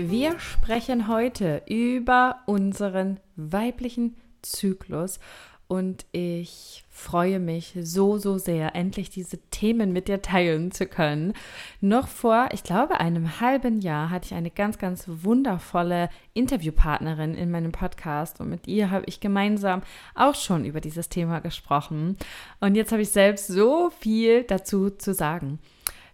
Wir 0.00 0.38
sprechen 0.38 1.08
heute 1.08 1.62
über 1.66 2.36
unseren 2.46 3.18
weiblichen 3.34 4.16
Zyklus 4.42 5.18
und 5.66 6.06
ich 6.12 6.84
freue 6.88 7.40
mich 7.40 7.76
so, 7.82 8.16
so 8.16 8.38
sehr, 8.38 8.76
endlich 8.76 9.10
diese 9.10 9.38
Themen 9.50 9.92
mit 9.92 10.06
dir 10.06 10.22
teilen 10.22 10.70
zu 10.70 10.86
können. 10.86 11.32
Noch 11.80 12.06
vor, 12.06 12.50
ich 12.52 12.62
glaube, 12.62 13.00
einem 13.00 13.40
halben 13.40 13.80
Jahr 13.80 14.10
hatte 14.10 14.26
ich 14.26 14.34
eine 14.34 14.52
ganz, 14.52 14.78
ganz 14.78 15.02
wundervolle 15.08 16.10
Interviewpartnerin 16.32 17.34
in 17.34 17.50
meinem 17.50 17.72
Podcast 17.72 18.38
und 18.38 18.50
mit 18.50 18.68
ihr 18.68 18.92
habe 18.92 19.06
ich 19.08 19.18
gemeinsam 19.18 19.82
auch 20.14 20.36
schon 20.36 20.64
über 20.64 20.80
dieses 20.80 21.08
Thema 21.08 21.40
gesprochen. 21.40 22.16
Und 22.60 22.76
jetzt 22.76 22.92
habe 22.92 23.02
ich 23.02 23.10
selbst 23.10 23.48
so 23.48 23.90
viel 23.90 24.44
dazu 24.44 24.90
zu 24.90 25.12
sagen. 25.12 25.58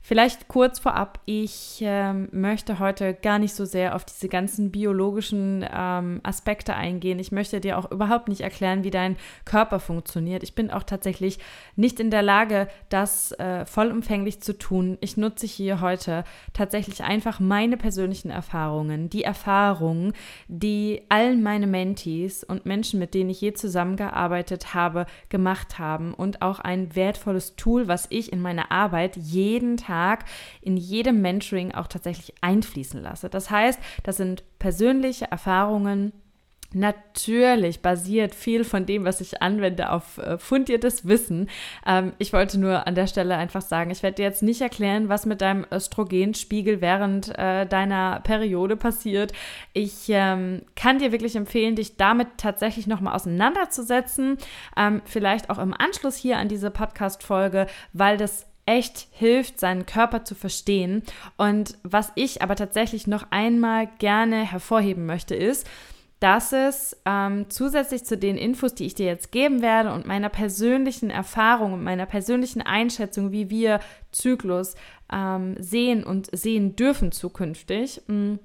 Vielleicht 0.06 0.48
kurz 0.48 0.80
vorab, 0.80 1.18
ich 1.24 1.78
ähm, 1.80 2.28
möchte 2.30 2.78
heute 2.78 3.14
gar 3.14 3.38
nicht 3.38 3.54
so 3.54 3.64
sehr 3.64 3.94
auf 3.94 4.04
diese 4.04 4.28
ganzen 4.28 4.70
biologischen 4.70 5.64
ähm, 5.74 6.20
Aspekte 6.22 6.74
eingehen. 6.74 7.18
Ich 7.18 7.32
möchte 7.32 7.58
dir 7.58 7.78
auch 7.78 7.90
überhaupt 7.90 8.28
nicht 8.28 8.42
erklären, 8.42 8.84
wie 8.84 8.90
dein 8.90 9.16
Körper 9.46 9.80
funktioniert. 9.80 10.42
Ich 10.42 10.54
bin 10.54 10.70
auch 10.70 10.82
tatsächlich 10.82 11.38
nicht 11.74 12.00
in 12.00 12.10
der 12.10 12.20
Lage, 12.20 12.68
das 12.90 13.32
äh, 13.32 13.64
vollumfänglich 13.64 14.42
zu 14.42 14.58
tun. 14.58 14.98
Ich 15.00 15.16
nutze 15.16 15.46
hier 15.46 15.80
heute 15.80 16.24
tatsächlich 16.52 17.02
einfach 17.02 17.40
meine 17.40 17.78
persönlichen 17.78 18.28
Erfahrungen, 18.28 19.08
die 19.08 19.24
Erfahrungen, 19.24 20.12
die 20.48 21.00
all 21.08 21.34
meine 21.34 21.66
Mentees 21.66 22.44
und 22.44 22.66
Menschen, 22.66 23.00
mit 23.00 23.14
denen 23.14 23.30
ich 23.30 23.40
je 23.40 23.54
zusammengearbeitet 23.54 24.74
habe, 24.74 25.06
gemacht 25.30 25.78
haben 25.78 26.12
und 26.12 26.42
auch 26.42 26.58
ein 26.60 26.94
wertvolles 26.94 27.56
Tool, 27.56 27.88
was 27.88 28.06
ich 28.10 28.34
in 28.34 28.42
meiner 28.42 28.70
Arbeit 28.70 29.16
jeden 29.16 29.78
Tag 29.78 29.93
Tag 29.94 30.24
in 30.60 30.76
jedem 30.76 31.20
Mentoring 31.20 31.72
auch 31.72 31.86
tatsächlich 31.86 32.34
einfließen 32.40 33.00
lasse. 33.00 33.28
Das 33.30 33.50
heißt, 33.50 33.78
das 34.02 34.16
sind 34.16 34.42
persönliche 34.58 35.30
Erfahrungen, 35.30 36.12
Natürlich 36.74 37.82
basiert 37.82 38.34
viel 38.34 38.64
von 38.64 38.84
dem, 38.84 39.04
was 39.04 39.20
ich 39.20 39.40
anwende, 39.40 39.90
auf 39.90 40.18
äh, 40.18 40.38
fundiertes 40.38 41.06
Wissen. 41.06 41.48
Ähm, 41.86 42.14
ich 42.18 42.32
wollte 42.32 42.58
nur 42.58 42.88
an 42.88 42.96
der 42.96 43.06
Stelle 43.06 43.36
einfach 43.36 43.62
sagen, 43.62 43.92
ich 43.92 44.02
werde 44.02 44.16
dir 44.16 44.24
jetzt 44.24 44.42
nicht 44.42 44.60
erklären, 44.60 45.08
was 45.08 45.24
mit 45.24 45.40
deinem 45.40 45.64
Östrogenspiegel 45.70 46.80
während 46.80 47.28
äh, 47.38 47.64
deiner 47.64 48.20
Periode 48.24 48.76
passiert. 48.76 49.32
Ich 49.72 50.06
ähm, 50.08 50.62
kann 50.74 50.98
dir 50.98 51.12
wirklich 51.12 51.36
empfehlen, 51.36 51.76
dich 51.76 51.96
damit 51.96 52.26
tatsächlich 52.38 52.88
nochmal 52.88 53.14
auseinanderzusetzen. 53.14 54.38
Ähm, 54.76 55.00
vielleicht 55.04 55.50
auch 55.50 55.58
im 55.58 55.74
Anschluss 55.74 56.16
hier 56.16 56.38
an 56.38 56.48
diese 56.48 56.72
Podcast-Folge, 56.72 57.68
weil 57.92 58.16
das 58.16 58.46
echt 58.66 59.08
hilft, 59.12 59.60
seinen 59.60 59.86
Körper 59.86 60.24
zu 60.24 60.34
verstehen. 60.34 61.02
Und 61.36 61.76
was 61.82 62.12
ich 62.14 62.42
aber 62.42 62.56
tatsächlich 62.56 63.06
noch 63.06 63.26
einmal 63.30 63.88
gerne 63.98 64.50
hervorheben 64.50 65.06
möchte, 65.06 65.34
ist, 65.34 65.66
dass 66.20 66.52
es 66.52 66.96
ähm, 67.04 67.46
zusätzlich 67.50 68.04
zu 68.04 68.16
den 68.16 68.38
Infos, 68.38 68.74
die 68.74 68.86
ich 68.86 68.94
dir 68.94 69.06
jetzt 69.06 69.30
geben 69.30 69.60
werde 69.60 69.92
und 69.92 70.06
meiner 70.06 70.30
persönlichen 70.30 71.10
Erfahrung 71.10 71.74
und 71.74 71.84
meiner 71.84 72.06
persönlichen 72.06 72.62
Einschätzung, 72.62 73.30
wie 73.30 73.50
wir 73.50 73.80
Zyklus 74.10 74.74
ähm, 75.12 75.56
sehen 75.58 76.02
und 76.02 76.30
sehen 76.32 76.76
dürfen 76.76 77.12
zukünftig, 77.12 78.00
mm, 78.06 78.36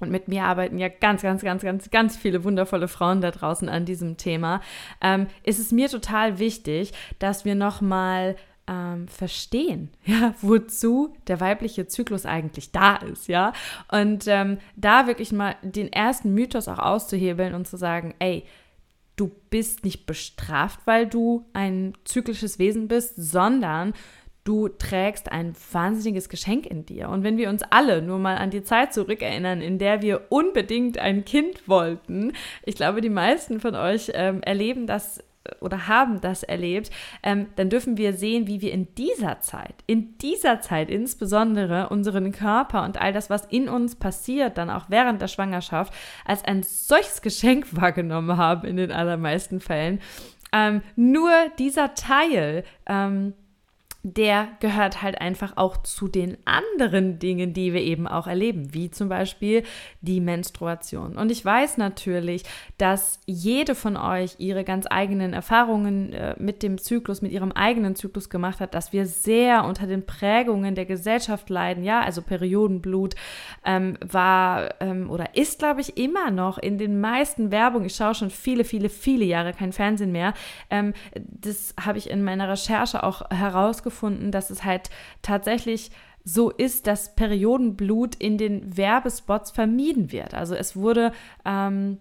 und 0.00 0.10
mit 0.10 0.28
mir 0.28 0.44
arbeiten 0.44 0.78
ja 0.78 0.88
ganz, 0.88 1.22
ganz, 1.22 1.42
ganz, 1.42 1.62
ganz, 1.62 1.90
ganz 1.90 2.16
viele 2.16 2.44
wundervolle 2.44 2.88
Frauen 2.88 3.20
da 3.20 3.30
draußen 3.30 3.68
an 3.68 3.84
diesem 3.84 4.16
Thema, 4.16 4.60
ähm, 5.00 5.26
ist 5.42 5.58
es 5.58 5.72
mir 5.72 5.88
total 5.88 6.38
wichtig, 6.38 6.92
dass 7.18 7.44
wir 7.44 7.56
nochmal 7.56 8.36
ähm, 8.68 9.08
verstehen, 9.08 9.90
ja, 10.04 10.34
wozu 10.40 11.14
der 11.26 11.40
weibliche 11.40 11.86
Zyklus 11.86 12.26
eigentlich 12.26 12.70
da 12.72 12.96
ist, 12.96 13.28
ja. 13.28 13.52
Und 13.90 14.26
ähm, 14.26 14.58
da 14.76 15.06
wirklich 15.06 15.32
mal 15.32 15.56
den 15.62 15.92
ersten 15.92 16.34
Mythos 16.34 16.68
auch 16.68 16.78
auszuhebeln 16.78 17.54
und 17.54 17.66
zu 17.66 17.76
sagen, 17.76 18.14
ey, 18.18 18.44
du 19.16 19.30
bist 19.50 19.84
nicht 19.84 20.06
bestraft, 20.06 20.80
weil 20.84 21.06
du 21.06 21.44
ein 21.52 21.94
zyklisches 22.04 22.58
Wesen 22.58 22.88
bist, 22.88 23.14
sondern 23.16 23.94
du 24.44 24.68
trägst 24.68 25.30
ein 25.30 25.54
wahnsinniges 25.72 26.30
Geschenk 26.30 26.64
in 26.64 26.86
dir. 26.86 27.10
Und 27.10 27.22
wenn 27.22 27.36
wir 27.36 27.50
uns 27.50 27.62
alle 27.68 28.00
nur 28.00 28.18
mal 28.18 28.38
an 28.38 28.48
die 28.48 28.62
Zeit 28.62 28.94
zurückerinnern, 28.94 29.60
in 29.60 29.78
der 29.78 30.00
wir 30.00 30.26
unbedingt 30.30 30.96
ein 30.96 31.26
Kind 31.26 31.68
wollten, 31.68 32.32
ich 32.64 32.74
glaube, 32.74 33.02
die 33.02 33.10
meisten 33.10 33.60
von 33.60 33.74
euch 33.74 34.10
ähm, 34.14 34.40
erleben 34.42 34.86
das 34.86 35.22
oder 35.60 35.88
haben 35.88 36.20
das 36.20 36.42
erlebt, 36.42 36.90
ähm, 37.22 37.46
dann 37.56 37.70
dürfen 37.70 37.96
wir 37.96 38.12
sehen, 38.12 38.46
wie 38.46 38.60
wir 38.60 38.72
in 38.72 38.94
dieser 38.94 39.40
Zeit, 39.40 39.74
in 39.86 40.18
dieser 40.18 40.60
Zeit 40.60 40.90
insbesondere 40.90 41.88
unseren 41.88 42.32
Körper 42.32 42.84
und 42.84 43.00
all 43.00 43.12
das, 43.12 43.30
was 43.30 43.46
in 43.46 43.68
uns 43.68 43.96
passiert, 43.96 44.58
dann 44.58 44.70
auch 44.70 44.86
während 44.88 45.20
der 45.22 45.28
Schwangerschaft, 45.28 45.92
als 46.24 46.44
ein 46.44 46.62
solches 46.62 47.22
Geschenk 47.22 47.66
wahrgenommen 47.72 48.36
haben 48.36 48.66
in 48.66 48.76
den 48.76 48.92
allermeisten 48.92 49.60
Fällen. 49.60 50.00
Ähm, 50.52 50.82
nur 50.96 51.30
dieser 51.58 51.94
Teil, 51.94 52.64
ähm, 52.86 53.34
der 54.14 54.48
gehört 54.60 55.02
halt 55.02 55.20
einfach 55.20 55.56
auch 55.56 55.76
zu 55.78 56.08
den 56.08 56.36
anderen 56.44 57.18
Dingen, 57.18 57.52
die 57.52 57.72
wir 57.72 57.82
eben 57.82 58.06
auch 58.06 58.26
erleben, 58.26 58.72
wie 58.72 58.90
zum 58.90 59.08
Beispiel 59.08 59.64
die 60.00 60.20
Menstruation. 60.20 61.16
Und 61.16 61.30
ich 61.30 61.44
weiß 61.44 61.76
natürlich, 61.76 62.44
dass 62.78 63.20
jede 63.26 63.74
von 63.74 63.96
euch 63.96 64.36
ihre 64.38 64.64
ganz 64.64 64.86
eigenen 64.88 65.32
Erfahrungen 65.32 66.12
äh, 66.12 66.34
mit 66.38 66.62
dem 66.62 66.78
Zyklus, 66.78 67.22
mit 67.22 67.32
ihrem 67.32 67.52
eigenen 67.52 67.96
Zyklus 67.96 68.30
gemacht 68.30 68.60
hat, 68.60 68.74
dass 68.74 68.92
wir 68.92 69.06
sehr 69.06 69.64
unter 69.64 69.86
den 69.86 70.06
Prägungen 70.06 70.74
der 70.74 70.86
Gesellschaft 70.86 71.50
leiden. 71.50 71.84
Ja, 71.84 72.00
also 72.00 72.22
Periodenblut 72.22 73.14
ähm, 73.64 73.98
war 74.00 74.74
ähm, 74.80 75.10
oder 75.10 75.34
ist, 75.34 75.58
glaube 75.58 75.80
ich, 75.80 75.98
immer 75.98 76.30
noch 76.30 76.58
in 76.58 76.78
den 76.78 77.00
meisten 77.00 77.50
Werbungen. 77.50 77.86
Ich 77.86 77.96
schaue 77.96 78.14
schon 78.14 78.30
viele, 78.30 78.64
viele, 78.64 78.88
viele 78.88 79.24
Jahre 79.24 79.52
kein 79.52 79.72
Fernsehen 79.72 80.12
mehr. 80.12 80.34
Ähm, 80.70 80.94
das 81.14 81.74
habe 81.80 81.98
ich 81.98 82.08
in 82.08 82.22
meiner 82.22 82.48
Recherche 82.48 83.02
auch 83.02 83.28
herausgefunden 83.30 83.97
herausgefunden, 83.98 84.30
dass 84.30 84.50
es 84.50 84.64
halt 84.64 84.90
tatsächlich 85.22 85.90
so 86.24 86.50
ist, 86.50 86.86
dass 86.86 87.14
Periodenblut 87.14 88.14
in 88.16 88.38
den 88.38 88.76
Werbespots 88.76 89.50
vermieden 89.50 90.12
wird. 90.12 90.34
Also 90.34 90.54
es 90.54 90.76
wurde 90.76 91.12
ähm, 91.44 91.98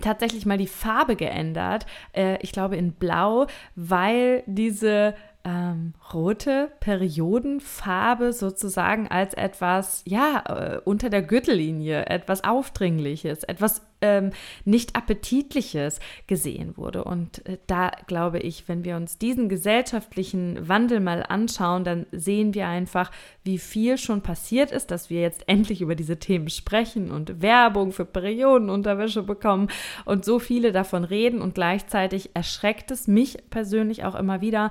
tatsächlich 0.00 0.46
mal 0.46 0.56
die 0.56 0.66
Farbe 0.66 1.16
geändert, 1.16 1.84
äh, 2.14 2.38
ich 2.40 2.52
glaube 2.52 2.76
in 2.76 2.92
Blau, 2.92 3.46
weil 3.74 4.42
diese 4.46 5.14
ähm, 5.44 5.94
rote 6.12 6.70
Periodenfarbe 6.80 8.32
sozusagen 8.32 9.08
als 9.08 9.32
etwas, 9.34 10.02
ja, 10.06 10.42
äh, 10.46 10.80
unter 10.84 11.08
der 11.08 11.22
Gürtellinie, 11.22 12.06
etwas 12.06 12.44
Aufdringliches, 12.44 13.44
etwas 13.44 13.82
ähm, 14.02 14.30
nicht 14.64 14.96
Appetitliches 14.96 16.00
gesehen 16.26 16.76
wurde. 16.76 17.04
Und 17.04 17.46
äh, 17.46 17.58
da 17.66 17.90
glaube 18.06 18.38
ich, 18.38 18.68
wenn 18.68 18.84
wir 18.84 18.96
uns 18.96 19.18
diesen 19.18 19.48
gesellschaftlichen 19.48 20.68
Wandel 20.68 21.00
mal 21.00 21.22
anschauen, 21.22 21.84
dann 21.84 22.06
sehen 22.12 22.54
wir 22.54 22.68
einfach, 22.68 23.10
wie 23.42 23.58
viel 23.58 23.96
schon 23.96 24.22
passiert 24.22 24.72
ist, 24.72 24.90
dass 24.90 25.08
wir 25.08 25.22
jetzt 25.22 25.48
endlich 25.48 25.80
über 25.80 25.94
diese 25.94 26.18
Themen 26.18 26.50
sprechen 26.50 27.10
und 27.10 27.40
Werbung 27.40 27.92
für 27.92 28.04
Periodenunterwäsche 28.04 29.22
bekommen 29.22 29.68
und 30.04 30.24
so 30.24 30.38
viele 30.38 30.72
davon 30.72 31.04
reden. 31.04 31.40
Und 31.40 31.54
gleichzeitig 31.54 32.30
erschreckt 32.34 32.90
es 32.90 33.06
mich 33.06 33.38
persönlich 33.50 34.04
auch 34.04 34.14
immer 34.14 34.40
wieder, 34.40 34.70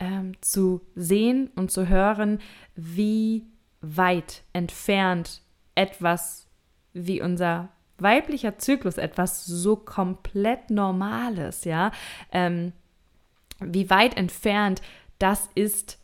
ähm, 0.00 0.32
zu 0.40 0.80
sehen 0.94 1.50
und 1.54 1.70
zu 1.70 1.88
hören, 1.88 2.40
wie 2.74 3.44
weit 3.80 4.42
entfernt 4.52 5.42
etwas 5.74 6.48
wie 6.92 7.22
unser 7.22 7.68
weiblicher 7.98 8.58
Zyklus, 8.58 8.98
etwas 8.98 9.44
so 9.44 9.76
komplett 9.76 10.70
Normales, 10.70 11.64
ja, 11.64 11.92
ähm, 12.32 12.72
wie 13.60 13.90
weit 13.90 14.16
entfernt 14.16 14.82
das 15.18 15.50
ist 15.54 15.99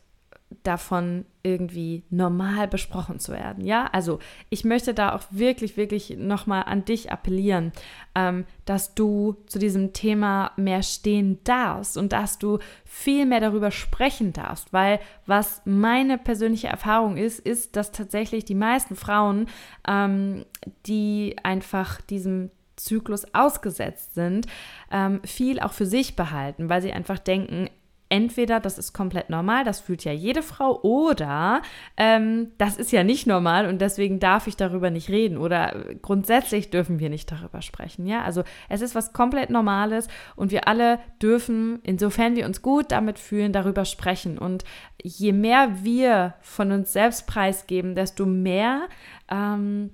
davon 0.63 1.25
irgendwie 1.43 2.03
normal 2.09 2.67
besprochen 2.67 3.19
zu 3.19 3.31
werden. 3.33 3.65
Ja, 3.65 3.87
also 3.91 4.19
ich 4.49 4.63
möchte 4.63 4.93
da 4.93 5.13
auch 5.13 5.23
wirklich, 5.29 5.75
wirklich 5.75 6.17
nochmal 6.17 6.63
an 6.63 6.85
dich 6.85 7.11
appellieren, 7.11 7.73
ähm, 8.15 8.45
dass 8.65 8.95
du 8.95 9.37
zu 9.47 9.59
diesem 9.59 9.93
Thema 9.93 10.51
mehr 10.55 10.83
stehen 10.83 11.39
darfst 11.43 11.97
und 11.97 12.13
dass 12.13 12.39
du 12.39 12.59
viel 12.85 13.25
mehr 13.25 13.41
darüber 13.41 13.71
sprechen 13.71 14.31
darfst, 14.33 14.71
weil 14.71 14.99
was 15.25 15.61
meine 15.65 16.17
persönliche 16.17 16.67
Erfahrung 16.67 17.17
ist, 17.17 17.39
ist, 17.39 17.75
dass 17.75 17.91
tatsächlich 17.91 18.45
die 18.45 18.55
meisten 18.55 18.95
Frauen, 18.95 19.47
ähm, 19.87 20.45
die 20.85 21.35
einfach 21.43 22.01
diesem 22.01 22.51
Zyklus 22.77 23.33
ausgesetzt 23.33 24.13
sind, 24.13 24.47
ähm, 24.91 25.19
viel 25.23 25.59
auch 25.59 25.73
für 25.73 25.85
sich 25.85 26.15
behalten, 26.15 26.69
weil 26.69 26.81
sie 26.81 26.93
einfach 26.93 27.19
denken, 27.19 27.69
entweder 28.09 28.59
das 28.59 28.77
ist 28.77 28.93
komplett 28.93 29.29
normal, 29.29 29.63
das 29.63 29.79
fühlt 29.79 30.03
ja 30.03 30.11
jede 30.11 30.41
Frau, 30.41 30.81
oder 30.81 31.61
ähm, 31.97 32.51
das 32.57 32.77
ist 32.77 32.91
ja 32.91 33.03
nicht 33.03 33.27
normal 33.27 33.67
und 33.67 33.79
deswegen 33.79 34.19
darf 34.19 34.47
ich 34.47 34.55
darüber 34.55 34.89
nicht 34.89 35.09
reden 35.09 35.37
oder 35.37 35.75
grundsätzlich 36.01 36.69
dürfen 36.69 36.99
wir 36.99 37.09
nicht 37.09 37.31
darüber 37.31 37.61
sprechen. 37.61 38.05
Ja, 38.07 38.23
also 38.23 38.43
es 38.69 38.81
ist 38.81 38.95
was 38.95 39.13
komplett 39.13 39.49
Normales 39.49 40.07
und 40.35 40.51
wir 40.51 40.67
alle 40.67 40.99
dürfen, 41.21 41.79
insofern 41.83 42.35
wir 42.35 42.45
uns 42.45 42.61
gut 42.61 42.91
damit 42.91 43.19
fühlen, 43.19 43.53
darüber 43.53 43.85
sprechen. 43.85 44.37
Und 44.37 44.63
je 45.01 45.33
mehr 45.33 45.83
wir 45.83 46.35
von 46.41 46.71
uns 46.71 46.93
selbst 46.93 47.27
preisgeben, 47.27 47.95
desto 47.95 48.25
mehr 48.25 48.87
ähm, 49.29 49.91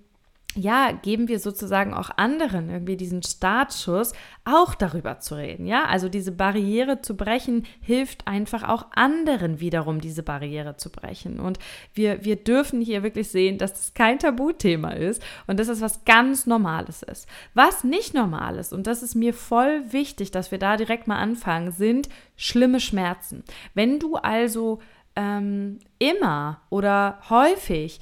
ja, 0.55 0.91
geben 0.91 1.27
wir 1.27 1.39
sozusagen 1.39 1.94
auch 1.94 2.11
anderen 2.17 2.69
irgendwie 2.69 2.97
diesen 2.97 3.23
Startschuss, 3.23 4.13
auch 4.45 4.75
darüber 4.75 5.19
zu 5.19 5.35
reden. 5.35 5.65
Ja, 5.65 5.85
also 5.85 6.09
diese 6.09 6.31
Barriere 6.31 7.01
zu 7.01 7.15
brechen, 7.17 7.65
hilft 7.81 8.27
einfach 8.27 8.67
auch 8.67 8.88
anderen 8.95 9.59
wiederum, 9.59 10.00
diese 10.00 10.21
Barriere 10.21 10.77
zu 10.77 10.91
brechen. 10.91 11.39
Und 11.39 11.59
wir, 11.94 12.23
wir 12.23 12.35
dürfen 12.35 12.81
hier 12.81 13.03
wirklich 13.03 13.29
sehen, 13.29 13.57
dass 13.57 13.73
das 13.73 13.94
kein 13.94 14.19
Tabuthema 14.19 14.91
ist 14.91 15.23
und 15.47 15.59
dass 15.59 15.69
es 15.69 15.81
was 15.81 16.05
ganz 16.05 16.45
Normales 16.45 17.03
ist. 17.03 17.27
Was 17.53 17.83
nicht 17.83 18.13
normal 18.13 18.57
ist, 18.57 18.73
und 18.73 18.85
das 18.85 19.01
ist 19.01 19.15
mir 19.15 19.33
voll 19.33 19.81
wichtig, 19.91 20.31
dass 20.31 20.51
wir 20.51 20.59
da 20.59 20.77
direkt 20.77 21.07
mal 21.07 21.17
anfangen, 21.17 21.71
sind 21.71 22.09
schlimme 22.35 22.79
Schmerzen. 22.79 23.44
Wenn 23.73 24.00
du 24.00 24.15
also 24.17 24.79
ähm, 25.15 25.79
immer 26.00 26.61
oder 26.69 27.19
häufig 27.29 28.00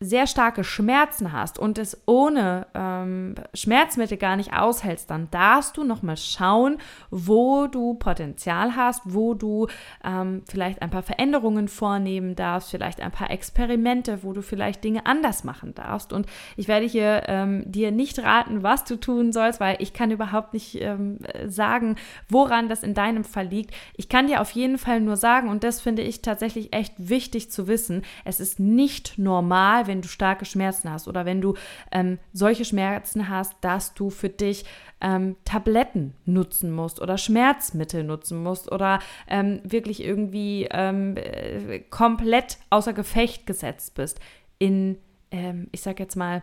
sehr 0.00 0.28
starke 0.28 0.62
Schmerzen 0.62 1.32
hast 1.32 1.58
und 1.58 1.76
es 1.76 2.00
ohne 2.06 2.68
ähm, 2.72 3.34
Schmerzmittel 3.52 4.16
gar 4.16 4.36
nicht 4.36 4.52
aushältst, 4.52 5.10
dann 5.10 5.28
darfst 5.32 5.76
du 5.76 5.82
nochmal 5.82 6.16
schauen, 6.16 6.78
wo 7.10 7.66
du 7.66 7.94
Potenzial 7.94 8.76
hast, 8.76 9.02
wo 9.04 9.34
du 9.34 9.66
ähm, 10.04 10.42
vielleicht 10.48 10.82
ein 10.82 10.90
paar 10.90 11.02
Veränderungen 11.02 11.66
vornehmen 11.66 12.36
darfst, 12.36 12.70
vielleicht 12.70 13.00
ein 13.00 13.10
paar 13.10 13.30
Experimente, 13.30 14.22
wo 14.22 14.32
du 14.32 14.40
vielleicht 14.40 14.84
Dinge 14.84 15.04
anders 15.04 15.42
machen 15.42 15.74
darfst. 15.74 16.12
Und 16.12 16.26
ich 16.56 16.68
werde 16.68 16.86
hier 16.86 17.24
ähm, 17.26 17.64
dir 17.66 17.90
nicht 17.90 18.20
raten, 18.20 18.62
was 18.62 18.84
du 18.84 19.00
tun 19.00 19.32
sollst, 19.32 19.58
weil 19.58 19.78
ich 19.80 19.94
kann 19.94 20.12
überhaupt 20.12 20.54
nicht 20.54 20.80
ähm, 20.80 21.18
sagen, 21.48 21.96
woran 22.28 22.68
das 22.68 22.84
in 22.84 22.94
deinem 22.94 23.24
Fall 23.24 23.48
liegt. 23.48 23.74
Ich 23.96 24.08
kann 24.08 24.28
dir 24.28 24.42
auf 24.42 24.52
jeden 24.52 24.78
Fall 24.78 25.00
nur 25.00 25.16
sagen, 25.16 25.48
und 25.48 25.64
das 25.64 25.80
finde 25.80 26.02
ich 26.02 26.22
tatsächlich 26.22 26.72
echt 26.72 26.94
wichtig 26.98 27.50
zu 27.50 27.66
wissen, 27.66 28.02
es 28.24 28.38
ist 28.38 28.60
nicht 28.60 29.18
normal, 29.18 29.87
wenn 29.88 30.02
du 30.02 30.08
starke 30.08 30.44
Schmerzen 30.44 30.90
hast 30.90 31.08
oder 31.08 31.24
wenn 31.24 31.40
du 31.40 31.54
ähm, 31.90 32.18
solche 32.32 32.64
Schmerzen 32.64 33.28
hast, 33.28 33.54
dass 33.62 33.94
du 33.94 34.10
für 34.10 34.28
dich 34.28 34.64
ähm, 35.00 35.36
Tabletten 35.44 36.14
nutzen 36.24 36.72
musst 36.72 37.00
oder 37.00 37.18
Schmerzmittel 37.18 38.04
nutzen 38.04 38.42
musst 38.42 38.70
oder 38.70 39.00
ähm, 39.28 39.60
wirklich 39.64 40.02
irgendwie 40.02 40.68
ähm, 40.70 41.16
äh, 41.16 41.80
komplett 41.90 42.58
außer 42.70 42.92
Gefecht 42.92 43.46
gesetzt 43.46 43.94
bist 43.94 44.20
in, 44.58 44.98
ähm, 45.30 45.68
ich 45.72 45.80
sag 45.80 45.98
jetzt 46.00 46.16
mal, 46.16 46.42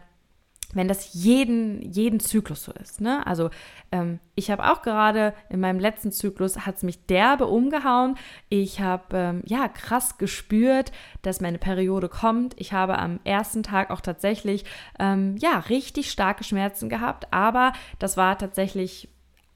wenn 0.76 0.88
das 0.88 1.14
jeden, 1.14 1.82
jeden 1.82 2.20
Zyklus 2.20 2.64
so 2.64 2.72
ist. 2.74 3.02
Ne? 3.02 3.26
Also 3.26 3.50
ähm, 3.92 4.20
ich 4.36 4.52
habe 4.52 4.72
auch 4.72 4.82
gerade 4.82 5.34
in 5.50 5.60
meinem 5.60 5.80
letzten 5.80 6.12
Zyklus, 6.12 6.66
hat 6.66 6.76
es 6.76 6.84
mich 6.84 7.06
derbe 7.06 7.48
umgehauen. 7.48 8.16
Ich 8.50 8.82
habe 8.82 9.18
ähm, 9.18 9.42
ja 9.46 9.68
krass 9.68 10.18
gespürt, 10.18 10.92
dass 11.22 11.42
meine 11.42 11.58
Periode 11.58 12.10
kommt. 12.10 12.54
Ich 12.60 12.74
habe 12.74 12.98
am 13.00 13.20
ersten 13.24 13.64
Tag 13.64 13.90
auch 13.90 14.02
tatsächlich 14.02 14.66
ähm, 15.00 15.38
ja 15.38 15.60
richtig 15.60 16.12
starke 16.12 16.44
Schmerzen 16.44 16.90
gehabt, 16.90 17.32
aber 17.32 17.74
das 17.98 18.18
war 18.18 18.38
tatsächlich 18.38 19.10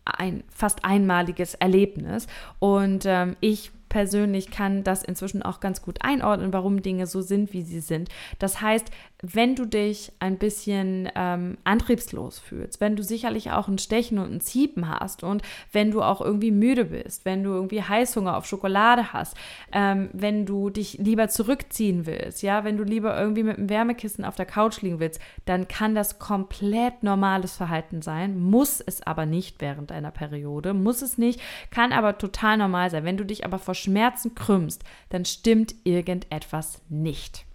ein 0.05 0.43
fast 0.49 0.85
einmaliges 0.85 1.53
Erlebnis. 1.55 2.27
Und 2.59 3.05
ähm, 3.05 3.35
ich 3.41 3.71
persönlich 3.89 4.51
kann 4.51 4.83
das 4.83 5.03
inzwischen 5.03 5.43
auch 5.43 5.59
ganz 5.59 5.81
gut 5.81 5.97
einordnen, 6.01 6.53
warum 6.53 6.81
Dinge 6.81 7.07
so 7.07 7.21
sind, 7.21 7.53
wie 7.53 7.63
sie 7.63 7.81
sind. 7.81 8.09
Das 8.37 8.61
heißt, 8.61 8.91
wenn 9.21 9.55
du 9.55 9.65
dich 9.65 10.13
ein 10.19 10.37
bisschen 10.37 11.09
ähm, 11.13 11.57
antriebslos 11.65 12.39
fühlst, 12.39 12.79
wenn 12.79 12.95
du 12.95 13.03
sicherlich 13.03 13.51
auch 13.51 13.67
ein 13.67 13.77
Stechen 13.77 14.17
und 14.17 14.31
ein 14.31 14.41
Ziepen 14.41 14.87
hast 14.87 15.23
und 15.23 15.41
wenn 15.73 15.91
du 15.91 16.01
auch 16.01 16.21
irgendwie 16.21 16.51
müde 16.51 16.85
bist, 16.85 17.25
wenn 17.25 17.43
du 17.43 17.51
irgendwie 17.51 17.83
Heißhunger 17.83 18.37
auf 18.37 18.45
Schokolade 18.45 19.11
hast, 19.11 19.35
ähm, 19.73 20.09
wenn 20.13 20.45
du 20.45 20.69
dich 20.69 20.99
lieber 20.99 21.27
zurückziehen 21.27 22.05
willst, 22.05 22.43
ja, 22.43 22.63
wenn 22.63 22.77
du 22.77 22.83
lieber 22.83 23.19
irgendwie 23.19 23.43
mit 23.43 23.57
einem 23.57 23.69
Wärmekissen 23.69 24.23
auf 24.23 24.37
der 24.37 24.45
Couch 24.45 24.81
liegen 24.81 25.01
willst, 25.01 25.19
dann 25.45 25.67
kann 25.67 25.95
das 25.95 26.19
komplett 26.19 27.03
normales 27.03 27.57
Verhalten 27.57 28.01
sein, 28.01 28.39
muss 28.39 28.79
es 28.79 29.05
aber 29.05 29.25
nicht 29.25 29.59
während 29.59 29.91
einer 29.91 30.11
Periode, 30.11 30.73
muss 30.73 31.01
es 31.01 31.17
nicht, 31.17 31.41
kann 31.71 31.91
aber 31.91 32.17
total 32.17 32.57
normal 32.57 32.89
sein. 32.89 33.03
Wenn 33.03 33.17
du 33.17 33.25
dich 33.25 33.43
aber 33.43 33.59
vor 33.59 33.75
Schmerzen 33.75 34.33
krümmst, 34.33 34.83
dann 35.09 35.25
stimmt 35.25 35.75
irgendetwas 35.83 36.81
nicht. 36.87 37.48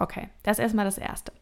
Okay, 0.00 0.28
das 0.44 0.58
ist 0.58 0.62
erstmal 0.62 0.84
das 0.84 0.98
Erste. 0.98 1.32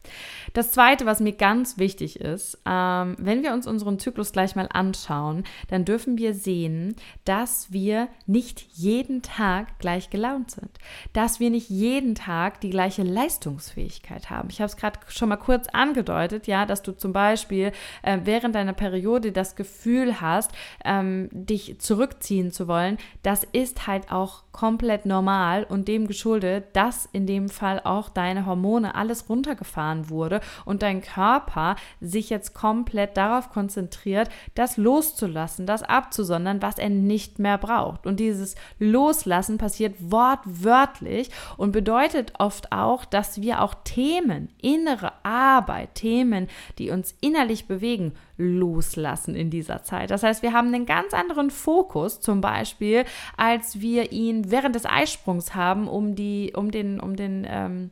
Das 0.53 0.71
Zweite, 0.71 1.05
was 1.05 1.19
mir 1.19 1.33
ganz 1.33 1.77
wichtig 1.77 2.19
ist, 2.19 2.57
ähm, 2.65 3.15
wenn 3.19 3.43
wir 3.43 3.53
uns 3.53 3.67
unseren 3.67 3.99
Zyklus 3.99 4.31
gleich 4.31 4.55
mal 4.55 4.67
anschauen, 4.71 5.43
dann 5.67 5.85
dürfen 5.85 6.17
wir 6.17 6.33
sehen, 6.33 6.95
dass 7.25 7.71
wir 7.71 8.07
nicht 8.25 8.61
jeden 8.73 9.21
Tag 9.21 9.77
gleich 9.77 10.09
gelaunt 10.09 10.51
sind, 10.51 10.71
dass 11.13 11.39
wir 11.39 11.51
nicht 11.51 11.69
jeden 11.69 12.15
Tag 12.15 12.59
die 12.61 12.71
gleiche 12.71 13.03
Leistungsfähigkeit 13.03 14.31
haben. 14.31 14.49
Ich 14.49 14.59
habe 14.59 14.67
es 14.67 14.77
gerade 14.77 14.99
schon 15.09 15.29
mal 15.29 15.37
kurz 15.37 15.67
angedeutet, 15.67 16.47
ja, 16.47 16.65
dass 16.65 16.81
du 16.81 16.93
zum 16.93 17.13
Beispiel 17.13 17.71
äh, 18.01 18.19
während 18.23 18.55
deiner 18.55 18.73
Periode 18.73 19.31
das 19.31 19.55
Gefühl 19.55 20.19
hast, 20.19 20.51
ähm, 20.83 21.29
dich 21.31 21.79
zurückziehen 21.79 22.51
zu 22.51 22.67
wollen. 22.67 22.97
Das 23.21 23.43
ist 23.43 23.85
halt 23.85 24.11
auch 24.11 24.43
komplett 24.51 25.05
normal 25.05 25.63
und 25.63 25.87
dem 25.87 26.07
geschuldet, 26.07 26.65
dass 26.73 27.07
in 27.11 27.27
dem 27.27 27.47
Fall 27.47 27.79
auch 27.83 28.09
deine 28.09 28.46
Hormone 28.47 28.95
alles 28.95 29.29
runtergefahren 29.29 30.09
wurde 30.09 30.41
und 30.65 30.81
dein 30.81 31.01
Körper 31.01 31.75
sich 32.01 32.29
jetzt 32.29 32.53
komplett 32.53 33.17
darauf 33.17 33.49
konzentriert, 33.49 34.29
das 34.55 34.77
loszulassen, 34.77 35.65
das 35.65 35.83
abzusondern, 35.83 36.61
was 36.61 36.77
er 36.77 36.89
nicht 36.89 37.39
mehr 37.39 37.57
braucht. 37.57 38.05
Und 38.05 38.19
dieses 38.19 38.55
Loslassen 38.79 39.57
passiert 39.57 39.95
wortwörtlich 39.99 41.29
und 41.57 41.71
bedeutet 41.71 42.33
oft 42.39 42.71
auch, 42.71 43.05
dass 43.05 43.41
wir 43.41 43.61
auch 43.61 43.75
Themen, 43.83 44.49
innere 44.61 45.11
Arbeit, 45.23 45.95
Themen, 45.95 46.47
die 46.77 46.89
uns 46.89 47.15
innerlich 47.21 47.67
bewegen, 47.67 48.13
loslassen 48.37 49.35
in 49.35 49.49
dieser 49.49 49.83
Zeit. 49.83 50.11
Das 50.11 50.23
heißt, 50.23 50.43
wir 50.43 50.53
haben 50.53 50.67
einen 50.67 50.85
ganz 50.85 51.13
anderen 51.13 51.49
Fokus, 51.49 52.21
zum 52.21 52.41
Beispiel, 52.41 53.05
als 53.35 53.81
wir 53.81 54.11
ihn 54.11 54.51
während 54.51 54.75
des 54.75 54.85
Eisprungs 54.85 55.55
haben, 55.55 55.87
um 55.87 56.15
die, 56.15 56.53
um 56.55 56.71
den, 56.71 56.99
um 56.99 57.15
den 57.15 57.45
ähm, 57.49 57.91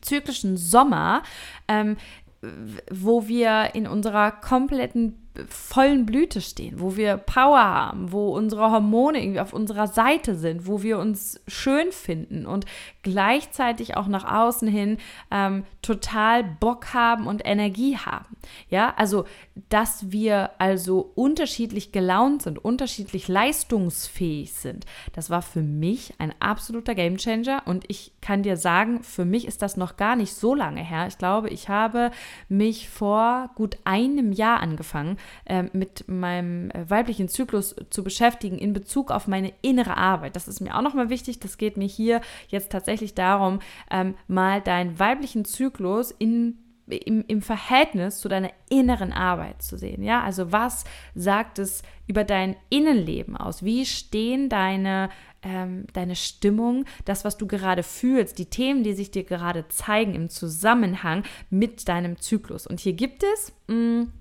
zyklischen 0.00 0.56
Sommer, 0.56 1.22
ähm, 1.68 1.96
wo 2.90 3.26
wir 3.26 3.74
in 3.74 3.86
unserer 3.86 4.30
kompletten 4.30 5.24
vollen 5.48 6.06
Blüte 6.06 6.40
stehen, 6.40 6.78
wo 6.78 6.96
wir 6.96 7.16
Power 7.16 7.58
haben, 7.58 8.12
wo 8.12 8.28
unsere 8.36 8.70
Hormone 8.70 9.20
irgendwie 9.20 9.40
auf 9.40 9.52
unserer 9.52 9.88
Seite 9.88 10.36
sind, 10.36 10.68
wo 10.68 10.82
wir 10.82 10.98
uns 10.98 11.40
schön 11.48 11.90
finden 11.90 12.46
und 12.46 12.66
gleichzeitig 13.02 13.96
auch 13.96 14.06
nach 14.06 14.24
außen 14.24 14.68
hin 14.68 14.98
ähm, 15.32 15.64
total 15.82 16.44
Bock 16.44 16.94
haben 16.94 17.26
und 17.26 17.42
Energie 17.44 17.96
haben. 17.96 18.36
Ja, 18.70 18.94
also 18.96 19.24
dass 19.68 20.10
wir 20.10 20.50
also 20.58 21.12
unterschiedlich 21.14 21.92
gelaunt 21.92 22.42
sind, 22.42 22.64
unterschiedlich 22.64 23.28
leistungsfähig 23.28 24.52
sind, 24.52 24.84
das 25.12 25.30
war 25.30 25.42
für 25.42 25.62
mich 25.62 26.14
ein 26.18 26.34
absoluter 26.40 26.94
Gamechanger 26.94 27.62
und 27.66 27.84
ich 27.88 28.12
kann 28.20 28.42
dir 28.42 28.56
sagen, 28.56 29.02
für 29.02 29.24
mich 29.24 29.46
ist 29.46 29.62
das 29.62 29.76
noch 29.76 29.96
gar 29.96 30.16
nicht 30.16 30.34
so 30.34 30.54
lange 30.54 30.82
her. 30.82 31.06
Ich 31.06 31.18
glaube, 31.18 31.50
ich 31.50 31.68
habe 31.68 32.10
mich 32.48 32.88
vor 32.88 33.50
gut 33.54 33.78
einem 33.84 34.32
Jahr 34.32 34.60
angefangen, 34.60 35.18
äh, 35.44 35.64
mit 35.72 36.08
meinem 36.08 36.70
äh, 36.70 36.88
weiblichen 36.88 37.28
Zyklus 37.28 37.76
zu 37.90 38.02
beschäftigen 38.02 38.58
in 38.58 38.72
Bezug 38.72 39.10
auf 39.10 39.28
meine 39.28 39.52
innere 39.62 39.96
Arbeit. 39.96 40.36
Das 40.36 40.48
ist 40.48 40.60
mir 40.60 40.76
auch 40.76 40.82
nochmal 40.82 41.10
wichtig. 41.10 41.38
Das 41.40 41.58
geht 41.58 41.76
mir 41.76 41.86
hier 41.86 42.20
jetzt 42.48 42.72
tatsächlich 42.72 43.14
darum, 43.14 43.60
ähm, 43.90 44.14
mal 44.26 44.60
deinen 44.60 44.98
weiblichen 44.98 45.44
Zyklus 45.44 46.10
in 46.10 46.58
im, 46.86 47.24
im 47.26 47.42
Verhältnis 47.42 48.20
zu 48.20 48.28
deiner 48.28 48.50
inneren 48.68 49.12
Arbeit 49.12 49.62
zu 49.62 49.76
sehen. 49.76 50.02
Ja, 50.02 50.22
also 50.22 50.52
was 50.52 50.84
sagt 51.14 51.58
es 51.58 51.82
über 52.06 52.24
dein 52.24 52.56
Innenleben 52.68 53.36
aus? 53.36 53.64
Wie 53.64 53.86
stehen 53.86 54.48
deine, 54.48 55.08
ähm, 55.42 55.86
deine 55.92 56.16
Stimmung, 56.16 56.84
das, 57.04 57.24
was 57.24 57.36
du 57.36 57.46
gerade 57.46 57.82
fühlst, 57.82 58.38
die 58.38 58.46
Themen, 58.46 58.82
die 58.82 58.92
sich 58.92 59.10
dir 59.10 59.24
gerade 59.24 59.66
zeigen 59.68 60.14
im 60.14 60.28
Zusammenhang 60.28 61.24
mit 61.50 61.88
deinem 61.88 62.18
Zyklus? 62.20 62.66
Und 62.66 62.80
hier 62.80 62.92
gibt 62.92 63.22
es. 63.22 63.52
Mh, 63.68 63.74
mm, 63.76 64.12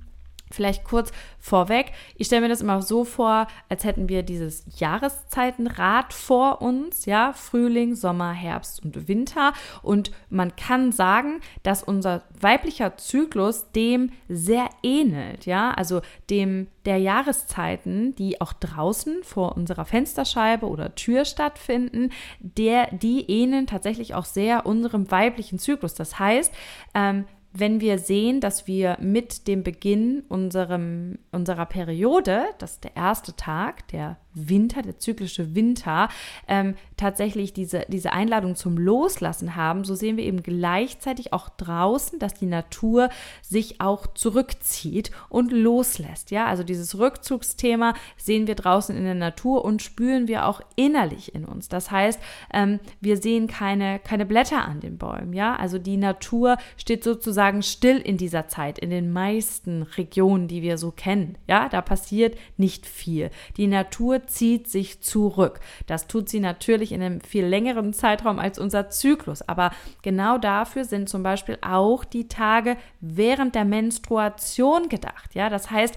Vielleicht 0.53 0.83
kurz 0.83 1.11
vorweg. 1.39 1.91
Ich 2.15 2.27
stelle 2.27 2.41
mir 2.41 2.49
das 2.49 2.61
immer 2.61 2.81
so 2.81 3.03
vor, 3.03 3.47
als 3.69 3.83
hätten 3.83 4.07
wir 4.07 4.23
dieses 4.23 4.63
Jahreszeitenrad 4.79 6.13
vor 6.13 6.61
uns, 6.61 7.05
ja, 7.05 7.33
Frühling, 7.33 7.95
Sommer, 7.95 8.31
Herbst 8.31 8.83
und 8.83 9.07
Winter. 9.07 9.53
Und 9.81 10.11
man 10.29 10.55
kann 10.55 10.91
sagen, 10.91 11.41
dass 11.63 11.83
unser 11.83 12.23
weiblicher 12.39 12.97
Zyklus 12.97 13.71
dem 13.71 14.11
sehr 14.29 14.69
ähnelt, 14.83 15.45
ja, 15.45 15.71
also 15.71 16.01
dem 16.29 16.67
der 16.85 16.97
Jahreszeiten, 16.97 18.13
die 18.15 18.41
auch 18.41 18.53
draußen 18.53 19.23
vor 19.23 19.55
unserer 19.55 19.85
Fensterscheibe 19.85 20.67
oder 20.67 20.95
Tür 20.95 21.25
stattfinden, 21.25 22.11
der, 22.39 22.93
die 22.93 23.29
ähneln 23.29 23.67
tatsächlich 23.67 24.15
auch 24.15 24.25
sehr 24.25 24.65
unserem 24.65 25.09
weiblichen 25.09 25.59
Zyklus. 25.59 25.93
Das 25.93 26.19
heißt, 26.19 26.53
ähm, 26.93 27.25
wenn 27.53 27.79
wir 27.81 27.99
sehen, 27.99 28.41
dass 28.41 28.65
wir 28.65 28.97
mit 28.99 29.47
dem 29.47 29.63
Beginn 29.63 30.23
unserem, 30.27 31.19
unserer 31.31 31.67
Periode, 31.67 32.45
das 32.57 32.73
ist 32.73 32.83
der 32.83 32.95
erste 32.95 33.35
Tag, 33.35 33.87
der 33.89 34.17
Winter, 34.33 34.81
der 34.81 34.97
zyklische 34.97 35.53
Winter, 35.53 36.09
ähm, 36.47 36.73
tatsächlich 36.97 37.53
diese, 37.53 37.85
diese 37.87 38.11
Einladung 38.13 38.55
zum 38.55 38.77
Loslassen 38.77 39.55
haben, 39.55 39.83
so 39.83 39.93
sehen 39.93 40.17
wir 40.17 40.23
eben 40.23 40.41
gleichzeitig 40.41 41.33
auch 41.33 41.49
draußen, 41.49 42.17
dass 42.17 42.33
die 42.33 42.47
Natur 42.47 43.09
sich 43.43 43.79
auch 43.79 44.07
zurückzieht 44.07 45.11
und 45.29 45.51
loslässt. 45.51 46.31
Ja, 46.31 46.47
also 46.47 46.63
dieses 46.63 46.97
Rückzugsthema 46.97 47.93
sehen 48.17 48.47
wir 48.47 48.55
draußen 48.55 48.97
in 48.97 49.03
der 49.03 49.13
Natur 49.13 49.63
und 49.63 49.83
spüren 49.83 50.27
wir 50.27 50.47
auch 50.47 50.61
innerlich 50.75 51.35
in 51.35 51.45
uns. 51.45 51.67
Das 51.67 51.91
heißt, 51.91 52.19
ähm, 52.51 52.79
wir 52.99 53.17
sehen 53.17 53.45
keine, 53.45 53.99
keine 53.99 54.25
Blätter 54.25 54.65
an 54.65 54.79
den 54.79 54.97
Bäumen. 54.97 55.33
Ja, 55.33 55.55
also 55.55 55.77
die 55.77 55.97
Natur 55.97 56.57
steht 56.77 57.03
sozusagen 57.03 57.42
still 57.61 57.97
in 57.97 58.17
dieser 58.17 58.47
Zeit, 58.47 58.79
in 58.79 58.89
den 58.89 59.11
meisten 59.11 59.83
Regionen, 59.83 60.47
die 60.47 60.61
wir 60.61 60.77
so 60.77 60.91
kennen. 60.91 61.37
Ja, 61.47 61.67
da 61.69 61.81
passiert 61.81 62.37
nicht 62.57 62.85
viel. 62.85 63.29
Die 63.57 63.67
Natur 63.67 64.25
zieht 64.27 64.69
sich 64.69 65.01
zurück. 65.01 65.59
Das 65.87 66.07
tut 66.07 66.29
sie 66.29 66.39
natürlich 66.39 66.91
in 66.91 67.01
einem 67.01 67.21
viel 67.21 67.45
längeren 67.45 67.93
Zeitraum 67.93 68.39
als 68.39 68.59
unser 68.59 68.89
Zyklus. 68.89 69.41
Aber 69.41 69.71
genau 70.01 70.37
dafür 70.37 70.85
sind 70.85 71.09
zum 71.09 71.23
Beispiel 71.23 71.57
auch 71.61 72.05
die 72.05 72.27
Tage 72.27 72.77
während 73.01 73.55
der 73.55 73.65
Menstruation 73.65 74.89
gedacht. 74.89 75.35
Ja, 75.35 75.49
das 75.49 75.69
heißt, 75.69 75.95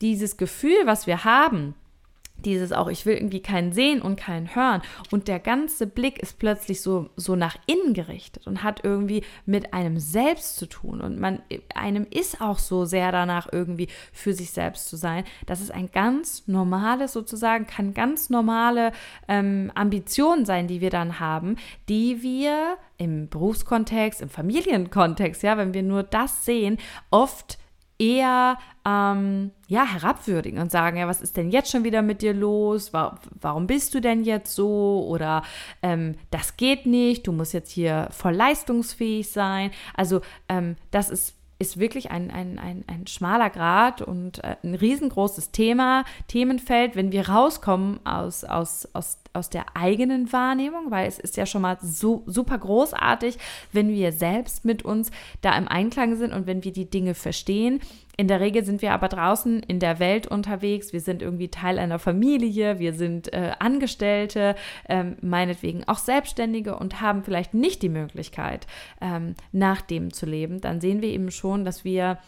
dieses 0.00 0.36
Gefühl, 0.36 0.78
was 0.84 1.06
wir 1.06 1.24
haben, 1.24 1.74
dieses 2.44 2.72
auch, 2.72 2.88
ich 2.88 3.06
will 3.06 3.14
irgendwie 3.14 3.40
keinen 3.40 3.72
sehen 3.72 4.00
und 4.00 4.16
keinen 4.16 4.54
hören. 4.54 4.82
Und 5.10 5.28
der 5.28 5.38
ganze 5.38 5.86
Blick 5.86 6.18
ist 6.18 6.38
plötzlich 6.38 6.80
so, 6.80 7.10
so 7.16 7.36
nach 7.36 7.56
innen 7.66 7.94
gerichtet 7.94 8.46
und 8.46 8.62
hat 8.62 8.84
irgendwie 8.84 9.24
mit 9.46 9.74
einem 9.74 9.98
selbst 9.98 10.56
zu 10.56 10.66
tun. 10.66 11.00
Und 11.00 11.18
man, 11.18 11.42
einem 11.74 12.06
ist 12.10 12.40
auch 12.40 12.58
so 12.58 12.84
sehr 12.84 13.12
danach, 13.12 13.48
irgendwie 13.52 13.88
für 14.12 14.32
sich 14.32 14.50
selbst 14.50 14.88
zu 14.88 14.96
sein. 14.96 15.24
Das 15.46 15.60
ist 15.60 15.72
ein 15.72 15.90
ganz 15.90 16.46
normales, 16.46 17.12
sozusagen, 17.12 17.66
kann 17.66 17.94
ganz 17.94 18.30
normale 18.30 18.92
ähm, 19.26 19.72
Ambitionen 19.74 20.44
sein, 20.44 20.68
die 20.68 20.80
wir 20.80 20.90
dann 20.90 21.20
haben, 21.20 21.56
die 21.88 22.22
wir 22.22 22.76
im 22.98 23.28
Berufskontext, 23.28 24.20
im 24.20 24.28
Familienkontext, 24.28 25.42
ja, 25.42 25.56
wenn 25.56 25.74
wir 25.74 25.82
nur 25.82 26.02
das 26.02 26.44
sehen, 26.44 26.78
oft 27.10 27.58
eher 27.98 28.58
ähm, 28.86 29.50
ja, 29.66 29.84
herabwürdigen 29.84 30.60
und 30.60 30.70
sagen, 30.70 30.96
ja, 30.98 31.08
was 31.08 31.20
ist 31.20 31.36
denn 31.36 31.50
jetzt 31.50 31.70
schon 31.70 31.84
wieder 31.84 32.02
mit 32.02 32.22
dir 32.22 32.32
los? 32.32 32.92
Warum 32.92 33.66
bist 33.66 33.94
du 33.94 34.00
denn 34.00 34.22
jetzt 34.22 34.54
so? 34.54 35.04
Oder 35.08 35.42
ähm, 35.82 36.14
das 36.30 36.56
geht 36.56 36.86
nicht, 36.86 37.26
du 37.26 37.32
musst 37.32 37.52
jetzt 37.52 37.70
hier 37.70 38.08
voll 38.10 38.34
leistungsfähig 38.34 39.30
sein. 39.30 39.70
Also 39.94 40.20
ähm, 40.48 40.76
das 40.90 41.10
ist 41.10 41.34
ist 41.60 41.78
wirklich 41.78 42.10
ein, 42.10 42.30
ein, 42.30 42.58
ein, 42.58 42.84
ein 42.86 43.06
schmaler 43.06 43.50
Grad 43.50 44.00
und 44.00 44.42
äh, 44.44 44.56
ein 44.62 44.74
riesengroßes 44.74 45.50
Thema, 45.50 46.04
Themenfeld, 46.28 46.94
wenn 46.94 47.10
wir 47.10 47.28
rauskommen 47.28 47.98
aus, 48.06 48.44
aus, 48.44 48.88
aus, 48.92 49.18
aus 49.38 49.50
der 49.50 49.64
eigenen 49.74 50.32
Wahrnehmung, 50.32 50.90
weil 50.90 51.08
es 51.08 51.18
ist 51.18 51.36
ja 51.36 51.46
schon 51.46 51.62
mal 51.62 51.78
so 51.80 52.22
super 52.26 52.58
großartig, 52.58 53.38
wenn 53.72 53.88
wir 53.88 54.12
selbst 54.12 54.64
mit 54.64 54.84
uns 54.84 55.10
da 55.40 55.56
im 55.56 55.68
Einklang 55.68 56.16
sind 56.16 56.32
und 56.32 56.46
wenn 56.46 56.64
wir 56.64 56.72
die 56.72 56.90
Dinge 56.90 57.14
verstehen 57.14 57.80
in 58.18 58.26
der 58.26 58.40
Regel 58.40 58.64
sind 58.64 58.82
wir 58.82 58.92
aber 58.92 59.06
draußen 59.08 59.62
in 59.62 59.78
der 59.78 60.00
Welt 60.00 60.26
unterwegs. 60.26 60.92
Wir 60.92 61.00
sind 61.00 61.22
irgendwie 61.22 61.48
Teil 61.48 61.78
einer 61.78 62.00
Familie, 62.00 62.80
wir 62.80 62.92
sind 62.92 63.32
äh, 63.32 63.52
Angestellte, 63.60 64.56
ähm, 64.88 65.16
meinetwegen 65.20 65.86
auch 65.86 65.98
Selbstständige 65.98 66.76
und 66.76 67.00
haben 67.00 67.22
vielleicht 67.22 67.54
nicht 67.54 67.80
die 67.80 67.88
Möglichkeit, 67.88 68.66
ähm, 69.00 69.36
nach 69.52 69.82
dem 69.82 70.12
zu 70.12 70.26
leben. 70.26 70.60
Dann 70.60 70.80
sehen 70.80 71.00
wir 71.00 71.10
eben 71.10 71.30
schon, 71.30 71.64
dass 71.64 71.84
wir 71.84 72.18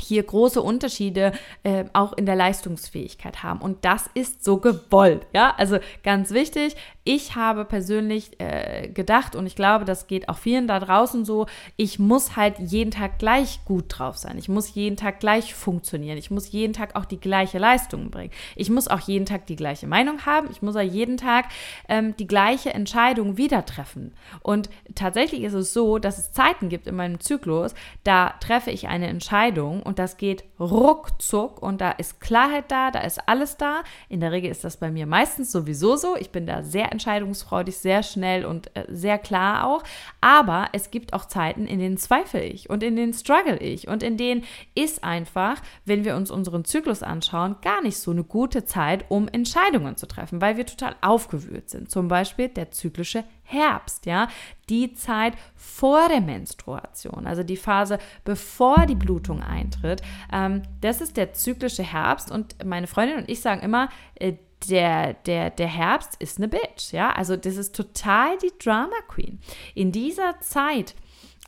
hier 0.00 0.22
große 0.22 0.60
Unterschiede 0.60 1.32
äh, 1.62 1.84
auch 1.92 2.12
in 2.12 2.26
der 2.26 2.36
Leistungsfähigkeit 2.36 3.42
haben. 3.42 3.60
Und 3.60 3.84
das 3.84 4.08
ist 4.14 4.44
so 4.44 4.58
gewollt. 4.58 5.26
Ja, 5.32 5.54
also 5.56 5.78
ganz 6.02 6.30
wichtig. 6.30 6.76
Ich 7.08 7.36
habe 7.36 7.64
persönlich 7.64 8.32
äh, 8.40 8.88
gedacht 8.88 9.36
und 9.36 9.46
ich 9.46 9.54
glaube, 9.54 9.84
das 9.84 10.08
geht 10.08 10.28
auch 10.28 10.38
vielen 10.38 10.66
da 10.66 10.80
draußen 10.80 11.24
so, 11.24 11.46
ich 11.76 12.00
muss 12.00 12.34
halt 12.34 12.58
jeden 12.58 12.90
Tag 12.90 13.20
gleich 13.20 13.64
gut 13.64 13.84
drauf 13.88 14.16
sein. 14.16 14.38
Ich 14.38 14.48
muss 14.48 14.74
jeden 14.74 14.96
Tag 14.96 15.20
gleich 15.20 15.54
funktionieren. 15.54 16.18
Ich 16.18 16.32
muss 16.32 16.50
jeden 16.50 16.72
Tag 16.72 16.96
auch 16.96 17.04
die 17.04 17.20
gleiche 17.20 17.58
Leistung 17.58 18.10
bringen. 18.10 18.32
Ich 18.56 18.70
muss 18.70 18.88
auch 18.88 18.98
jeden 19.00 19.24
Tag 19.24 19.46
die 19.46 19.54
gleiche 19.54 19.86
Meinung 19.86 20.26
haben. 20.26 20.48
Ich 20.50 20.62
muss 20.62 20.74
auch 20.74 20.80
jeden 20.80 21.16
Tag 21.16 21.46
ähm, 21.88 22.16
die 22.16 22.26
gleiche 22.26 22.74
Entscheidung 22.74 23.36
wieder 23.36 23.64
treffen. 23.64 24.12
Und 24.42 24.68
tatsächlich 24.96 25.42
ist 25.42 25.54
es 25.54 25.72
so, 25.72 25.98
dass 25.98 26.18
es 26.18 26.32
Zeiten 26.32 26.68
gibt 26.68 26.88
in 26.88 26.96
meinem 26.96 27.20
Zyklus, 27.20 27.74
da 28.02 28.30
treffe 28.40 28.72
ich 28.72 28.88
eine 28.88 29.06
Entscheidung 29.06 29.85
und 29.86 29.98
das 29.98 30.16
geht 30.16 30.44
ruckzuck 30.58 31.62
und 31.62 31.80
da 31.80 31.90
ist 31.92 32.20
Klarheit 32.20 32.70
da, 32.70 32.90
da 32.90 33.00
ist 33.00 33.28
alles 33.28 33.56
da. 33.56 33.82
In 34.08 34.20
der 34.20 34.32
Regel 34.32 34.50
ist 34.50 34.64
das 34.64 34.76
bei 34.78 34.90
mir 34.90 35.06
meistens 35.06 35.52
sowieso 35.52 35.96
so. 35.96 36.16
Ich 36.16 36.30
bin 36.30 36.46
da 36.46 36.62
sehr 36.62 36.92
entscheidungsfreudig, 36.92 37.76
sehr 37.76 38.02
schnell 38.02 38.44
und 38.44 38.74
äh, 38.76 38.84
sehr 38.88 39.18
klar 39.18 39.66
auch. 39.66 39.82
Aber 40.20 40.68
es 40.72 40.90
gibt 40.90 41.12
auch 41.12 41.26
Zeiten, 41.26 41.66
in 41.66 41.78
denen 41.78 41.98
zweifle 41.98 42.42
ich 42.42 42.70
und 42.70 42.82
in 42.82 42.96
denen 42.96 43.12
struggle 43.12 43.58
ich 43.58 43.88
und 43.88 44.02
in 44.02 44.16
denen 44.16 44.44
ist 44.74 45.04
einfach, 45.04 45.60
wenn 45.84 46.04
wir 46.04 46.16
uns 46.16 46.30
unseren 46.30 46.64
Zyklus 46.64 47.02
anschauen, 47.02 47.56
gar 47.62 47.82
nicht 47.82 47.98
so 47.98 48.10
eine 48.10 48.24
gute 48.24 48.64
Zeit, 48.64 49.04
um 49.08 49.28
Entscheidungen 49.28 49.96
zu 49.96 50.06
treffen, 50.06 50.40
weil 50.40 50.56
wir 50.56 50.66
total 50.66 50.96
aufgewühlt 51.00 51.70
sind. 51.70 51.90
Zum 51.90 52.08
Beispiel 52.08 52.48
der 52.48 52.70
zyklische 52.70 53.24
Herbst, 53.46 54.06
ja, 54.06 54.28
die 54.68 54.92
Zeit 54.94 55.34
vor 55.54 56.08
der 56.08 56.20
Menstruation, 56.20 57.26
also 57.26 57.44
die 57.44 57.56
Phase 57.56 57.98
bevor 58.24 58.86
die 58.86 58.96
Blutung 58.96 59.40
eintritt. 59.40 60.02
Ähm, 60.46 60.62
das 60.80 61.00
ist 61.00 61.16
der 61.16 61.32
zyklische 61.32 61.82
Herbst 61.82 62.30
und 62.30 62.64
meine 62.64 62.86
Freundin 62.86 63.18
und 63.18 63.28
ich 63.28 63.40
sagen 63.40 63.62
immer, 63.62 63.88
äh, 64.14 64.34
der, 64.68 65.14
der, 65.14 65.50
der 65.50 65.66
Herbst 65.66 66.16
ist 66.18 66.38
eine 66.38 66.48
Bitch, 66.48 66.92
ja, 66.92 67.10
also 67.12 67.36
das 67.36 67.56
ist 67.56 67.74
total 67.76 68.38
die 68.38 68.52
Drama 68.58 68.96
Queen. 69.06 69.38
In 69.74 69.92
dieser 69.92 70.40
Zeit 70.40 70.94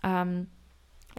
ähm, 0.04 0.48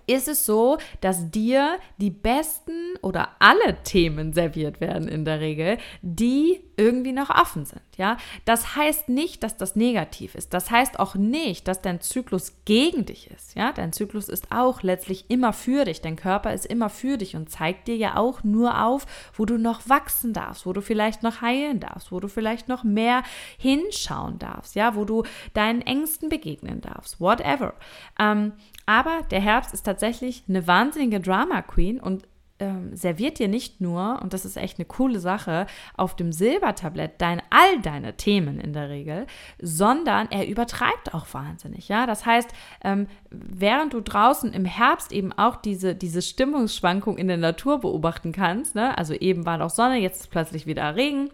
ist 0.05 0.27
es 0.27 0.45
so, 0.45 0.77
dass 1.01 1.29
dir 1.31 1.79
die 1.97 2.11
besten 2.11 2.95
oder 3.01 3.29
alle 3.39 3.81
Themen 3.83 4.33
serviert 4.33 4.81
werden 4.81 5.07
in 5.07 5.25
der 5.25 5.39
Regel, 5.39 5.77
die 6.01 6.61
irgendwie 6.77 7.11
noch 7.11 7.29
offen 7.29 7.65
sind, 7.65 7.81
ja? 7.99 8.17
Das 8.45 8.75
heißt 8.75 9.09
nicht, 9.09 9.43
dass 9.43 9.57
das 9.57 9.75
negativ 9.75 10.33
ist. 10.33 10.53
Das 10.53 10.71
heißt 10.71 10.99
auch 10.99 11.15
nicht, 11.15 11.67
dass 11.67 11.81
dein 11.81 12.01
Zyklus 12.01 12.53
gegen 12.65 13.05
dich 13.05 13.29
ist, 13.29 13.55
ja? 13.55 13.71
Dein 13.71 13.93
Zyklus 13.93 14.29
ist 14.29 14.51
auch 14.51 14.81
letztlich 14.81 15.25
immer 15.29 15.53
für 15.53 15.85
dich. 15.85 16.01
Dein 16.01 16.15
Körper 16.15 16.53
ist 16.53 16.65
immer 16.65 16.89
für 16.89 17.17
dich 17.17 17.35
und 17.35 17.51
zeigt 17.51 17.87
dir 17.87 17.95
ja 17.95 18.15
auch 18.15 18.43
nur 18.43 18.83
auf, 18.83 19.05
wo 19.33 19.45
du 19.45 19.57
noch 19.57 19.87
wachsen 19.87 20.33
darfst, 20.33 20.65
wo 20.65 20.73
du 20.73 20.81
vielleicht 20.81 21.21
noch 21.21 21.41
heilen 21.41 21.79
darfst, 21.79 22.11
wo 22.11 22.19
du 22.19 22.27
vielleicht 22.27 22.67
noch 22.67 22.83
mehr 22.83 23.21
hinschauen 23.57 24.39
darfst, 24.39 24.75
ja? 24.75 24.95
Wo 24.95 25.05
du 25.05 25.23
deinen 25.53 25.81
Ängsten 25.81 26.29
begegnen 26.29 26.81
darfst, 26.81 27.21
whatever. 27.21 27.75
Ähm, 28.17 28.53
aber 28.85 29.21
der 29.29 29.41
Herbst 29.41 29.73
ist 29.73 29.83
tatsächlich 29.83 30.43
eine 30.49 30.65
wahnsinnige 30.65 31.19
Drama 31.19 31.61
Queen 31.61 31.99
und 31.99 32.27
ähm, 32.59 32.95
serviert 32.95 33.39
dir 33.39 33.47
nicht 33.47 33.81
nur, 33.81 34.19
und 34.21 34.33
das 34.33 34.45
ist 34.45 34.57
echt 34.57 34.79
eine 34.79 34.85
coole 34.85 35.19
Sache, 35.19 35.65
auf 35.95 36.15
dem 36.15 36.31
Silbertablett 36.31 37.13
dein, 37.19 37.41
all 37.49 37.81
deine 37.81 38.17
Themen 38.17 38.59
in 38.59 38.73
der 38.73 38.89
Regel, 38.89 39.27
sondern 39.61 40.29
er 40.31 40.47
übertreibt 40.47 41.13
auch 41.13 41.27
wahnsinnig. 41.33 41.87
Ja? 41.87 42.05
Das 42.05 42.25
heißt, 42.25 42.49
ähm, 42.83 43.07
während 43.29 43.93
du 43.93 44.01
draußen 44.01 44.53
im 44.53 44.65
Herbst 44.65 45.11
eben 45.11 45.31
auch 45.33 45.55
diese, 45.55 45.95
diese 45.95 46.21
Stimmungsschwankung 46.21 47.17
in 47.17 47.27
der 47.27 47.37
Natur 47.37 47.79
beobachten 47.79 48.31
kannst, 48.31 48.75
ne? 48.75 48.97
also 48.97 49.13
eben 49.13 49.45
war 49.45 49.57
noch 49.57 49.69
Sonne, 49.69 49.97
jetzt 49.97 50.21
ist 50.21 50.31
plötzlich 50.31 50.65
wieder 50.65 50.95
Regen 50.95 51.29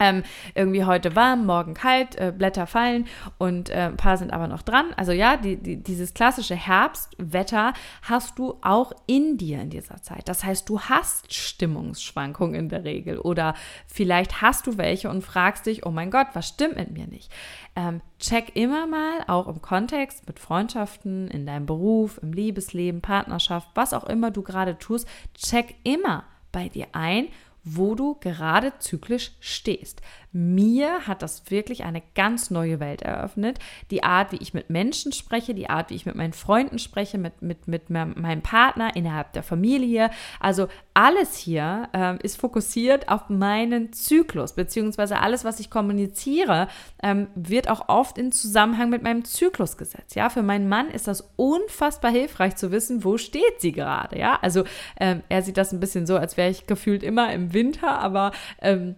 ähm, 0.00 0.22
irgendwie 0.54 0.84
heute 0.84 1.16
warm, 1.16 1.46
morgen 1.46 1.74
kalt, 1.74 2.16
äh, 2.16 2.32
Blätter 2.36 2.66
fallen 2.66 3.06
und 3.38 3.70
äh, 3.70 3.88
ein 3.88 3.96
paar 3.96 4.16
sind 4.16 4.32
aber 4.32 4.48
noch 4.48 4.62
dran. 4.62 4.92
Also 4.96 5.12
ja, 5.12 5.36
die, 5.36 5.56
die, 5.56 5.76
dieses 5.82 6.14
klassische 6.14 6.54
Herbstwetter 6.54 7.72
hast 8.02 8.38
du 8.38 8.56
auch 8.62 8.92
in 9.06 9.36
dir 9.36 9.60
in 9.60 9.70
dieser 9.70 10.02
Zeit. 10.02 10.28
Das 10.28 10.44
heißt, 10.44 10.68
du 10.68 10.80
hast 10.80 11.34
Stimmungsschwankungen 11.34 12.54
in 12.54 12.68
der 12.68 12.84
Regel 12.84 13.18
oder 13.18 13.54
vielleicht 13.86 14.42
hast 14.42 14.66
du 14.66 14.78
welche 14.78 15.10
und 15.10 15.22
fragst 15.22 15.66
dich, 15.66 15.86
oh 15.86 15.90
mein 15.90 16.10
Gott, 16.10 16.28
was 16.34 16.48
stimmt 16.48 16.76
mit 16.76 16.90
mir 16.92 17.06
nicht? 17.06 17.32
Ähm, 17.76 18.00
check 18.18 18.56
immer 18.56 18.86
mal, 18.86 19.24
auch 19.26 19.46
im 19.46 19.62
Kontext 19.62 20.26
mit 20.26 20.38
Freundschaften, 20.38 21.28
in 21.28 21.46
deinem 21.46 21.66
Beruf, 21.66 22.18
im 22.22 22.32
Liebesleben, 22.32 23.00
Partnerschaft, 23.00 23.68
was 23.74 23.94
auch 23.94 24.04
immer 24.04 24.30
du 24.30 24.42
gerade 24.42 24.78
tust, 24.78 25.08
check 25.34 25.74
immer 25.84 26.24
bei 26.52 26.68
dir 26.68 26.86
ein 26.92 27.28
wo 27.76 27.94
du 27.94 28.16
gerade 28.20 28.72
zyklisch 28.78 29.32
stehst. 29.40 30.00
Mir 30.32 31.06
hat 31.06 31.22
das 31.22 31.50
wirklich 31.50 31.84
eine 31.84 32.02
ganz 32.14 32.50
neue 32.50 32.80
Welt 32.80 33.02
eröffnet. 33.02 33.58
Die 33.90 34.02
Art, 34.02 34.32
wie 34.32 34.36
ich 34.36 34.52
mit 34.52 34.68
Menschen 34.68 35.12
spreche, 35.12 35.54
die 35.54 35.70
Art, 35.70 35.90
wie 35.90 35.94
ich 35.94 36.06
mit 36.06 36.16
meinen 36.16 36.34
Freunden 36.34 36.78
spreche, 36.78 37.16
mit, 37.16 37.40
mit, 37.40 37.66
mit 37.66 37.88
meinem 37.88 38.42
Partner 38.42 38.94
innerhalb 38.94 39.32
der 39.32 39.42
Familie. 39.42 40.10
Also 40.38 40.68
alles 40.92 41.36
hier 41.36 41.88
ähm, 41.94 42.18
ist 42.22 42.40
fokussiert 42.40 43.08
auf 43.08 43.30
meinen 43.30 43.92
Zyklus, 43.92 44.52
beziehungsweise 44.52 45.18
alles, 45.20 45.44
was 45.44 45.60
ich 45.60 45.70
kommuniziere, 45.70 46.68
ähm, 47.02 47.28
wird 47.34 47.70
auch 47.70 47.88
oft 47.88 48.18
in 48.18 48.30
Zusammenhang 48.30 48.90
mit 48.90 49.02
meinem 49.02 49.24
Zyklus 49.24 49.76
gesetzt. 49.76 50.14
Ja, 50.14 50.28
für 50.28 50.42
meinen 50.42 50.68
Mann 50.68 50.90
ist 50.90 51.08
das 51.08 51.32
unfassbar 51.36 52.10
hilfreich 52.10 52.56
zu 52.56 52.70
wissen, 52.70 53.02
wo 53.02 53.16
steht 53.16 53.60
sie 53.60 53.72
gerade. 53.72 54.18
Ja, 54.18 54.38
also 54.42 54.64
ähm, 55.00 55.22
er 55.28 55.42
sieht 55.42 55.56
das 55.56 55.72
ein 55.72 55.80
bisschen 55.80 56.06
so, 56.06 56.16
als 56.16 56.36
wäre 56.36 56.50
ich 56.50 56.66
gefühlt 56.66 57.02
immer 57.02 57.32
im 57.32 57.54
Winter, 57.54 57.98
aber 57.98 58.32
ähm, 58.60 58.96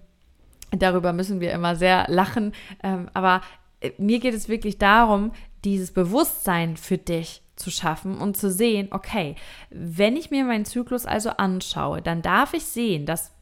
Darüber 0.71 1.13
müssen 1.13 1.41
wir 1.41 1.53
immer 1.53 1.77
sehr 1.77 2.07
lachen. 2.09 2.53
Ähm, 2.83 3.09
aber 3.15 3.43
äh, 3.81 3.91
mir 3.99 4.21
geht 4.21 4.35
es 4.35 4.49
wirklich 4.49 4.79
darum, 4.79 5.33
dieses 5.65 5.93
Bewusstsein 5.93 6.77
für 6.77 6.99
dich 6.99 7.43
zu 7.57 7.71
schaffen 7.71 8.19
und 8.19 8.37
zu 8.37 8.51
sehen, 8.51 8.89
okay, 8.91 9.37
wenn 9.71 10.17
ich 10.17 10.31
mir 10.31 10.45
meinen 10.45 10.65
Zyklus 10.65 11.05
also 11.05 11.31
anschaue, 11.31 12.01
dann 12.01 12.23
darf 12.23 12.55
ich 12.55 12.65
sehen, 12.65 13.05
dass 13.05 13.33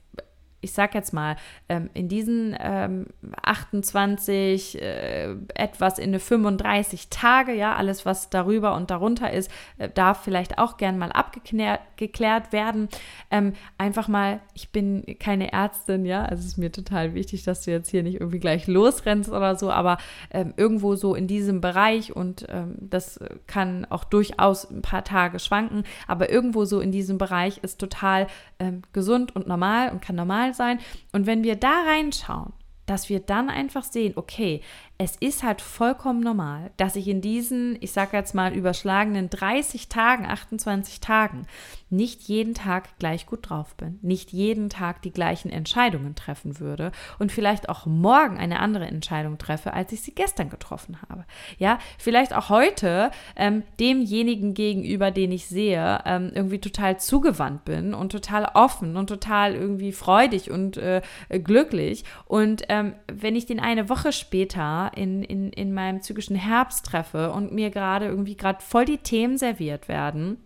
ich 0.61 0.73
sag 0.73 0.95
jetzt 0.95 1.13
mal, 1.13 1.37
ähm, 1.69 1.89
in 1.95 2.09
diesen 2.09 2.57
ähm, 2.59 3.07
28, 3.43 4.81
äh, 4.83 5.37
etwas 5.55 5.99
in 5.99 6.09
eine 6.09 6.19
35 6.19 7.11
Tage, 7.11 7.55
ja, 7.55 7.77
alles, 7.77 8.05
was 8.05 8.29
darüber 8.29 8.75
und 8.75 8.91
darunter 8.91 9.33
ist, 9.33 9.51
äh, 9.79 9.89
darf 9.89 10.25
vielleicht 10.25 10.59
auch 10.59 10.77
gern 10.77 10.99
mal 10.99 11.13
abgeklärt 11.13 12.53
werden. 12.53 12.89
Ähm, 13.31 13.53
einfach 13.77 14.09
mal, 14.09 14.41
ich 14.55 14.71
bin 14.71 15.05
keine 15.21 15.53
Ärztin, 15.53 16.05
ja, 16.05 16.25
also 16.25 16.41
es 16.41 16.47
ist 16.47 16.59
mir 16.59 16.73
total 16.73 17.15
wichtig, 17.15 17.45
dass 17.45 17.65
du 17.65 17.71
jetzt 17.71 17.91
hier 17.91 18.03
nicht 18.03 18.21
irgendwie 18.21 18.41
gleich 18.41 18.67
losrennst 18.67 19.31
oder 19.31 19.55
so, 19.55 19.71
aber 19.71 19.99
ähm, 20.33 20.55
irgendwo 20.57 20.97
so 20.97 21.15
in 21.15 21.29
diesem 21.29 21.61
Bereich 21.61 22.17
und 22.17 22.47
ähm, 22.49 22.75
das 22.81 23.21
kann 23.47 23.87
auch 23.91 24.03
durchaus 24.03 24.69
ein 24.69 24.83
paar 24.83 25.05
Tage 25.05 25.39
schwanken, 25.39 25.85
aber 26.09 26.31
irgendwo 26.31 26.65
so 26.65 26.81
in 26.81 26.91
diesem 26.91 27.17
Bereich 27.17 27.59
ist 27.59 27.79
total 27.79 28.27
ähm, 28.59 28.83
gesund 28.93 29.37
und 29.37 29.47
normal 29.47 29.93
und 29.93 30.03
kann 30.03 30.17
normal 30.17 30.48
normal 30.49 30.55
sein. 30.55 30.81
Und 31.13 31.27
wenn 31.27 31.43
wir 31.45 31.57
da 31.57 31.83
reinschauen, 31.83 32.53
dass 32.87 33.09
wir 33.09 33.21
dann 33.21 33.51
einfach 33.51 33.83
sehen, 33.83 34.15
okay, 34.17 34.63
es 35.01 35.15
ist 35.15 35.45
halt 35.45 35.61
vollkommen 35.61 36.19
normal, 36.19 36.73
dass 36.77 36.97
ich 36.97 37.07
in 37.07 37.21
diesen, 37.21 37.79
ich 37.81 37.93
sage 37.93 38.17
jetzt 38.17 38.35
mal, 38.35 38.53
überschlagenen 38.53 39.31
30 39.31 39.89
Tagen, 39.89 40.27
28 40.27 40.99
Tagen 40.99 41.47
nicht 41.89 42.23
jeden 42.23 42.53
Tag 42.53 42.99
gleich 42.99 43.25
gut 43.25 43.49
drauf 43.49 43.77
bin, 43.77 44.01
nicht 44.03 44.33
jeden 44.33 44.69
Tag 44.69 45.01
die 45.03 45.13
gleichen 45.13 45.51
Entscheidungen 45.51 46.17
treffen 46.17 46.59
würde 46.59 46.91
und 47.21 47.31
vielleicht 47.31 47.69
auch 47.69 47.87
morgen 47.87 48.39
eine 48.39 48.59
andere 48.59 48.87
Entscheidung 48.87 49.39
treffe, 49.39 49.73
als 49.73 49.93
ich 49.93 50.03
sie 50.03 50.15
gestern 50.15 50.51
getroffen 50.51 50.99
habe. 51.09 51.25
Ja, 51.59 51.79
vielleicht 51.97 52.35
auch 52.35 52.49
heute 52.49 53.13
ähm, 53.37 53.63
demjenigen 53.79 54.53
gegenüber, 54.53 55.13
den 55.13 55.31
ich 55.31 55.47
sehe, 55.47 56.01
ähm, 56.05 56.33
irgendwie 56.35 56.61
total 56.61 56.99
zugewandt 56.99 57.65
bin 57.65 57.95
und 57.95 58.11
total 58.11 58.51
offen 58.55 58.97
und 58.97 59.07
total 59.07 59.55
irgendwie 59.55 59.93
freudig 59.93 60.51
und 60.51 60.77
äh, 60.77 61.03
glücklich. 61.31 62.05
Und 62.27 62.65
ähm, 62.69 62.95
wenn 63.07 63.37
ich 63.37 63.47
den 63.47 63.61
eine 63.61 63.89
Woche 63.89 64.13
später 64.13 64.88
in, 64.97 65.23
in, 65.23 65.51
in 65.53 65.73
meinem 65.73 66.03
zyklischen 66.03 66.37
Herbst 66.37 66.87
treffe 66.87 67.33
und 67.33 67.53
mir 67.53 67.71
gerade 67.71 68.07
irgendwie 68.07 68.37
gerade 68.37 68.63
voll 68.63 68.85
die 68.85 68.99
Themen 68.99 69.39
serviert 69.39 69.89
werden 69.89 70.39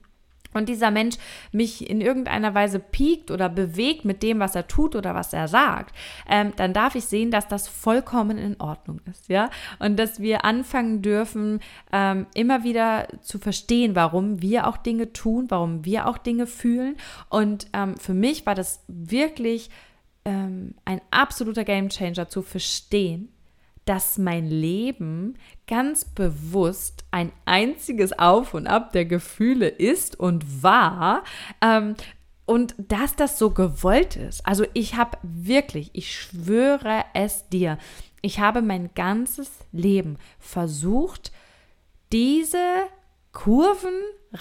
und 0.55 0.69
dieser 0.69 0.91
Mensch 0.91 1.17
mich 1.51 1.89
in 1.89 2.01
irgendeiner 2.01 2.55
Weise 2.55 2.79
piekt 2.79 3.31
oder 3.31 3.49
bewegt 3.49 4.05
mit 4.05 4.23
dem, 4.23 4.41
was 4.41 4.55
er 4.55 4.67
tut 4.67 4.95
oder 4.95 5.15
was 5.15 5.33
er 5.33 5.49
sagt, 5.49 5.95
ähm, 6.29 6.53
dann 6.57 6.73
darf 6.73 6.95
ich 6.95 7.05
sehen, 7.05 7.31
dass 7.31 7.49
das 7.49 7.69
vollkommen 7.69 8.39
in 8.39 8.61
Ordnung 8.61 9.01
ist, 9.11 9.29
ja, 9.29 9.51
und 9.79 9.99
dass 9.99 10.21
wir 10.21 10.45
anfangen 10.45 11.03
dürfen, 11.03 11.61
ähm, 11.93 12.27
immer 12.35 12.65
wieder 12.65 13.09
zu 13.23 13.39
verstehen, 13.39 13.95
warum 13.95 14.43
wir 14.43 14.67
auch 14.67 14.77
Dinge 14.77 15.13
tun, 15.13 15.47
warum 15.49 15.85
wir 15.85 16.07
auch 16.07 16.19
Dinge 16.19 16.47
fühlen. 16.47 16.97
Und 17.29 17.67
ähm, 17.73 17.97
für 17.97 18.15
mich 18.15 18.47
war 18.47 18.55
das 18.55 18.85
wirklich 18.89 19.71
ähm, 20.25 20.75
ein 20.85 21.01
absoluter 21.11 21.65
Gamechanger 21.65 22.29
zu 22.29 22.43
verstehen, 22.43 23.32
dass 23.85 24.19
mein 24.19 24.47
Leben 24.47 25.35
ganz 25.67 26.05
bewusst 26.05 27.05
ein 27.11 27.33
einziges 27.45 28.19
Auf 28.19 28.55
und 28.55 28.67
Ab 28.67 28.93
der 28.93 29.05
Gefühle 29.05 29.69
ist 29.69 30.19
und 30.19 30.63
war. 30.63 31.25
Ähm, 31.61 31.95
und 32.45 32.75
dass 32.79 33.17
das 33.17 33.39
so 33.39 33.51
gewollt 33.51 34.17
ist. 34.17 34.47
Also 34.47 34.65
ich 34.75 34.97
habe 34.97 35.17
wirklich, 35.23 35.91
ich 35.95 36.15
schwöre 36.15 37.05
es 37.15 37.49
dir, 37.49 37.79
ich 38.21 38.41
habe 38.41 38.63
mein 38.63 38.91
ganzes 38.95 39.51
Leben 39.73 40.19
versucht, 40.39 41.33
diese 42.13 42.59
Kurven 43.33 43.95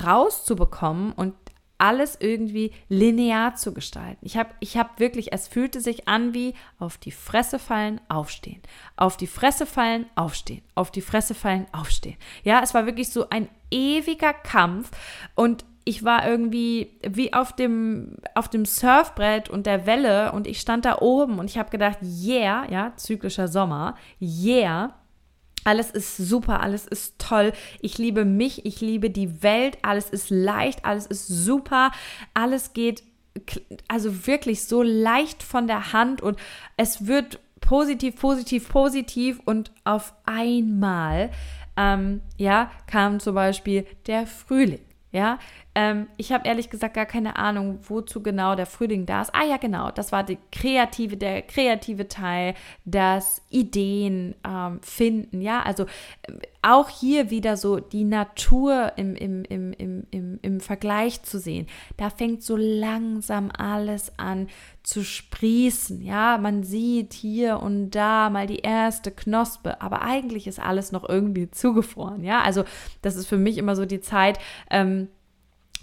rauszubekommen 0.03 1.13
und 1.13 1.33
alles 1.81 2.15
irgendwie 2.19 2.71
linear 2.89 3.55
zu 3.55 3.73
gestalten. 3.73 4.23
Ich 4.23 4.37
habe 4.37 4.51
ich 4.59 4.77
hab 4.77 4.99
wirklich, 4.99 5.33
es 5.33 5.47
fühlte 5.47 5.81
sich 5.81 6.07
an 6.07 6.33
wie 6.33 6.53
auf 6.77 6.97
die 6.97 7.11
Fresse 7.11 7.57
fallen, 7.57 7.99
aufstehen. 8.07 8.61
Auf 8.95 9.17
die 9.17 9.27
Fresse 9.27 9.65
fallen, 9.65 10.05
aufstehen. 10.15 10.61
Auf 10.75 10.91
die 10.91 11.01
Fresse 11.01 11.33
fallen, 11.33 11.65
aufstehen. 11.71 12.17
Ja, 12.43 12.61
es 12.63 12.73
war 12.75 12.85
wirklich 12.85 13.09
so 13.09 13.29
ein 13.29 13.49
ewiger 13.71 14.33
Kampf 14.33 14.91
und 15.33 15.65
ich 15.83 16.03
war 16.03 16.27
irgendwie 16.27 16.99
wie 17.01 17.33
auf 17.33 17.55
dem, 17.55 18.17
auf 18.35 18.47
dem 18.47 18.65
Surfbrett 18.65 19.49
und 19.49 19.65
der 19.65 19.87
Welle 19.87 20.31
und 20.33 20.45
ich 20.45 20.59
stand 20.59 20.85
da 20.85 20.99
oben 20.99 21.39
und 21.39 21.49
ich 21.49 21.57
habe 21.57 21.71
gedacht, 21.71 21.97
yeah, 22.03 22.69
ja, 22.69 22.93
zyklischer 22.95 23.47
Sommer, 23.47 23.95
yeah, 24.21 24.93
alles 25.63 25.91
ist 25.91 26.17
super, 26.17 26.61
alles 26.61 26.87
ist 26.87 27.19
toll. 27.19 27.53
Ich 27.81 27.97
liebe 27.97 28.25
mich, 28.25 28.65
ich 28.65 28.81
liebe 28.81 29.09
die 29.09 29.43
Welt, 29.43 29.77
alles 29.81 30.09
ist 30.09 30.29
leicht, 30.29 30.85
alles 30.85 31.05
ist 31.05 31.27
super, 31.27 31.91
alles 32.33 32.73
geht 32.73 33.03
also 33.87 34.27
wirklich 34.27 34.65
so 34.65 34.81
leicht 34.81 35.43
von 35.43 35.67
der 35.67 35.93
Hand 35.93 36.21
und 36.21 36.37
es 36.77 37.07
wird 37.07 37.39
positiv, 37.61 38.17
positiv, 38.17 38.67
positiv 38.69 39.39
und 39.45 39.71
auf 39.83 40.13
einmal, 40.25 41.31
ähm, 41.77 42.21
ja, 42.37 42.71
kam 42.87 43.19
zum 43.19 43.35
Beispiel 43.35 43.85
der 44.07 44.27
Frühling. 44.27 44.81
Ja, 45.13 45.39
ähm, 45.73 46.07
ich 46.17 46.33
habe 46.33 46.47
ehrlich 46.47 46.69
gesagt 46.69 46.95
gar 46.95 47.05
keine 47.05 47.37
Ahnung, 47.37 47.79
wozu 47.83 48.21
genau 48.21 48.55
der 48.55 48.65
Frühling 48.65 49.05
da 49.05 49.21
ist. 49.21 49.33
Ah 49.33 49.45
ja, 49.45 49.55
genau, 49.55 49.89
das 49.89 50.11
war 50.11 50.23
die 50.23 50.37
kreative, 50.51 51.15
der 51.15 51.41
kreative 51.43 52.09
Teil, 52.09 52.55
das 52.83 53.41
Ideen 53.49 54.35
ähm, 54.45 54.81
finden. 54.81 55.41
Ja, 55.41 55.61
also 55.61 55.85
äh, 56.23 56.33
auch 56.61 56.89
hier 56.89 57.29
wieder 57.29 57.55
so 57.55 57.79
die 57.79 58.03
Natur 58.03 58.91
im, 58.97 59.15
im, 59.15 59.43
im, 59.45 59.71
im, 59.73 60.07
im, 60.11 60.39
im 60.41 60.59
Vergleich 60.59 61.23
zu 61.23 61.39
sehen. 61.39 61.67
Da 61.95 62.09
fängt 62.09 62.43
so 62.43 62.57
langsam 62.57 63.49
alles 63.57 64.11
an 64.19 64.47
zu 64.83 65.03
sprießen. 65.03 66.01
Ja, 66.01 66.37
man 66.37 66.63
sieht 66.63 67.13
hier 67.13 67.61
und 67.61 67.91
da 67.91 68.29
mal 68.29 68.45
die 68.45 68.59
erste 68.59 69.09
Knospe, 69.09 69.81
aber 69.81 70.01
eigentlich 70.01 70.47
ist 70.47 70.59
alles 70.59 70.91
noch 70.91 71.07
irgendwie 71.07 71.49
zugefroren. 71.49 72.25
Ja, 72.25 72.41
also 72.41 72.65
das 73.01 73.15
ist 73.15 73.27
für 73.27 73.37
mich 73.37 73.57
immer 73.57 73.77
so 73.77 73.85
die 73.85 74.01
Zeit. 74.01 74.37
Ähm, 74.69 75.07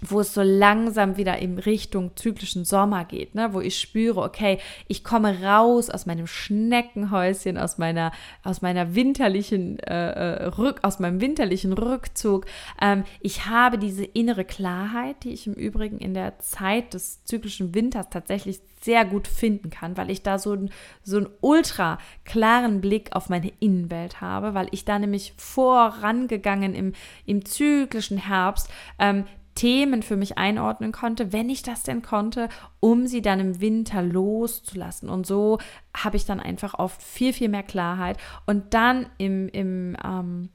wo 0.01 0.21
es 0.21 0.33
so 0.33 0.41
langsam 0.41 1.17
wieder 1.17 1.37
in 1.39 1.57
Richtung 1.57 2.15
zyklischen 2.15 2.65
Sommer 2.65 3.05
geht, 3.05 3.35
ne? 3.35 3.53
wo 3.53 3.61
ich 3.61 3.79
spüre, 3.79 4.21
okay, 4.21 4.59
ich 4.87 5.03
komme 5.03 5.43
raus 5.43 5.89
aus 5.89 6.05
meinem 6.05 6.27
Schneckenhäuschen, 6.27 7.57
aus 7.57 7.77
meiner, 7.77 8.11
aus 8.43 8.61
meiner 8.61 8.95
winterlichen 8.95 9.79
äh, 9.79 10.11
äh, 10.11 10.45
Rück, 10.45 10.79
aus 10.83 10.99
meinem 10.99 11.21
winterlichen 11.21 11.73
Rückzug. 11.73 12.45
Ähm, 12.81 13.03
ich 13.19 13.45
habe 13.45 13.77
diese 13.77 14.05
innere 14.05 14.45
Klarheit, 14.45 15.23
die 15.23 15.31
ich 15.31 15.47
im 15.47 15.53
Übrigen 15.53 15.99
in 15.99 16.13
der 16.13 16.39
Zeit 16.39 16.93
des 16.93 17.23
zyklischen 17.25 17.75
Winters 17.75 18.09
tatsächlich 18.09 18.61
sehr 18.81 19.03
gut 19.03 19.27
finden 19.27 19.69
kann, 19.69 19.97
weil 19.97 20.09
ich 20.09 20.23
da 20.23 20.39
so, 20.39 20.57
so 21.03 21.17
einen 21.17 21.29
ultra 21.41 21.97
klaren 22.23 22.79
Blick 22.79 23.13
auf 23.13 23.29
meine 23.29 23.51
Innenwelt 23.59 24.21
habe, 24.21 24.53
weil 24.53 24.67
ich 24.71 24.85
da 24.85 24.97
nämlich 24.97 25.33
vorangegangen 25.35 26.73
im, 26.73 26.93
im 27.25 27.43
zyklischen 27.43 28.17
Herbst 28.17 28.69
ähm, 28.97 29.25
Themen 29.55 30.03
für 30.03 30.15
mich 30.15 30.37
einordnen 30.37 30.91
konnte, 30.91 31.33
wenn 31.33 31.49
ich 31.49 31.63
das 31.63 31.83
denn 31.83 32.01
konnte, 32.01 32.49
um 32.79 33.07
sie 33.07 33.21
dann 33.21 33.39
im 33.39 33.61
Winter 33.61 34.01
loszulassen. 34.01 35.09
Und 35.09 35.27
so 35.27 35.59
habe 35.95 36.17
ich 36.17 36.25
dann 36.25 36.39
einfach 36.39 36.75
oft 36.79 37.01
viel, 37.01 37.33
viel 37.33 37.49
mehr 37.49 37.63
Klarheit. 37.63 38.17
Und 38.45 38.73
dann 38.73 39.07
im, 39.17 39.49
im 39.49 39.97
ähm, 40.03 40.49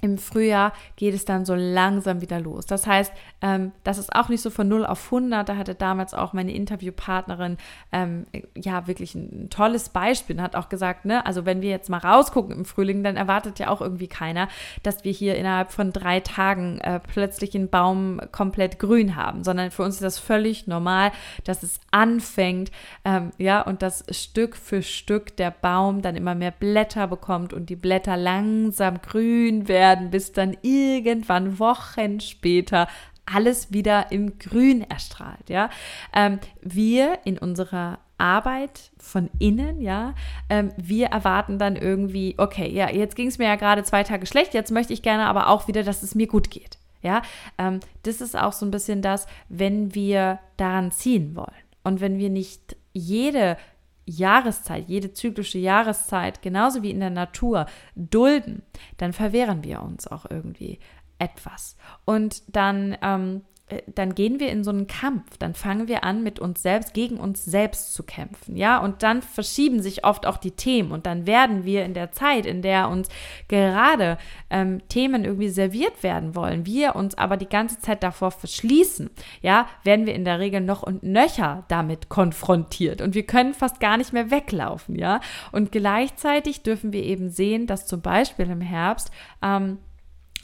im 0.00 0.18
Frühjahr 0.18 0.72
geht 0.96 1.14
es 1.14 1.24
dann 1.24 1.44
so 1.44 1.54
langsam 1.54 2.20
wieder 2.20 2.40
los. 2.40 2.66
Das 2.66 2.86
heißt, 2.86 3.12
ähm, 3.42 3.72
das 3.84 3.98
ist 3.98 4.14
auch 4.14 4.28
nicht 4.28 4.40
so 4.40 4.50
von 4.50 4.68
0 4.68 4.86
auf 4.86 5.04
100. 5.06 5.48
Da 5.48 5.56
hatte 5.56 5.74
damals 5.74 6.14
auch 6.14 6.32
meine 6.32 6.52
Interviewpartnerin 6.52 7.58
ähm, 7.92 8.26
ja 8.56 8.86
wirklich 8.86 9.14
ein, 9.14 9.48
tolles 9.50 9.88
Beispiel 9.90 10.36
und 10.36 10.42
hat 10.42 10.56
auch 10.56 10.68
gesagt, 10.68 11.04
ne, 11.04 11.24
also 11.26 11.44
wenn 11.44 11.60
wir 11.60 11.70
jetzt 11.70 11.90
mal 11.90 11.98
rausgucken 11.98 12.54
im 12.54 12.64
Frühling, 12.64 13.02
dann 13.02 13.16
erwartet 13.16 13.58
ja 13.58 13.68
auch 13.68 13.80
irgendwie 13.80 14.08
keiner, 14.08 14.48
dass 14.82 15.04
wir 15.04 15.12
hier 15.12 15.36
innerhalb 15.36 15.72
von 15.72 15.92
drei 15.92 16.20
Tagen 16.20 16.78
äh, 16.80 17.00
plötzlich 17.00 17.54
einen 17.54 17.68
Baum 17.68 18.20
komplett 18.32 18.78
grün 18.78 19.16
haben, 19.16 19.44
sondern 19.44 19.70
für 19.70 19.82
uns 19.82 19.96
ist 19.96 20.04
das 20.04 20.18
völlig 20.18 20.66
normal, 20.66 21.12
dass 21.44 21.62
es 21.62 21.80
anfängt, 21.90 22.70
ähm, 23.04 23.32
ja, 23.38 23.60
und 23.62 23.82
dass 23.82 24.04
Stück 24.10 24.56
für 24.56 24.82
Stück 24.82 25.36
der 25.36 25.50
Baum 25.50 26.02
dann 26.02 26.16
immer 26.16 26.34
mehr 26.34 26.52
Blätter 26.52 27.06
bekommt 27.06 27.52
und 27.52 27.70
die 27.70 27.76
Blätter 27.76 28.16
langsam 28.16 29.00
grün 29.02 29.68
werden 29.68 29.89
werden, 29.90 30.10
bis 30.10 30.32
dann 30.32 30.56
irgendwann 30.62 31.58
Wochen 31.58 32.20
später 32.20 32.88
alles 33.26 33.72
wieder 33.72 34.10
im 34.10 34.38
Grün 34.38 34.82
erstrahlt. 34.82 35.48
Ja, 35.48 35.70
ähm, 36.14 36.38
wir 36.62 37.18
in 37.24 37.38
unserer 37.38 37.98
Arbeit 38.18 38.90
von 38.98 39.30
innen, 39.38 39.80
ja, 39.80 40.14
ähm, 40.48 40.72
wir 40.76 41.06
erwarten 41.06 41.58
dann 41.58 41.76
irgendwie, 41.76 42.34
okay, 42.38 42.68
ja, 42.70 42.90
jetzt 42.90 43.16
ging 43.16 43.28
es 43.28 43.38
mir 43.38 43.46
ja 43.46 43.56
gerade 43.56 43.82
zwei 43.82 44.02
Tage 44.02 44.26
schlecht, 44.26 44.52
jetzt 44.52 44.70
möchte 44.70 44.92
ich 44.92 45.02
gerne 45.02 45.26
aber 45.26 45.48
auch 45.48 45.68
wieder, 45.68 45.82
dass 45.82 46.02
es 46.02 46.14
mir 46.14 46.26
gut 46.26 46.50
geht. 46.50 46.78
Ja, 47.02 47.22
ähm, 47.56 47.80
das 48.02 48.20
ist 48.20 48.36
auch 48.38 48.52
so 48.52 48.66
ein 48.66 48.70
bisschen 48.70 49.00
das, 49.00 49.26
wenn 49.48 49.94
wir 49.94 50.38
daran 50.58 50.90
ziehen 50.90 51.34
wollen 51.34 51.48
und 51.82 52.02
wenn 52.02 52.18
wir 52.18 52.28
nicht 52.28 52.76
jede 52.92 53.56
Jahreszeit, 54.06 54.88
jede 54.88 55.12
zyklische 55.12 55.58
Jahreszeit, 55.58 56.42
genauso 56.42 56.82
wie 56.82 56.90
in 56.90 57.00
der 57.00 57.10
Natur, 57.10 57.66
dulden, 57.94 58.62
dann 58.96 59.12
verwehren 59.12 59.62
wir 59.64 59.82
uns 59.82 60.06
auch 60.06 60.26
irgendwie 60.28 60.78
etwas. 61.18 61.76
Und 62.04 62.42
dann 62.56 62.96
ähm, 63.02 63.42
äh, 63.42 63.49
dann 63.94 64.14
gehen 64.14 64.40
wir 64.40 64.50
in 64.50 64.64
so 64.64 64.70
einen 64.70 64.86
Kampf, 64.86 65.36
dann 65.38 65.54
fangen 65.54 65.88
wir 65.88 66.04
an, 66.04 66.22
mit 66.22 66.38
uns 66.38 66.62
selbst, 66.62 66.94
gegen 66.94 67.18
uns 67.18 67.44
selbst 67.44 67.94
zu 67.94 68.02
kämpfen, 68.02 68.56
ja, 68.56 68.78
und 68.78 69.02
dann 69.02 69.22
verschieben 69.22 69.82
sich 69.82 70.04
oft 70.04 70.26
auch 70.26 70.36
die 70.36 70.52
Themen 70.52 70.92
und 70.92 71.06
dann 71.06 71.26
werden 71.26 71.64
wir 71.64 71.84
in 71.84 71.94
der 71.94 72.12
Zeit, 72.12 72.46
in 72.46 72.62
der 72.62 72.88
uns 72.88 73.08
gerade 73.48 74.18
ähm, 74.50 74.80
Themen 74.88 75.24
irgendwie 75.24 75.48
serviert 75.48 76.02
werden 76.02 76.34
wollen, 76.34 76.66
wir 76.66 76.96
uns 76.96 77.16
aber 77.16 77.36
die 77.36 77.48
ganze 77.48 77.78
Zeit 77.78 78.02
davor 78.02 78.30
verschließen, 78.30 79.10
ja, 79.42 79.68
werden 79.84 80.06
wir 80.06 80.14
in 80.14 80.24
der 80.24 80.38
Regel 80.38 80.60
noch 80.60 80.82
und 80.82 81.02
nöcher 81.02 81.64
damit 81.68 82.08
konfrontiert 82.08 83.00
und 83.00 83.14
wir 83.14 83.24
können 83.24 83.54
fast 83.54 83.80
gar 83.80 83.96
nicht 83.96 84.12
mehr 84.12 84.30
weglaufen, 84.30 84.96
ja, 84.96 85.20
und 85.52 85.72
gleichzeitig 85.72 86.62
dürfen 86.62 86.92
wir 86.92 87.02
eben 87.02 87.30
sehen, 87.30 87.66
dass 87.66 87.86
zum 87.86 88.00
Beispiel 88.00 88.50
im 88.50 88.60
Herbst 88.60 89.10
ähm, 89.42 89.78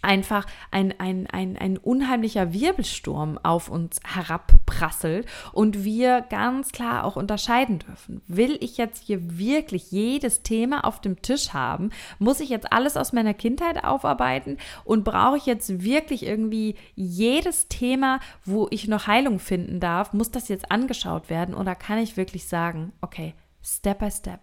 einfach 0.07 0.47
ein, 0.71 0.95
ein, 0.99 1.27
ein, 1.27 1.57
ein 1.57 1.77
unheimlicher 1.77 2.53
Wirbelsturm 2.53 3.39
auf 3.43 3.69
uns 3.69 4.01
herabprasselt 4.07 5.27
und 5.53 5.85
wir 5.85 6.23
ganz 6.23 6.73
klar 6.73 7.05
auch 7.05 7.17
unterscheiden 7.17 7.81
dürfen. 7.81 8.23
Will 8.29 8.57
ich 8.61 8.79
jetzt 8.79 9.05
hier 9.05 9.39
wirklich 9.39 9.91
jedes 9.91 10.43
Thema 10.43 10.85
auf 10.85 11.01
dem 11.01 11.21
Tisch 11.21 11.53
haben? 11.53 11.91
Muss 12.19 12.41
ich 12.41 12.49
jetzt 12.49 12.73
alles 12.73 12.97
aus 12.97 13.13
meiner 13.13 13.35
Kindheit 13.35 13.85
aufarbeiten? 13.85 14.59
Und 14.85 15.05
brauche 15.05 15.37
ich 15.37 15.47
jetzt 15.47 15.83
wirklich 15.83 16.25
irgendwie 16.25 16.77
jedes 16.95 17.69
Thema, 17.69 18.21
wo 18.45 18.69
ich 18.71 18.89
noch 18.89 19.07
Heilung 19.07 19.39
finden 19.39 19.81
darf? 19.81 20.13
Muss 20.13 20.31
das 20.31 20.49
jetzt 20.49 20.71
angeschaut 20.71 21.29
werden? 21.29 21.55
Oder 21.55 21.75
kann 21.75 21.99
ich 21.99 22.17
wirklich 22.17 22.47
sagen, 22.47 22.93
okay, 23.01 23.35
Step 23.67 23.99
by 23.99 24.11
Step 24.11 24.41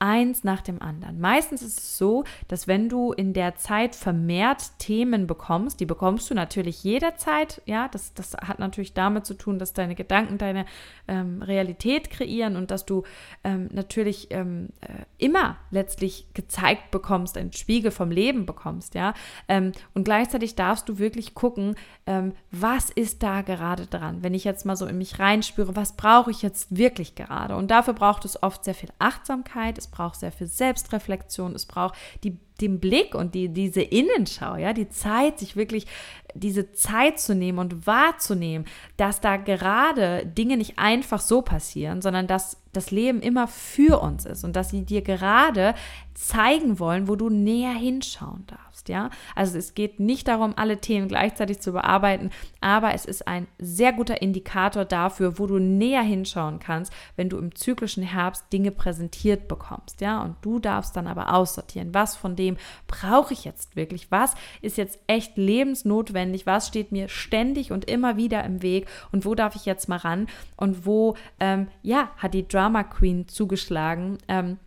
eins 0.00 0.44
nach 0.44 0.62
dem 0.62 0.80
anderen. 0.80 1.20
Meistens 1.20 1.60
ist 1.60 1.78
es 1.78 1.98
so, 1.98 2.24
dass 2.48 2.66
wenn 2.66 2.88
du 2.88 3.12
in 3.12 3.34
der 3.34 3.56
Zeit 3.56 3.94
vermehrt 3.94 4.78
Themen 4.78 5.26
bekommst, 5.26 5.78
die 5.78 5.86
bekommst 5.86 6.30
du 6.30 6.34
natürlich 6.34 6.82
jederzeit, 6.82 7.60
ja, 7.66 7.86
das, 7.88 8.14
das 8.14 8.34
hat 8.34 8.58
natürlich 8.58 8.94
damit 8.94 9.26
zu 9.26 9.34
tun, 9.34 9.58
dass 9.58 9.74
deine 9.74 9.94
Gedanken 9.94 10.38
deine 10.38 10.64
ähm, 11.06 11.42
Realität 11.42 12.10
kreieren 12.10 12.56
und 12.56 12.70
dass 12.70 12.86
du 12.86 13.02
ähm, 13.44 13.68
natürlich 13.72 14.28
ähm, 14.30 14.70
äh, 14.80 15.04
immer 15.18 15.58
letztlich 15.70 16.26
gezeigt 16.32 16.90
bekommst, 16.90 17.36
einen 17.36 17.52
Spiegel 17.52 17.90
vom 17.90 18.10
Leben 18.10 18.46
bekommst, 18.46 18.94
ja, 18.94 19.12
ähm, 19.48 19.72
und 19.92 20.04
gleichzeitig 20.04 20.54
darfst 20.54 20.88
du 20.88 20.98
wirklich 20.98 21.34
gucken, 21.34 21.74
ähm, 22.06 22.32
was 22.50 22.88
ist 22.88 23.22
da 23.22 23.42
gerade 23.42 23.86
dran, 23.86 24.22
wenn 24.22 24.32
ich 24.32 24.44
jetzt 24.44 24.64
mal 24.64 24.76
so 24.76 24.86
in 24.86 24.96
mich 24.96 25.18
reinspüre, 25.18 25.76
was 25.76 25.92
brauche 25.92 26.30
ich 26.30 26.40
jetzt 26.40 26.74
wirklich 26.74 27.14
gerade? 27.14 27.54
Und 27.56 27.70
dafür 27.70 27.92
braucht 27.92 28.24
es 28.24 28.42
oft 28.42 28.64
sehr 28.64 28.74
viel 28.74 28.90
Achtsamkeit, 28.98 29.76
es 29.76 29.89
braucht 29.90 30.20
sehr 30.20 30.32
viel 30.32 30.46
Selbstreflexion, 30.46 31.54
es 31.54 31.66
braucht 31.66 31.94
die 32.24 32.38
den 32.60 32.80
Blick 32.80 33.14
und 33.14 33.34
die, 33.34 33.48
diese 33.48 33.82
Innenschau, 33.82 34.56
ja, 34.56 34.72
die 34.72 34.88
Zeit, 34.88 35.38
sich 35.38 35.56
wirklich 35.56 35.86
diese 36.34 36.72
Zeit 36.72 37.18
zu 37.18 37.34
nehmen 37.34 37.58
und 37.58 37.86
wahrzunehmen, 37.86 38.66
dass 38.96 39.20
da 39.20 39.36
gerade 39.36 40.26
Dinge 40.26 40.56
nicht 40.56 40.78
einfach 40.78 41.20
so 41.20 41.42
passieren, 41.42 42.02
sondern 42.02 42.26
dass 42.26 42.56
das 42.72 42.92
Leben 42.92 43.20
immer 43.20 43.48
für 43.48 44.00
uns 44.00 44.26
ist 44.26 44.44
und 44.44 44.54
dass 44.54 44.70
sie 44.70 44.84
dir 44.84 45.02
gerade 45.02 45.74
zeigen 46.14 46.78
wollen, 46.78 47.08
wo 47.08 47.16
du 47.16 47.28
näher 47.28 47.72
hinschauen 47.72 48.44
darfst, 48.46 48.88
ja? 48.88 49.10
Also 49.34 49.58
es 49.58 49.74
geht 49.74 49.98
nicht 49.98 50.28
darum, 50.28 50.54
alle 50.56 50.78
Themen 50.78 51.08
gleichzeitig 51.08 51.60
zu 51.60 51.72
bearbeiten, 51.72 52.30
aber 52.60 52.94
es 52.94 53.06
ist 53.06 53.26
ein 53.26 53.48
sehr 53.58 53.92
guter 53.92 54.22
Indikator 54.22 54.84
dafür, 54.84 55.38
wo 55.38 55.46
du 55.46 55.58
näher 55.58 56.02
hinschauen 56.02 56.60
kannst, 56.60 56.92
wenn 57.16 57.28
du 57.28 57.38
im 57.38 57.54
zyklischen 57.56 58.04
Herbst 58.04 58.52
Dinge 58.52 58.70
präsentiert 58.70 59.48
bekommst, 59.48 60.00
ja? 60.00 60.22
Und 60.22 60.36
du 60.42 60.60
darfst 60.60 60.94
dann 60.94 61.08
aber 61.08 61.34
aussortieren, 61.34 61.92
was 61.92 62.16
von 62.16 62.36
dem 62.36 62.49
brauche 62.86 63.32
ich 63.32 63.44
jetzt 63.44 63.76
wirklich? 63.76 64.10
Was 64.10 64.34
ist 64.62 64.76
jetzt 64.76 64.98
echt 65.06 65.36
lebensnotwendig? 65.36 66.46
Was 66.46 66.68
steht 66.68 66.92
mir 66.92 67.08
ständig 67.08 67.72
und 67.72 67.90
immer 67.90 68.16
wieder 68.16 68.44
im 68.44 68.62
Weg? 68.62 68.86
Und 69.12 69.24
wo 69.24 69.34
darf 69.34 69.56
ich 69.56 69.66
jetzt 69.66 69.88
mal 69.88 69.96
ran? 69.96 70.28
Und 70.56 70.86
wo, 70.86 71.16
ähm, 71.38 71.68
ja, 71.82 72.10
hat 72.16 72.34
die 72.34 72.46
Drama 72.46 72.84
Queen 72.84 73.28
zugeschlagen? 73.28 74.18
Ähm, 74.28 74.58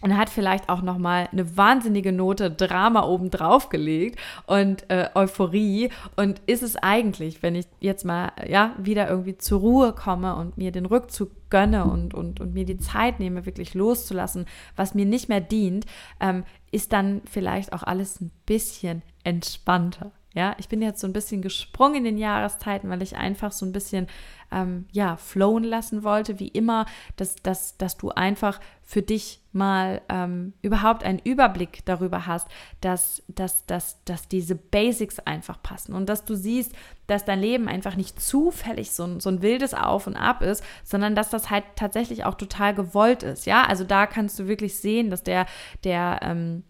und 0.00 0.16
hat 0.16 0.30
vielleicht 0.30 0.68
auch 0.68 0.82
noch 0.82 0.98
mal 0.98 1.28
eine 1.32 1.56
wahnsinnige 1.56 2.12
Note 2.12 2.50
Drama 2.50 3.04
oben 3.04 3.30
drauf 3.30 3.68
gelegt 3.68 4.18
und 4.46 4.88
äh, 4.90 5.08
Euphorie 5.14 5.90
und 6.16 6.40
ist 6.46 6.62
es 6.62 6.76
eigentlich, 6.76 7.42
wenn 7.42 7.54
ich 7.54 7.66
jetzt 7.80 8.04
mal 8.04 8.32
ja 8.46 8.74
wieder 8.78 9.08
irgendwie 9.08 9.36
zur 9.38 9.60
Ruhe 9.60 9.92
komme 9.92 10.36
und 10.36 10.56
mir 10.56 10.72
den 10.72 10.86
Rückzug 10.86 11.30
gönne 11.50 11.84
und, 11.84 12.14
und, 12.14 12.40
und 12.40 12.54
mir 12.54 12.64
die 12.64 12.78
Zeit 12.78 13.20
nehme, 13.20 13.46
wirklich 13.46 13.74
loszulassen, 13.74 14.46
was 14.76 14.94
mir 14.94 15.06
nicht 15.06 15.28
mehr 15.28 15.40
dient, 15.40 15.86
ähm, 16.20 16.44
ist 16.70 16.92
dann 16.92 17.22
vielleicht 17.30 17.72
auch 17.72 17.82
alles 17.82 18.20
ein 18.20 18.30
bisschen 18.46 19.02
entspannter. 19.24 20.12
Ja, 20.34 20.54
ich 20.58 20.68
bin 20.68 20.82
jetzt 20.82 21.00
so 21.00 21.06
ein 21.06 21.12
bisschen 21.12 21.40
gesprungen 21.40 21.96
in 21.96 22.04
den 22.04 22.18
Jahreszeiten, 22.18 22.90
weil 22.90 23.02
ich 23.02 23.16
einfach 23.16 23.50
so 23.50 23.64
ein 23.64 23.72
bisschen 23.72 24.08
ähm, 24.52 24.86
ja, 24.92 25.16
flowen 25.16 25.64
lassen 25.64 26.04
wollte, 26.04 26.38
wie 26.38 26.48
immer, 26.48 26.86
dass, 27.16 27.36
dass, 27.36 27.76
dass 27.78 27.96
du 27.96 28.10
einfach 28.10 28.60
für 28.82 29.02
dich 29.02 29.40
mal 29.52 30.02
ähm, 30.08 30.52
überhaupt 30.62 31.02
einen 31.02 31.18
Überblick 31.18 31.84
darüber 31.86 32.26
hast, 32.26 32.46
dass, 32.80 33.22
dass, 33.28 33.66
dass, 33.66 34.02
dass 34.04 34.28
diese 34.28 34.54
Basics 34.54 35.18
einfach 35.18 35.62
passen 35.62 35.94
und 35.94 36.08
dass 36.08 36.24
du 36.24 36.34
siehst, 36.34 36.72
dass 37.06 37.24
dein 37.24 37.40
Leben 37.40 37.68
einfach 37.68 37.96
nicht 37.96 38.20
zufällig 38.20 38.92
so 38.92 39.04
ein, 39.04 39.20
so 39.20 39.30
ein 39.30 39.42
wildes 39.42 39.74
Auf 39.74 40.06
und 40.06 40.16
Ab 40.16 40.42
ist, 40.42 40.62
sondern 40.84 41.14
dass 41.14 41.30
das 41.30 41.50
halt 41.50 41.64
tatsächlich 41.74 42.24
auch 42.24 42.34
total 42.34 42.74
gewollt 42.74 43.22
ist. 43.22 43.46
Ja, 43.46 43.64
also 43.64 43.84
da 43.84 44.06
kannst 44.06 44.38
du 44.38 44.46
wirklich 44.46 44.78
sehen, 44.78 45.10
dass 45.10 45.22
der, 45.22 45.46
der, 45.84 46.20
ähm, 46.22 46.64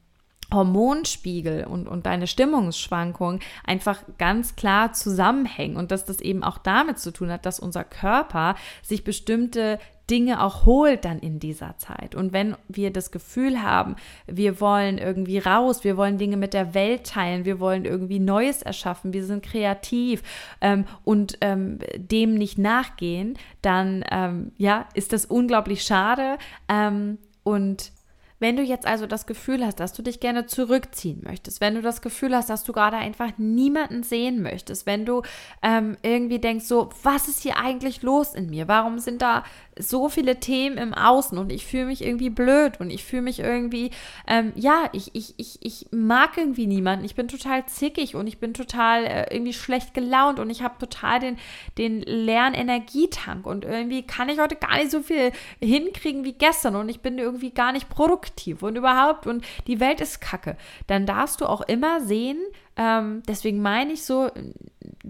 Hormonspiegel 0.53 1.65
und, 1.65 1.89
und 1.89 2.07
deine 2.07 2.27
Stimmungsschwankungen 2.27 3.41
einfach 3.65 4.03
ganz 4.17 4.57
klar 4.57 4.93
zusammenhängen 4.93 5.77
und 5.77 5.91
dass 5.91 6.05
das 6.05 6.21
eben 6.21 6.43
auch 6.43 6.59
damit 6.59 6.99
zu 6.99 7.13
tun 7.13 7.31
hat, 7.31 7.45
dass 7.45 7.61
unser 7.61 7.85
Körper 7.85 8.55
sich 8.83 9.05
bestimmte 9.05 9.79
Dinge 10.11 10.43
auch 10.43 10.65
holt 10.65 11.05
dann 11.05 11.19
in 11.19 11.39
dieser 11.39 11.77
Zeit. 11.77 12.15
Und 12.15 12.33
wenn 12.33 12.57
wir 12.69 12.91
das 12.91 13.11
Gefühl 13.11 13.63
haben, 13.63 13.97
wir 14.27 14.61
wollen 14.61 14.99
irgendwie 14.99 15.39
raus, 15.39 15.85
wir 15.85 15.97
wollen 15.97 16.19
Dinge 16.19 16.37
mit 16.37 16.55
der 16.55 16.75
Welt 16.75 17.05
teilen, 17.05 17.45
wir 17.45 17.61
wollen 17.61 17.85
irgendwie 17.85 18.19
Neues 18.19 18.63
erschaffen, 18.63 19.13
wir 19.13 19.25
sind 19.25 19.45
kreativ 19.45 20.23
ähm, 20.61 20.87
und 21.05 21.39
ähm, 21.41 21.79
dem 21.97 22.35
nicht 22.35 22.59
nachgehen, 22.59 23.39
dann 23.61 24.05
ähm, 24.11 24.53
ja, 24.57 24.87
ist 24.95 25.13
das 25.13 25.27
unglaublich 25.27 25.83
schade 25.83 26.39
ähm, 26.69 27.19
und 27.43 27.93
Wenn 28.39 28.57
du 28.57 28.63
jetzt 28.63 28.87
also 28.87 29.07
das 29.07 29.27
Gefühl 29.27 29.65
hast, 29.65 29.81
dass 29.81 29.93
du 29.93 30.03
dich 30.03 30.21
gerne 30.21 30.47
zurückziehen 30.47 31.23
möchtest, 31.25 31.61
wenn 31.61 31.75
du 31.75 31.83
das 31.83 32.03
Gefühl 32.03 32.35
hast, 32.35 32.51
dass 32.51 32.65
du 32.65 32.73
gerade 32.73 32.97
einfach 32.97 33.33
niemanden 33.37 34.03
sehen 34.03 34.43
möchtest, 34.43 34.87
wenn 34.87 35.05
du 35.05 35.23
ähm, 35.63 35.97
irgendwie 36.03 36.39
denkst, 36.39 36.67
so, 36.67 36.91
was 37.03 37.29
ist 37.29 37.43
hier 37.43 37.59
eigentlich 37.59 38.03
los 38.03 38.35
in 38.35 38.51
mir? 38.51 38.69
Warum 38.69 38.99
sind 38.99 39.23
da 39.23 39.45
so 39.79 40.09
viele 40.09 40.41
Themen 40.41 40.79
im 40.79 40.95
Außen 40.95 41.39
und 41.39 41.53
ich 41.53 41.67
fühle 41.67 41.87
mich 41.87 42.05
irgendwie 42.05 42.31
blöd 42.31 42.81
und 42.81 42.91
ich 42.91 43.05
fühle 43.05 43.23
mich 43.23 43.41
irgendwie, 43.41 43.91
ähm, 44.27 44.53
ja, 44.55 44.89
ich, 44.93 45.15
ich, 45.15 45.35
ich, 45.39 45.59
ich 45.63 45.87
mag 45.91 46.37
irgendwie 46.37 46.67
niemanden, 46.67 47.05
ich 47.05 47.15
bin 47.15 47.29
total 47.29 47.67
zickig 47.67 48.15
und 48.15 48.27
ich 48.27 48.39
bin 48.39 48.55
total 48.55 49.05
äh, 49.05 49.35
irgendwie 49.35 49.53
schlecht 49.53 49.95
gelaunt 49.95 50.39
und 50.41 50.51
ich 50.51 50.63
habe 50.63 50.79
total 50.79 51.21
den, 51.21 51.37
den 51.79 52.03
leeren 52.03 52.55
Energietank 52.55 53.47
und 53.47 53.65
irgendwie 53.65 54.03
kann 54.03 54.29
ich 54.29 54.39
heute 54.39 54.57
gar 54.57 54.77
nicht 54.77 54.91
so 54.91 55.01
viel 55.01 55.33
hinkriegen 55.61 56.25
wie 56.25 56.33
gestern 56.33 56.77
und 56.77 56.89
ich 56.89 57.01
bin 57.01 57.19
irgendwie 57.19 57.51
gar 57.51 57.73
nicht 57.73 57.89
produktiv 57.89 58.19
produktiv 58.19 58.63
und 58.63 58.77
überhaupt 58.77 59.27
und 59.27 59.45
die 59.67 59.81
Welt 59.81 60.01
ist 60.01 60.21
kacke, 60.21 60.57
dann 60.87 61.07
darfst 61.07 61.41
du 61.41 61.47
auch 61.47 61.63
immer 61.63 62.01
sehen, 62.01 62.39
ähm, 62.79 63.25
deswegen 63.27 63.61
meine 63.61 63.93
ich 63.93 64.05
so, 64.05 64.31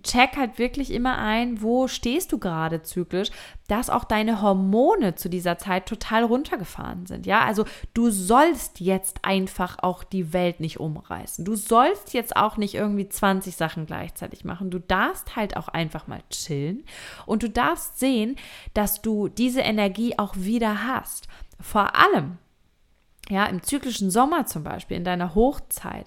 check 0.02 0.36
halt 0.36 0.58
wirklich 0.58 0.90
immer 0.90 1.18
ein, 1.18 1.60
wo 1.60 1.86
stehst 1.86 2.32
du 2.32 2.38
gerade 2.38 2.82
zyklisch, 2.82 3.30
dass 3.68 3.90
auch 3.90 4.04
deine 4.04 4.40
Hormone 4.40 5.16
zu 5.16 5.28
dieser 5.28 5.58
Zeit 5.58 5.86
total 5.86 6.24
runtergefahren 6.24 7.04
sind. 7.04 7.26
Ja, 7.26 7.44
also 7.44 7.66
du 7.92 8.10
sollst 8.10 8.80
jetzt 8.80 9.18
einfach 9.22 9.78
auch 9.82 10.02
die 10.02 10.32
Welt 10.32 10.60
nicht 10.60 10.80
umreißen. 10.80 11.44
Du 11.44 11.56
sollst 11.56 12.14
jetzt 12.14 12.36
auch 12.36 12.56
nicht 12.56 12.74
irgendwie 12.74 13.08
20 13.08 13.54
Sachen 13.54 13.84
gleichzeitig 13.84 14.46
machen. 14.46 14.70
Du 14.70 14.78
darfst 14.78 15.36
halt 15.36 15.56
auch 15.56 15.68
einfach 15.68 16.06
mal 16.06 16.22
chillen 16.30 16.84
und 17.26 17.42
du 17.42 17.50
darfst 17.50 17.98
sehen, 17.98 18.36
dass 18.72 19.02
du 19.02 19.28
diese 19.28 19.60
Energie 19.60 20.18
auch 20.18 20.34
wieder 20.36 20.86
hast. 20.86 21.28
Vor 21.60 21.94
allem, 21.94 22.38
ja, 23.28 23.44
im 23.44 23.62
zyklischen 23.62 24.10
Sommer 24.10 24.46
zum 24.46 24.64
Beispiel, 24.64 24.96
in 24.96 25.04
deiner 25.04 25.34
Hochzeit, 25.34 26.06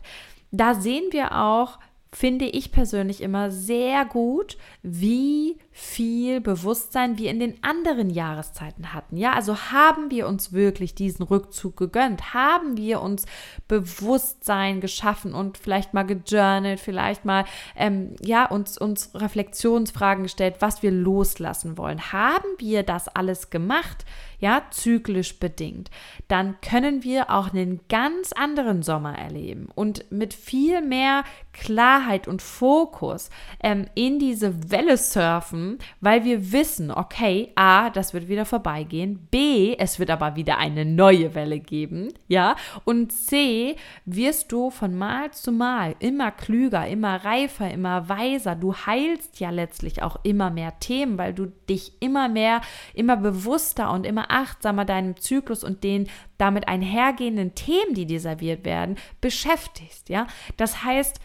da 0.52 0.76
sehen 0.76 1.06
wir 1.12 1.38
auch, 1.38 1.80
finde 2.14 2.46
ich 2.46 2.72
persönlich 2.72 3.22
immer 3.22 3.52
sehr 3.52 4.06
gut, 4.06 4.58
wie 4.84 5.58
viel 5.72 6.42
Bewusstsein 6.42 7.18
wir 7.18 7.32
in 7.32 7.40
den 7.40 7.64
anderen 7.64 8.10
Jahreszeiten 8.10 8.94
hatten. 8.94 9.16
Ja, 9.16 9.34
also 9.34 9.56
haben 9.72 10.12
wir 10.12 10.28
uns 10.28 10.52
wirklich 10.52 10.96
diesen 10.96 11.24
Rückzug 11.24 11.78
gegönnt? 11.78 12.34
Haben 12.34 12.76
wir 12.78 13.02
uns 13.02 13.26
Bewusstsein 13.68 14.82
geschaffen 14.82 15.34
und 15.34 15.58
vielleicht 15.58 15.94
mal 15.94 16.04
gejournalt, 16.04 16.80
vielleicht 16.80 17.24
mal, 17.24 17.46
ähm, 17.76 18.16
ja, 18.22 18.46
uns, 18.46 18.78
uns 18.78 19.12
Reflexionsfragen 19.14 20.24
gestellt, 20.24 20.56
was 20.60 20.84
wir 20.84 20.92
loslassen 20.92 21.78
wollen? 21.78 22.12
Haben 22.12 22.50
wir 22.60 22.84
das 22.84 23.08
alles 23.08 23.50
gemacht? 23.50 24.06
ja, 24.42 24.64
zyklisch 24.72 25.40
bedingt, 25.40 25.92
dann 26.28 26.60
können 26.62 27.04
wir 27.04 27.30
auch 27.30 27.54
einen 27.54 27.80
ganz 27.88 28.34
anderen 28.34 28.82
Sommer 28.82 29.16
erleben 29.18 29.70
und 29.76 30.12
mit 30.12 30.34
viel 30.34 30.82
mehr 30.82 31.24
Klarheit 31.54 32.28
und 32.28 32.42
Fokus 32.42 33.30
ähm, 33.62 33.86
in 33.94 34.18
diese 34.18 34.72
Welle 34.72 34.98
surfen, 34.98 35.61
weil 36.00 36.24
wir 36.24 36.52
wissen, 36.52 36.92
okay, 36.92 37.52
A, 37.56 37.90
das 37.90 38.14
wird 38.14 38.28
wieder 38.28 38.46
vorbeigehen, 38.46 39.28
B, 39.32 39.76
es 39.78 40.00
wird 40.00 40.10
aber 40.10 40.36
wieder 40.36 40.58
eine 40.58 40.86
neue 40.86 41.36
Welle 41.36 41.60
geben, 41.60 42.14
ja, 42.28 42.56
und 42.86 43.12
C, 43.12 43.76
wirst 44.06 44.52
du 44.52 44.70
von 44.70 44.96
Mal 44.96 45.32
zu 45.32 45.52
Mal 45.52 45.96
immer 46.00 46.32
klüger, 46.32 46.88
immer 46.88 47.24
reifer, 47.24 47.70
immer 47.72 48.10
weiser. 48.10 48.56
Du 48.56 48.74
heilst 48.74 49.40
ja 49.40 49.50
letztlich 49.50 50.04
auch 50.04 50.18
immer 50.24 50.50
mehr 50.50 50.80
Themen, 50.80 51.18
weil 51.18 51.34
du 51.34 51.48
dich 51.70 51.94
immer 52.02 52.30
mehr, 52.30 52.62
immer 52.94 53.18
bewusster 53.18 53.92
und 53.92 54.06
immer 54.06 54.32
achtsamer 54.32 54.86
deinem 54.86 55.18
Zyklus 55.18 55.64
und 55.64 55.84
den 55.84 56.08
damit 56.38 56.68
einhergehenden 56.68 57.54
Themen, 57.56 57.94
die 57.94 58.06
dir 58.06 58.20
serviert 58.20 58.66
werden, 58.66 58.98
beschäftigst. 59.22 60.10
Ja, 60.10 60.28
das 60.58 60.84
heißt, 60.84 61.20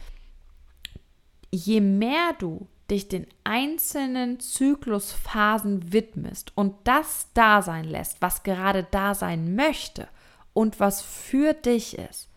je 1.51 1.81
mehr 1.81 2.33
du 2.39 2.67
dich 2.91 3.09
den 3.09 3.27
einzelnen 3.45 4.41
Zyklusphasen 4.41 5.93
widmest 5.93 6.53
und 6.57 6.75
das 6.85 7.29
da 7.35 7.63
sein 7.63 7.85
lässt, 7.85 8.23
was 8.23 8.43
gerade 8.43 8.87
da 8.91 9.15
sein 9.15 9.55
möchte 9.55 10.09
und 10.53 10.81
was 10.81 11.03
für 11.03 11.53
dich 11.53 11.99
ist, 11.99 12.29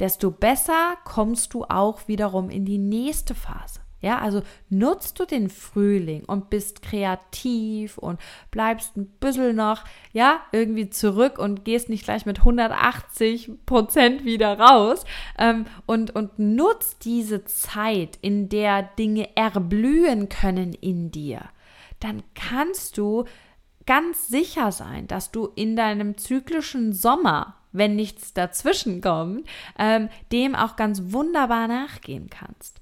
desto 0.00 0.30
besser 0.30 0.96
kommst 1.04 1.52
du 1.54 1.64
auch 1.64 2.08
wiederum 2.08 2.48
in 2.48 2.64
die 2.64 2.78
nächste 2.78 3.34
Phase. 3.34 3.81
Ja, 4.02 4.18
also 4.18 4.42
nutzt 4.68 5.18
du 5.20 5.24
den 5.24 5.48
Frühling 5.48 6.24
und 6.24 6.50
bist 6.50 6.82
kreativ 6.82 7.96
und 7.98 8.20
bleibst 8.50 8.96
ein 8.96 9.06
bisschen 9.06 9.56
noch, 9.56 9.84
ja, 10.12 10.40
irgendwie 10.50 10.90
zurück 10.90 11.38
und 11.38 11.64
gehst 11.64 11.88
nicht 11.88 12.04
gleich 12.04 12.26
mit 12.26 12.40
180 12.40 13.64
Prozent 13.64 14.24
wieder 14.24 14.58
raus 14.58 15.04
ähm, 15.38 15.66
und, 15.86 16.14
und 16.14 16.38
nutzt 16.38 17.04
diese 17.04 17.44
Zeit, 17.44 18.18
in 18.20 18.48
der 18.48 18.82
Dinge 18.82 19.34
erblühen 19.36 20.28
können 20.28 20.74
in 20.74 21.12
dir, 21.12 21.40
dann 22.00 22.24
kannst 22.34 22.98
du 22.98 23.24
ganz 23.86 24.26
sicher 24.26 24.72
sein, 24.72 25.06
dass 25.06 25.30
du 25.30 25.48
in 25.54 25.76
deinem 25.76 26.18
zyklischen 26.18 26.92
Sommer 26.92 27.56
wenn 27.72 27.96
nichts 27.96 28.34
dazwischen 28.34 29.00
kommt, 29.00 29.48
ähm, 29.78 30.10
dem 30.30 30.54
auch 30.54 30.76
ganz 30.76 31.04
wunderbar 31.06 31.68
nachgehen 31.68 32.28
kannst. 32.28 32.81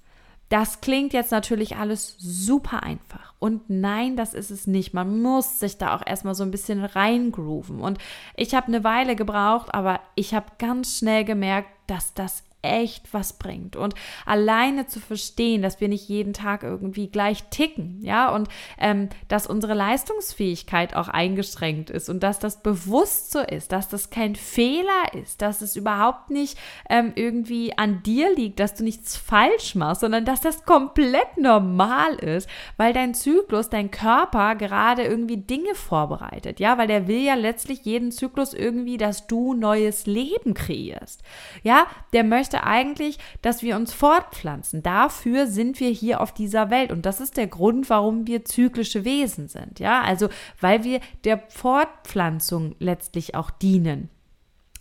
Das 0.51 0.81
klingt 0.81 1.13
jetzt 1.13 1.31
natürlich 1.31 1.77
alles 1.77 2.17
super 2.19 2.83
einfach. 2.83 3.35
Und 3.39 3.71
nein, 3.71 4.17
das 4.17 4.35
ist 4.35 4.51
es 4.51 4.67
nicht. 4.67 4.93
Man 4.93 5.23
muss 5.23 5.61
sich 5.61 5.79
da 5.79 5.95
auch 5.95 6.03
erstmal 6.05 6.35
so 6.35 6.43
ein 6.43 6.51
bisschen 6.51 6.85
reingrooven. 6.85 7.81
Und 7.81 7.99
ich 8.37 8.55
habe 8.55 8.67
eine 8.67 8.83
Weile 8.83 9.15
gebraucht, 9.15 9.73
aber 9.73 10.01
ich 10.17 10.35
habe 10.35 10.47
ganz 10.59 10.99
schnell 10.99 11.25
gemerkt, 11.25 11.71
dass 11.87 12.15
das 12.15 12.43
echt 12.63 13.13
was 13.13 13.35
bringt. 13.35 13.77
Und 13.77 13.95
alleine 14.27 14.87
zu 14.87 15.01
verstehen, 15.01 15.63
dass 15.63 15.81
wir 15.81 15.89
nicht 15.89 16.09
jeden 16.09 16.33
Tag 16.33 16.63
irgendwie 16.63 17.09
gleich 17.09 17.45
ticken, 17.51 18.01
ja, 18.03 18.31
und 18.35 18.49
ähm, 18.79 19.09
dass 19.29 19.47
unsere 19.47 19.75
Leistungsfähigkeit 19.75 20.95
auch 20.95 21.09
eingeschränkt 21.09 21.91
ist 21.91 22.09
und 22.09 22.23
dass 22.23 22.39
das 22.39 22.63
bewusst 22.63 23.33
so 23.33 23.41
ist, 23.41 23.73
dass 23.73 23.89
das 23.89 24.11
kein 24.11 24.37
Fehler 24.37 25.15
ist, 25.15 25.43
dass 25.43 25.61
es 25.61 25.77
überhaupt 25.77 26.31
nicht 26.31 26.59
ähm, 26.89 27.13
irgendwie 27.15 27.77
an 27.79 28.03
dir 28.03 28.35
liegt, 28.35 28.61
dass 28.61 28.75
du 28.75 28.85
nichts 28.85 29.17
falsch 29.17 29.75
machst, 29.75 30.03
sondern 30.03 30.25
dass 30.25 30.41
das 30.41 30.65
komplett 30.65 31.37
normal 31.37 32.15
ist, 32.17 32.49
weil 32.77 32.93
dein 32.93 33.15
Zyklus, 33.15 33.71
dein 33.71 33.91
Körper 33.91 34.55
gerade 34.55 35.03
irgendwie 35.03 35.39
Dinge 35.39 35.75
vorbereitet, 35.75 36.61
ja, 36.61 36.77
weil 36.79 36.89
der 36.89 37.09
will 37.09 37.23
ja 37.23 37.35
letztlich 37.35 37.85
jeden 37.85 38.13
Zyklus 38.13 38.55
irgendwie, 38.55 38.97
dass 38.97 39.27
du 39.27 39.55
neues 39.55 40.07
Leben 40.07 40.55
kreierst. 40.55 41.23
Ja, 41.63 41.87
der 42.13 42.25
möchte 42.25 42.50
möchte 42.51 42.67
eigentlich, 42.67 43.19
dass 43.43 43.63
wir 43.63 43.77
uns 43.77 43.93
fortpflanzen. 43.93 44.83
Dafür 44.83 45.47
sind 45.47 45.79
wir 45.81 45.91
hier 45.91 46.21
auf 46.21 46.33
dieser 46.33 46.71
Welt 46.71 46.91
und 46.91 47.07
das 47.07 47.21
ist 47.21 47.37
der 47.37 47.47
Grund, 47.47 47.89
warum 47.91 48.27
wir 48.27 48.45
zyklische 48.45 49.05
Wesen 49.05 49.49
sind. 49.49 49.79
Ja, 49.79 50.03
also 50.03 50.29
weil 50.61 50.83
wir 50.85 51.01
der 51.25 51.43
Fortpflanzung 51.49 52.75
letztlich 52.79 53.35
auch 53.35 53.51
dienen. 53.51 54.11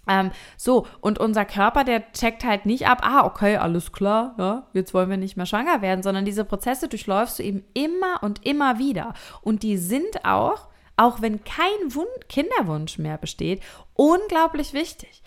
Ähm, 0.07 0.31
so, 0.57 0.87
und 1.01 1.19
unser 1.19 1.45
Körper, 1.45 1.83
der 1.83 2.11
checkt 2.13 2.43
halt 2.43 2.65
nicht 2.65 2.87
ab, 2.87 3.01
ah, 3.03 3.25
okay, 3.25 3.57
alles 3.57 3.91
klar, 3.91 4.33
ja, 4.39 4.67
jetzt 4.73 4.95
wollen 4.95 5.09
wir 5.11 5.17
nicht 5.17 5.37
mehr 5.37 5.45
schwanger 5.45 5.83
werden, 5.83 6.01
sondern 6.01 6.25
diese 6.25 6.45
Prozesse 6.45 6.87
durchläufst 6.87 7.37
du 7.37 7.43
eben 7.43 7.63
immer 7.75 8.23
und 8.23 8.43
immer 8.43 8.79
wieder. 8.79 9.13
Und 9.41 9.61
die 9.61 9.77
sind 9.77 10.25
auch, 10.25 10.67
auch 10.97 11.21
wenn 11.21 11.43
kein 11.43 11.93
Wund 11.93 12.27
Kinderwunsch 12.27 12.97
mehr 12.97 13.19
besteht, 13.19 13.61
unglaublich 13.93 14.73
wichtig. 14.73 15.21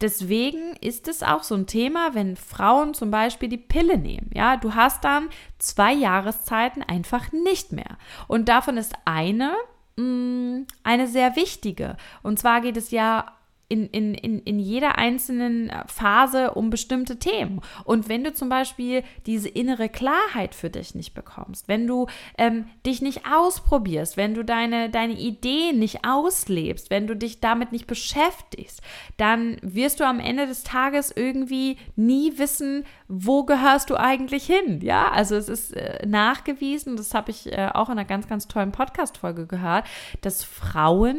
Deswegen 0.00 0.76
ist 0.80 1.08
es 1.08 1.22
auch 1.22 1.42
so 1.42 1.56
ein 1.56 1.66
Thema, 1.66 2.14
wenn 2.14 2.36
Frauen 2.36 2.94
zum 2.94 3.10
Beispiel 3.10 3.48
die 3.48 3.56
Pille 3.56 3.98
nehmen. 3.98 4.30
Ja, 4.32 4.56
du 4.56 4.74
hast 4.74 5.04
dann 5.04 5.28
zwei 5.58 5.92
Jahreszeiten 5.92 6.82
einfach 6.82 7.32
nicht 7.32 7.72
mehr. 7.72 7.98
Und 8.28 8.48
davon 8.48 8.76
ist 8.76 8.94
eine 9.04 9.54
mh, 9.96 10.04
mm, 10.04 10.66
eine 10.84 11.06
sehr 11.08 11.36
wichtige. 11.36 11.96
Und 12.22 12.38
zwar 12.38 12.60
geht 12.60 12.76
es 12.76 12.90
ja 12.90 13.37
in, 13.68 13.86
in, 13.88 14.14
in, 14.14 14.38
in 14.40 14.58
jeder 14.58 14.96
einzelnen 14.96 15.70
Phase 15.86 16.52
um 16.52 16.70
bestimmte 16.70 17.18
Themen. 17.18 17.60
Und 17.84 18.08
wenn 18.08 18.24
du 18.24 18.32
zum 18.32 18.48
Beispiel 18.48 19.02
diese 19.26 19.48
innere 19.48 19.88
Klarheit 19.88 20.54
für 20.54 20.70
dich 20.70 20.94
nicht 20.94 21.14
bekommst, 21.14 21.68
wenn 21.68 21.86
du 21.86 22.06
ähm, 22.38 22.64
dich 22.86 23.02
nicht 23.02 23.22
ausprobierst, 23.30 24.16
wenn 24.16 24.34
du 24.34 24.42
deine, 24.44 24.88
deine 24.88 25.14
Ideen 25.14 25.78
nicht 25.78 26.06
auslebst, 26.06 26.90
wenn 26.90 27.06
du 27.06 27.14
dich 27.14 27.40
damit 27.40 27.72
nicht 27.72 27.86
beschäftigst, 27.86 28.80
dann 29.18 29.58
wirst 29.62 30.00
du 30.00 30.04
am 30.04 30.20
Ende 30.20 30.46
des 30.46 30.62
Tages 30.62 31.12
irgendwie 31.14 31.76
nie 31.94 32.38
wissen, 32.38 32.84
wo 33.08 33.44
gehörst 33.44 33.90
du 33.90 33.96
eigentlich 33.96 34.44
hin? 34.44 34.80
Ja, 34.82 35.10
also 35.10 35.34
es 35.34 35.48
ist 35.48 35.74
äh, 35.74 36.06
nachgewiesen, 36.06 36.96
das 36.96 37.14
habe 37.14 37.30
ich 37.30 37.50
äh, 37.50 37.70
auch 37.72 37.88
in 37.88 37.92
einer 37.92 38.04
ganz, 38.04 38.28
ganz 38.28 38.48
tollen 38.48 38.70
Podcast-Folge 38.70 39.46
gehört, 39.46 39.86
dass 40.20 40.44
Frauen, 40.44 41.18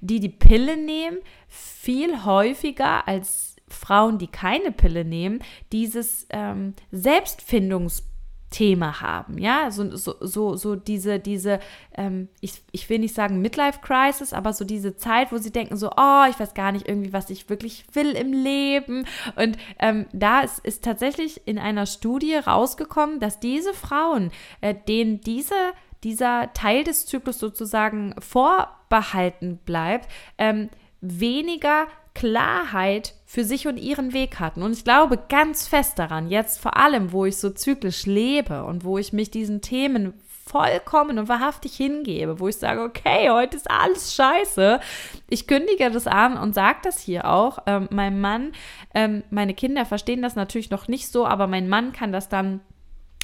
die 0.00 0.18
die 0.18 0.28
Pille 0.28 0.76
nehmen, 0.76 1.18
viel 1.46 2.24
häufiger 2.24 3.06
als 3.06 3.56
Frauen, 3.68 4.18
die 4.18 4.26
keine 4.26 4.72
Pille 4.72 5.04
nehmen, 5.04 5.40
dieses 5.72 6.26
ähm, 6.30 6.74
Selbstfindungs 6.90 8.07
Thema 8.50 9.00
haben, 9.00 9.38
ja, 9.38 9.70
so, 9.70 9.94
so, 9.96 10.14
so, 10.20 10.56
so 10.56 10.74
diese, 10.74 11.18
diese, 11.18 11.60
ähm, 11.94 12.28
ich, 12.40 12.62
ich 12.72 12.88
will 12.88 12.98
nicht 12.98 13.14
sagen 13.14 13.42
Midlife-Crisis, 13.42 14.32
aber 14.32 14.52
so 14.52 14.64
diese 14.64 14.96
Zeit, 14.96 15.32
wo 15.32 15.38
sie 15.38 15.52
denken 15.52 15.76
so, 15.76 15.90
oh, 15.96 16.24
ich 16.30 16.40
weiß 16.40 16.54
gar 16.54 16.72
nicht 16.72 16.88
irgendwie, 16.88 17.12
was 17.12 17.30
ich 17.30 17.50
wirklich 17.50 17.84
will 17.92 18.12
im 18.12 18.32
Leben. 18.32 19.04
Und 19.36 19.58
ähm, 19.78 20.06
da 20.12 20.40
ist, 20.40 20.60
ist 20.60 20.82
tatsächlich 20.82 21.46
in 21.46 21.58
einer 21.58 21.86
Studie 21.86 22.36
rausgekommen, 22.36 23.20
dass 23.20 23.38
diese 23.38 23.74
Frauen, 23.74 24.30
äh, 24.60 24.74
denen 24.74 25.20
diese 25.20 25.54
dieser 26.04 26.52
Teil 26.52 26.84
des 26.84 27.06
Zyklus 27.06 27.38
sozusagen 27.38 28.14
vorbehalten 28.20 29.58
bleibt, 29.64 30.08
ähm, 30.38 30.70
weniger 31.00 31.86
Klarheit 32.14 33.14
für 33.30 33.44
sich 33.44 33.68
und 33.68 33.76
ihren 33.76 34.14
Weg 34.14 34.40
hatten. 34.40 34.62
Und 34.62 34.72
ich 34.72 34.84
glaube 34.84 35.18
ganz 35.28 35.68
fest 35.68 35.98
daran, 35.98 36.30
jetzt 36.30 36.58
vor 36.58 36.78
allem, 36.78 37.12
wo 37.12 37.26
ich 37.26 37.36
so 37.36 37.50
zyklisch 37.50 38.06
lebe 38.06 38.64
und 38.64 38.84
wo 38.84 38.96
ich 38.96 39.12
mich 39.12 39.30
diesen 39.30 39.60
Themen 39.60 40.14
vollkommen 40.46 41.18
und 41.18 41.28
wahrhaftig 41.28 41.76
hingebe, 41.76 42.40
wo 42.40 42.48
ich 42.48 42.56
sage, 42.56 42.80
okay, 42.80 43.28
heute 43.28 43.58
ist 43.58 43.70
alles 43.70 44.14
scheiße. 44.14 44.80
Ich 45.28 45.46
kündige 45.46 45.90
das 45.90 46.06
an 46.06 46.38
und 46.38 46.54
sage 46.54 46.78
das 46.84 47.00
hier 47.00 47.26
auch. 47.26 47.58
Ähm, 47.66 47.88
mein 47.90 48.18
Mann, 48.18 48.52
ähm, 48.94 49.22
meine 49.28 49.52
Kinder 49.52 49.84
verstehen 49.84 50.22
das 50.22 50.34
natürlich 50.34 50.70
noch 50.70 50.88
nicht 50.88 51.12
so, 51.12 51.26
aber 51.26 51.46
mein 51.48 51.68
Mann 51.68 51.92
kann 51.92 52.12
das 52.12 52.30
dann 52.30 52.60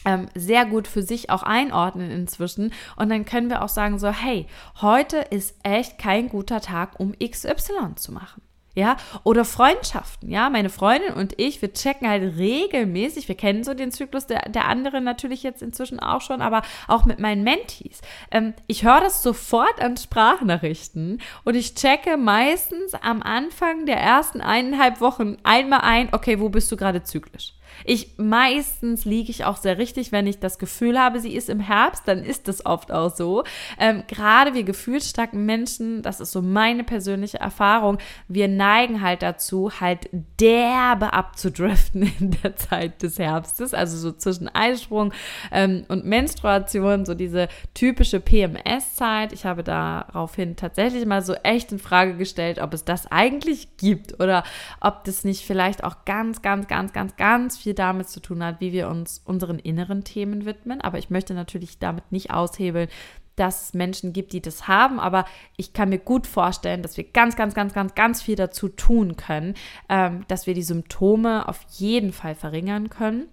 ähm, 0.04 0.26
sehr 0.34 0.66
gut 0.66 0.86
für 0.86 1.02
sich 1.02 1.30
auch 1.30 1.44
einordnen 1.44 2.10
inzwischen. 2.10 2.74
Und 2.96 3.08
dann 3.08 3.24
können 3.24 3.48
wir 3.48 3.62
auch 3.62 3.70
sagen, 3.70 3.98
so, 3.98 4.08
hey, 4.08 4.48
heute 4.82 5.16
ist 5.16 5.56
echt 5.62 5.96
kein 5.96 6.28
guter 6.28 6.60
Tag, 6.60 7.00
um 7.00 7.14
XY 7.18 7.94
zu 7.96 8.12
machen 8.12 8.43
ja, 8.74 8.96
oder 9.22 9.44
Freundschaften, 9.44 10.30
ja, 10.30 10.50
meine 10.50 10.70
Freundin 10.70 11.14
und 11.14 11.34
ich, 11.38 11.62
wir 11.62 11.72
checken 11.72 12.08
halt 12.08 12.37
regelmäßig, 12.37 13.28
wir 13.28 13.37
kennen 13.37 13.62
so 13.62 13.74
den 13.74 13.92
Zyklus 13.92 14.26
der, 14.26 14.48
der 14.48 14.66
anderen 14.66 15.04
natürlich 15.04 15.42
jetzt 15.42 15.62
inzwischen 15.62 16.00
auch 16.00 16.20
schon, 16.20 16.42
aber 16.42 16.62
auch 16.88 17.04
mit 17.04 17.20
meinen 17.20 17.44
Mentees. 17.44 18.00
Ähm, 18.30 18.54
ich 18.66 18.84
höre 18.84 19.00
das 19.00 19.22
sofort 19.22 19.80
an 19.80 19.96
Sprachnachrichten 19.96 21.20
und 21.44 21.54
ich 21.54 21.74
checke 21.74 22.16
meistens 22.16 22.94
am 22.94 23.22
Anfang 23.22 23.87
der 23.87 23.98
ersten 23.98 24.40
eineinhalb 24.40 25.00
Wochen 25.00 25.37
einmal 25.44 25.80
ein, 25.82 26.08
okay, 26.12 26.40
wo 26.40 26.48
bist 26.48 26.70
du 26.72 26.76
gerade 26.76 27.04
zyklisch? 27.04 27.54
Ich 27.84 28.16
meistens 28.18 29.04
liege 29.04 29.30
ich 29.30 29.44
auch 29.44 29.56
sehr 29.56 29.78
richtig, 29.78 30.12
wenn 30.12 30.26
ich 30.26 30.38
das 30.38 30.58
Gefühl 30.58 30.98
habe, 30.98 31.20
sie 31.20 31.34
ist 31.34 31.48
im 31.48 31.60
Herbst, 31.60 32.06
dann 32.06 32.22
ist 32.22 32.48
das 32.48 32.64
oft 32.64 32.92
auch 32.92 33.14
so. 33.14 33.44
Ähm, 33.78 34.04
gerade 34.06 34.54
wir 34.54 34.62
gefühlsstarken 34.62 35.44
Menschen, 35.44 36.02
das 36.02 36.20
ist 36.20 36.32
so 36.32 36.42
meine 36.42 36.84
persönliche 36.84 37.38
Erfahrung, 37.38 37.98
wir 38.28 38.48
neigen 38.48 38.63
halt 38.64 39.22
dazu, 39.22 39.70
halt 39.81 40.09
derbe 40.40 41.12
abzudriften 41.12 42.03
in 42.20 42.31
der 42.42 42.57
Zeit 42.57 43.03
des 43.03 43.18
Herbstes, 43.18 43.74
also 43.74 43.96
so 43.96 44.12
zwischen 44.12 44.48
Eisprung 44.48 45.12
ähm, 45.53 45.85
und 45.88 46.05
Menstruation, 46.05 47.05
so 47.05 47.14
diese 47.14 47.48
typische 47.74 48.20
PMS-Zeit. 48.20 49.33
Ich 49.33 49.44
habe 49.44 49.62
daraufhin 49.62 50.57
tatsächlich 50.57 51.07
mal 51.07 51.22
so 51.22 51.35
echt 51.35 51.72
in 51.72 51.79
Frage 51.79 52.16
gestellt, 52.16 52.59
ob 52.59 52.74
es 52.74 52.85
das 52.85 53.11
eigentlich 53.11 53.77
gibt 53.77 54.20
oder 54.20 54.44
ob 54.81 55.05
das 55.05 55.24
nicht 55.24 55.44
vielleicht 55.44 55.85
auch 55.85 56.05
ganz, 56.05 56.42
ganz, 56.42 56.68
ganz, 56.68 56.92
ganz, 56.92 57.16
ganz 57.16 57.59
viel 57.59 57.74
damit 57.74 58.09
zu 58.09 58.20
tun 58.20 58.44
hat, 58.44 58.61
wie 58.61 58.72
wir 58.72 58.88
uns 58.88 59.22
unseren 59.24 59.59
inneren 59.59 60.05
Themen 60.05 60.44
widmen. 60.44 60.81
Aber 60.81 60.98
ich 60.98 61.11
möchte 61.11 61.35
natürlich 61.35 61.79
damit 61.79 62.11
nicht 62.11 62.31
aushebeln, 62.31 62.88
dass 63.36 63.62
es 63.62 63.74
Menschen 63.74 64.12
gibt, 64.12 64.32
die 64.32 64.42
das 64.42 64.68
haben, 64.68 65.00
aber 65.00 65.24
ich 65.56 65.72
kann 65.72 65.88
mir 65.88 65.98
gut 65.98 66.26
vorstellen, 66.26 66.82
dass 66.82 66.96
wir 66.96 67.04
ganz, 67.04 67.36
ganz, 67.36 67.54
ganz, 67.54 67.72
ganz, 67.72 67.94
ganz 67.94 68.22
viel 68.22 68.36
dazu 68.36 68.68
tun 68.68 69.16
können, 69.16 69.54
ähm, 69.88 70.24
dass 70.28 70.46
wir 70.46 70.54
die 70.54 70.62
Symptome 70.62 71.48
auf 71.48 71.60
jeden 71.70 72.12
Fall 72.12 72.34
verringern 72.34 72.90
können. 72.90 73.28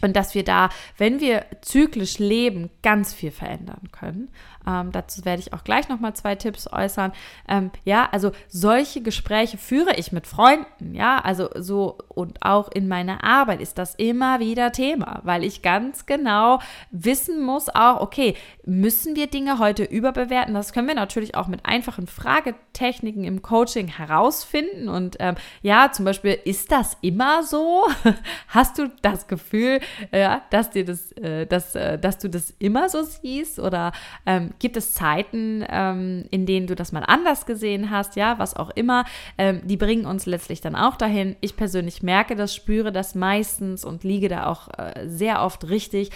Und 0.00 0.14
dass 0.14 0.34
wir 0.34 0.44
da, 0.44 0.68
wenn 0.96 1.18
wir 1.20 1.46
zyklisch 1.60 2.18
leben, 2.18 2.70
ganz 2.82 3.12
viel 3.12 3.32
verändern 3.32 3.88
können. 3.90 4.30
Ähm, 4.68 4.92
dazu 4.92 5.24
werde 5.24 5.40
ich 5.40 5.52
auch 5.52 5.64
gleich 5.64 5.88
nochmal 5.88 6.14
zwei 6.14 6.34
Tipps 6.34 6.70
äußern. 6.70 7.12
Ähm, 7.48 7.70
ja, 7.84 8.08
also 8.12 8.32
solche 8.48 9.00
Gespräche 9.00 9.56
führe 9.56 9.94
ich 9.96 10.12
mit 10.12 10.26
Freunden, 10.26 10.94
ja, 10.94 11.18
also 11.20 11.48
so 11.56 11.96
und 12.08 12.42
auch 12.42 12.70
in 12.72 12.88
meiner 12.88 13.24
Arbeit 13.24 13.60
ist 13.60 13.78
das 13.78 13.94
immer 13.94 14.40
wieder 14.40 14.72
Thema, 14.72 15.20
weil 15.22 15.44
ich 15.44 15.62
ganz 15.62 16.04
genau 16.04 16.60
wissen 16.90 17.40
muss 17.40 17.68
auch, 17.68 18.00
okay, 18.00 18.34
müssen 18.66 19.16
wir 19.16 19.28
Dinge 19.28 19.58
heute 19.58 19.84
überbewerten? 19.84 20.52
Das 20.52 20.72
können 20.72 20.88
wir 20.88 20.94
natürlich 20.94 21.34
auch 21.34 21.46
mit 21.46 21.64
einfachen 21.64 22.06
Fragetechniken 22.06 23.24
im 23.24 23.40
Coaching 23.40 23.88
herausfinden 23.88 24.88
und 24.88 25.16
ähm, 25.20 25.36
ja, 25.62 25.90
zum 25.92 26.04
Beispiel, 26.04 26.38
ist 26.44 26.72
das 26.72 26.96
immer 27.00 27.42
so? 27.42 27.86
Hast 28.48 28.78
du 28.78 28.90
das 29.00 29.28
Gefühl, 29.28 29.80
ja, 30.12 30.42
dass 30.50 30.70
dir 30.70 30.84
das, 30.84 31.12
äh, 31.12 31.46
dass, 31.46 31.74
äh, 31.74 31.98
dass 31.98 32.18
du 32.18 32.28
das 32.28 32.52
immer 32.58 32.88
so 32.88 33.02
siehst 33.02 33.58
oder 33.58 33.92
ähm, 34.26 34.52
gibt 34.58 34.76
es 34.76 34.92
Zeiten, 34.92 35.64
ähm, 35.68 36.24
in 36.30 36.46
denen 36.46 36.66
du 36.66 36.74
das 36.74 36.92
mal 36.92 37.04
anders 37.06 37.46
gesehen 37.46 37.90
hast, 37.90 38.16
ja, 38.16 38.38
was 38.38 38.54
auch 38.54 38.70
immer. 38.70 39.04
Ähm, 39.36 39.60
die 39.64 39.76
bringen 39.76 40.06
uns 40.06 40.26
letztlich 40.26 40.60
dann 40.60 40.74
auch 40.74 40.96
dahin. 40.96 41.36
Ich 41.40 41.56
persönlich 41.56 42.02
merke 42.02 42.36
das, 42.36 42.54
spüre 42.54 42.92
das 42.92 43.14
meistens 43.14 43.84
und 43.84 44.04
liege 44.04 44.28
da 44.28 44.46
auch 44.46 44.68
äh, 44.78 45.08
sehr 45.08 45.42
oft 45.42 45.68
richtig, 45.68 46.10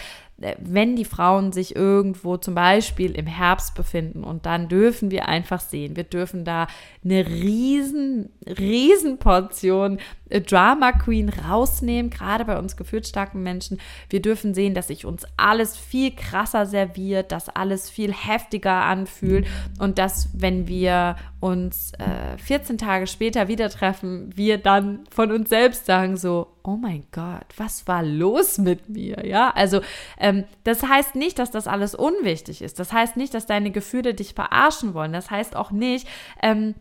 wenn 0.59 0.97
die 0.97 1.05
Frauen 1.05 1.53
sich 1.53 1.77
irgendwo 1.77 2.37
zum 2.37 2.55
Beispiel 2.55 3.13
im 3.13 3.27
Herbst 3.27 3.75
befinden 3.75 4.25
und 4.25 4.47
dann 4.47 4.69
dürfen 4.69 5.11
wir 5.11 5.29
einfach 5.29 5.61
sehen, 5.61 5.97
wir 5.97 6.05
dürfen 6.05 6.45
da 6.45 6.67
eine 7.05 7.27
riesen, 7.27 8.31
riesen 8.47 9.19
Portion 9.19 9.99
äh, 10.29 10.41
Drama 10.41 10.93
Queen 10.93 11.29
rausnehmen, 11.29 12.11
gerade 12.11 12.45
bei 12.45 12.59
uns 12.59 12.77
gefühlsstarken 12.77 13.43
Menschen. 13.43 13.81
Wir 14.09 14.23
dürfen 14.23 14.55
sehen, 14.55 14.75
dass 14.75 14.89
sich 14.89 15.05
uns 15.05 15.27
alles 15.37 15.77
viel 15.77 16.15
krasser 16.15 16.67
serviert, 16.67 17.33
dass 17.33 17.49
alles 17.49 17.91
viel 17.91 18.13
heftiger 18.13 18.85
anfühlt 18.85 19.47
und 19.79 19.99
dass, 19.99 20.29
wenn 20.35 20.69
wir 20.69 21.17
uns 21.43 21.93
äh, 21.95 22.39
14 22.39 22.79
Tage 22.79 23.09
später 23.09 23.49
wieder 23.49 23.69
treffen, 23.69 24.31
wir 24.37 24.59
dann 24.59 25.01
von 25.11 25.33
uns 25.33 25.49
selbst 25.49 25.87
sagen 25.87 26.17
so, 26.17 26.47
oh 26.63 26.77
mein 26.77 27.03
Gott, 27.11 27.47
was 27.57 27.89
war 27.89 28.05
los 28.05 28.59
mit 28.59 28.89
mir? 28.89 29.27
Ja, 29.27 29.51
also 29.51 29.81
ähm, 30.21 30.45
das 30.63 30.85
heißt 30.85 31.17
nicht, 31.17 31.41
dass 31.41 31.51
das 31.51 31.67
alles 31.67 31.97
unwichtig 31.97 32.63
ist. 32.63 32.79
Das 32.79 32.93
heißt 32.93 33.17
nicht, 33.17 33.35
dass 33.35 33.47
deine 33.47 33.73
Gefühle 33.73 34.15
dich 34.15 34.35
verarschen 34.35 34.95
wollen. 34.95 35.13
Das 35.13 35.33
heißt 35.33 35.57
auch 35.57 35.73
nicht, 35.73 36.07
ähm, 36.41 36.77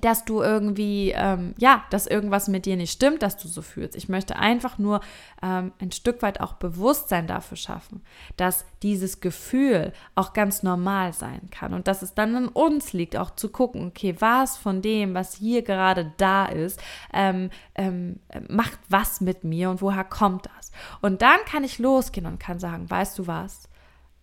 dass 0.00 0.24
du 0.24 0.42
irgendwie, 0.42 1.12
ähm, 1.16 1.54
ja, 1.58 1.84
dass 1.90 2.06
irgendwas 2.06 2.48
mit 2.48 2.66
dir 2.66 2.76
nicht 2.76 2.92
stimmt, 2.92 3.22
dass 3.22 3.36
du 3.36 3.48
so 3.48 3.62
fühlst. 3.62 3.96
Ich 3.96 4.08
möchte 4.08 4.36
einfach 4.36 4.78
nur 4.78 5.00
ähm, 5.42 5.72
ein 5.80 5.92
Stück 5.92 6.20
weit 6.22 6.40
auch 6.40 6.54
Bewusstsein 6.54 7.26
dafür 7.26 7.56
schaffen, 7.56 8.02
dass 8.36 8.66
dieses 8.82 9.20
Gefühl 9.20 9.92
auch 10.14 10.34
ganz 10.34 10.62
normal 10.62 11.12
sein 11.12 11.48
kann 11.50 11.72
und 11.72 11.88
dass 11.88 12.02
es 12.02 12.14
dann 12.14 12.36
an 12.36 12.48
uns 12.48 12.92
liegt, 12.92 13.16
auch 13.16 13.30
zu 13.30 13.48
gucken, 13.48 13.86
okay, 13.88 14.14
was 14.18 14.56
von 14.58 14.82
dem, 14.82 15.14
was 15.14 15.34
hier 15.34 15.62
gerade 15.62 16.12
da 16.18 16.46
ist, 16.46 16.80
ähm, 17.12 17.50
ähm 17.74 18.20
macht 18.48 18.78
was 18.88 19.20
mit 19.20 19.44
mir 19.44 19.70
und 19.70 19.80
woher 19.80 20.04
kommt 20.04 20.46
das? 20.56 20.70
Und 21.00 21.22
dann 21.22 21.38
kann 21.46 21.64
ich 21.64 21.78
losgehen 21.78 22.26
und 22.26 22.38
kann 22.38 22.58
sagen, 22.58 22.90
weißt 22.90 23.18
du 23.18 23.26
was? 23.26 23.68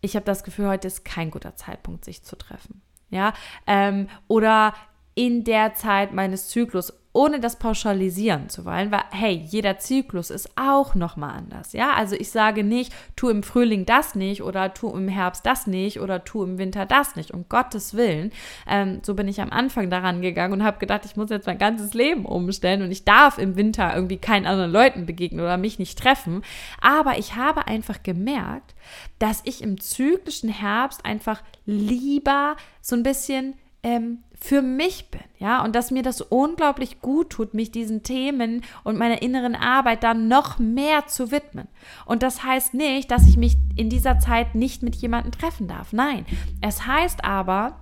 Ich 0.02 0.16
habe 0.16 0.26
das 0.26 0.44
Gefühl, 0.44 0.68
heute 0.68 0.88
ist 0.88 1.04
kein 1.04 1.32
guter 1.32 1.56
Zeitpunkt, 1.56 2.06
sich 2.06 2.24
zu 2.24 2.36
treffen. 2.36 2.82
Ja, 3.10 3.34
ähm, 3.68 4.10
oder 4.28 4.74
in 5.16 5.46
der 5.46 5.74
Zeit 5.74 6.14
meines 6.14 6.50
Zyklus, 6.50 6.94
ohne 7.14 7.40
das 7.40 7.58
pauschalisieren 7.58 8.50
zu 8.50 8.66
wollen, 8.66 8.92
weil 8.92 9.04
hey, 9.12 9.42
jeder 9.48 9.80
Zyklus 9.80 10.30
ist 10.30 10.50
auch 10.58 10.96
noch 10.96 11.16
mal 11.16 11.30
anders, 11.30 11.72
ja? 11.72 11.94
Also 11.94 12.14
ich 12.14 12.30
sage 12.30 12.66
nicht, 12.66 12.94
tu 13.16 13.30
im 13.30 13.42
Frühling 13.42 13.86
das 13.86 14.16
nicht 14.16 14.44
oder 14.44 14.74
tu 14.74 14.90
im 14.90 15.08
Herbst 15.08 15.46
das 15.46 15.66
nicht 15.66 16.02
oder 16.02 16.26
tu 16.26 16.44
im 16.44 16.58
Winter 16.58 16.86
das 16.86 17.16
nicht, 17.16 17.32
um 17.32 17.46
Gottes 17.48 17.94
Willen. 17.94 18.34
Ähm, 18.68 19.00
so 19.02 19.14
bin 19.14 19.30
ich 19.30 19.40
am 19.40 19.52
Anfang 19.52 19.90
daran 19.90 20.22
gegangen 20.22 20.56
und 20.56 20.64
habe 20.66 20.78
gedacht, 20.78 21.06
ich 21.06 21.16
muss 21.16 21.30
jetzt 21.30 21.48
mein 21.48 21.58
ganzes 21.58 21.94
Leben 21.94 22.26
umstellen 22.26 22.82
und 22.82 22.92
ich 22.92 23.06
darf 23.06 23.38
im 23.38 23.56
Winter 23.56 23.96
irgendwie 23.96 24.18
keinen 24.18 24.46
anderen 24.46 24.74
Leuten 24.74 25.06
begegnen 25.06 25.40
oder 25.40 25.56
mich 25.56 25.80
nicht 25.80 25.98
treffen. 25.98 26.44
Aber 26.82 27.18
ich 27.18 27.38
habe 27.38 27.68
einfach 27.68 28.04
gemerkt, 28.04 28.76
dass 29.20 29.40
ich 29.46 29.64
im 29.64 29.80
zyklischen 29.80 30.50
Herbst 30.50 31.06
einfach 31.06 31.42
lieber 31.66 32.58
so 32.82 32.98
ein 32.98 33.04
bisschen 33.04 33.56
ähm, 33.86 34.24
für 34.34 34.64
mich 34.64 35.12
bin, 35.12 35.22
ja, 35.38 35.64
und 35.64 35.76
dass 35.76 35.92
mir 35.92 36.02
das 36.02 36.20
unglaublich 36.20 37.02
gut 37.02 37.30
tut, 37.30 37.54
mich 37.54 37.72
diesen 37.72 38.02
Themen 38.02 38.64
und 38.84 38.98
meiner 38.98 39.22
inneren 39.22 39.56
Arbeit 39.56 40.04
dann 40.04 40.28
noch 40.28 40.58
mehr 40.58 41.06
zu 41.06 41.30
widmen. 41.30 41.68
Und 42.06 42.24
das 42.24 42.44
heißt 42.44 42.74
nicht, 42.74 43.12
dass 43.12 43.28
ich 43.28 43.38
mich 43.38 43.58
in 43.76 43.92
dieser 43.92 44.18
Zeit 44.18 44.56
nicht 44.56 44.82
mit 44.82 44.96
jemandem 44.96 45.32
treffen 45.32 45.68
darf. 45.68 45.94
Nein, 45.94 46.26
es 46.62 46.88
heißt 46.88 47.24
aber, 47.24 47.80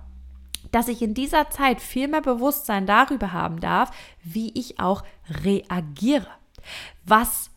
dass 0.70 0.88
ich 0.88 1.00
in 1.00 1.14
dieser 1.14 1.48
Zeit 1.48 1.80
viel 1.80 2.06
mehr 2.06 2.20
Bewusstsein 2.20 2.84
darüber 2.84 3.32
haben 3.32 3.58
darf, 3.58 3.90
wie 4.22 4.52
ich 4.58 4.78
auch 4.78 5.04
reagiere. 5.42 6.28
Was 7.06 7.50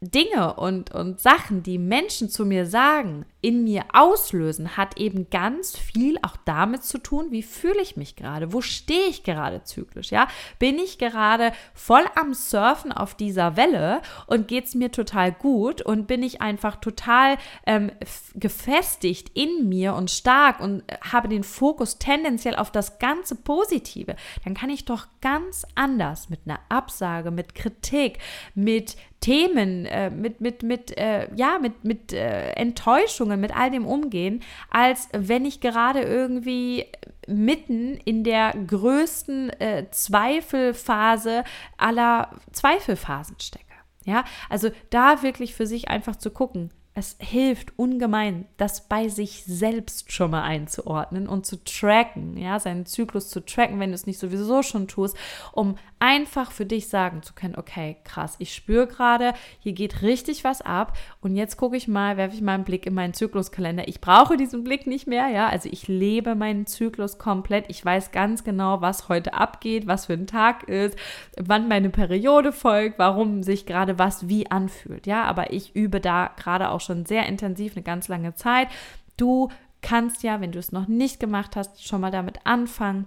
Dinge 0.00 0.54
und, 0.54 0.94
und 0.94 1.20
Sachen, 1.20 1.62
die 1.62 1.78
Menschen 1.78 2.28
zu 2.28 2.44
mir 2.44 2.66
sagen, 2.66 3.24
in 3.40 3.64
mir 3.64 3.84
auslösen, 3.94 4.76
hat 4.76 4.98
eben 4.98 5.30
ganz 5.30 5.78
viel 5.78 6.18
auch 6.22 6.36
damit 6.44 6.82
zu 6.82 6.98
tun, 6.98 7.28
wie 7.30 7.42
fühle 7.42 7.80
ich 7.80 7.96
mich 7.96 8.14
gerade, 8.14 8.52
wo 8.52 8.60
stehe 8.60 9.06
ich 9.06 9.22
gerade 9.22 9.62
zyklisch, 9.62 10.10
ja? 10.10 10.28
Bin 10.58 10.78
ich 10.78 10.98
gerade 10.98 11.52
voll 11.72 12.04
am 12.14 12.34
Surfen 12.34 12.92
auf 12.92 13.14
dieser 13.14 13.56
Welle 13.56 14.02
und 14.26 14.48
geht 14.48 14.66
es 14.66 14.74
mir 14.74 14.92
total 14.92 15.32
gut 15.32 15.80
und 15.80 16.06
bin 16.06 16.22
ich 16.22 16.42
einfach 16.42 16.76
total 16.76 17.38
ähm, 17.66 17.90
gefestigt 18.34 19.30
in 19.32 19.68
mir 19.68 19.94
und 19.94 20.10
stark 20.10 20.60
und 20.60 20.82
habe 21.10 21.28
den 21.28 21.44
Fokus 21.44 21.98
tendenziell 21.98 22.56
auf 22.56 22.70
das 22.70 22.98
ganze 22.98 23.34
Positive, 23.34 24.16
dann 24.44 24.52
kann 24.52 24.68
ich 24.68 24.84
doch 24.84 25.06
ganz 25.22 25.64
anders 25.74 26.28
mit 26.28 26.40
einer 26.44 26.60
Absage, 26.68 27.30
mit 27.30 27.54
Kritik, 27.54 28.18
mit 28.54 28.96
Themen, 29.20 29.86
äh, 29.86 30.10
mit, 30.10 30.40
mit, 30.40 30.62
mit, 30.62 30.96
äh, 30.96 31.28
ja, 31.34 31.58
mit, 31.60 31.84
mit 31.84 32.12
äh, 32.12 32.50
Enttäuschungen, 32.52 33.40
mit 33.40 33.56
all 33.56 33.70
dem 33.70 33.86
umgehen, 33.86 34.42
als 34.70 35.08
wenn 35.12 35.44
ich 35.44 35.60
gerade 35.60 36.00
irgendwie 36.00 36.86
mitten 37.26 37.96
in 38.04 38.24
der 38.24 38.52
größten 38.52 39.50
äh, 39.60 39.90
Zweifelphase 39.90 41.44
aller 41.76 42.30
Zweifelphasen 42.52 43.36
stecke. 43.40 43.64
Ja, 44.04 44.24
also 44.48 44.70
da 44.90 45.22
wirklich 45.22 45.54
für 45.54 45.66
sich 45.66 45.88
einfach 45.88 46.14
zu 46.16 46.30
gucken, 46.30 46.70
es 46.96 47.16
hilft 47.20 47.78
ungemein, 47.78 48.46
das 48.56 48.88
bei 48.88 49.08
sich 49.08 49.44
selbst 49.44 50.12
schon 50.12 50.30
mal 50.30 50.44
einzuordnen 50.44 51.28
und 51.28 51.44
zu 51.44 51.62
tracken, 51.62 52.38
ja, 52.38 52.58
seinen 52.58 52.86
Zyklus 52.86 53.28
zu 53.28 53.44
tracken, 53.44 53.78
wenn 53.78 53.90
du 53.90 53.94
es 53.94 54.06
nicht 54.06 54.18
sowieso 54.18 54.62
schon 54.62 54.88
tust, 54.88 55.14
um 55.52 55.76
einfach 55.98 56.52
für 56.52 56.64
dich 56.64 56.88
sagen 56.88 57.22
zu 57.22 57.34
können, 57.34 57.56
okay, 57.56 57.96
krass, 58.04 58.36
ich 58.38 58.54
spüre 58.54 58.86
gerade, 58.86 59.34
hier 59.58 59.74
geht 59.74 60.00
richtig 60.00 60.42
was 60.42 60.62
ab 60.62 60.96
und 61.20 61.36
jetzt 61.36 61.58
gucke 61.58 61.76
ich 61.76 61.86
mal, 61.86 62.16
werfe 62.16 62.34
ich 62.34 62.40
mal 62.40 62.54
einen 62.54 62.64
Blick 62.64 62.86
in 62.86 62.94
meinen 62.94 63.12
Zykluskalender. 63.12 63.88
Ich 63.88 64.00
brauche 64.00 64.38
diesen 64.38 64.64
Blick 64.64 64.86
nicht 64.86 65.06
mehr, 65.06 65.28
ja, 65.28 65.48
also 65.48 65.68
ich 65.70 65.88
lebe 65.88 66.34
meinen 66.34 66.66
Zyklus 66.66 67.18
komplett. 67.18 67.66
Ich 67.68 67.84
weiß 67.84 68.10
ganz 68.10 68.42
genau, 68.42 68.80
was 68.80 69.10
heute 69.10 69.34
abgeht, 69.34 69.86
was 69.86 70.06
für 70.06 70.14
ein 70.14 70.26
Tag 70.26 70.62
ist, 70.64 70.98
wann 71.36 71.68
meine 71.68 71.90
Periode 71.90 72.52
folgt, 72.52 72.98
warum 72.98 73.42
sich 73.42 73.66
gerade 73.66 73.98
was 73.98 74.28
wie 74.28 74.50
anfühlt, 74.50 75.06
ja, 75.06 75.24
aber 75.24 75.52
ich 75.52 75.76
übe 75.76 76.00
da 76.00 76.30
gerade 76.36 76.70
auch 76.70 76.85
schon 76.86 77.06
sehr 77.06 77.26
intensiv 77.26 77.74
eine 77.74 77.82
ganz 77.82 78.08
lange 78.08 78.34
Zeit. 78.34 78.68
Du 79.16 79.48
kannst 79.82 80.22
ja, 80.22 80.40
wenn 80.40 80.52
du 80.52 80.58
es 80.58 80.72
noch 80.72 80.88
nicht 80.88 81.20
gemacht 81.20 81.56
hast, 81.56 81.86
schon 81.86 82.00
mal 82.00 82.10
damit 82.10 82.40
anfangen 82.44 83.06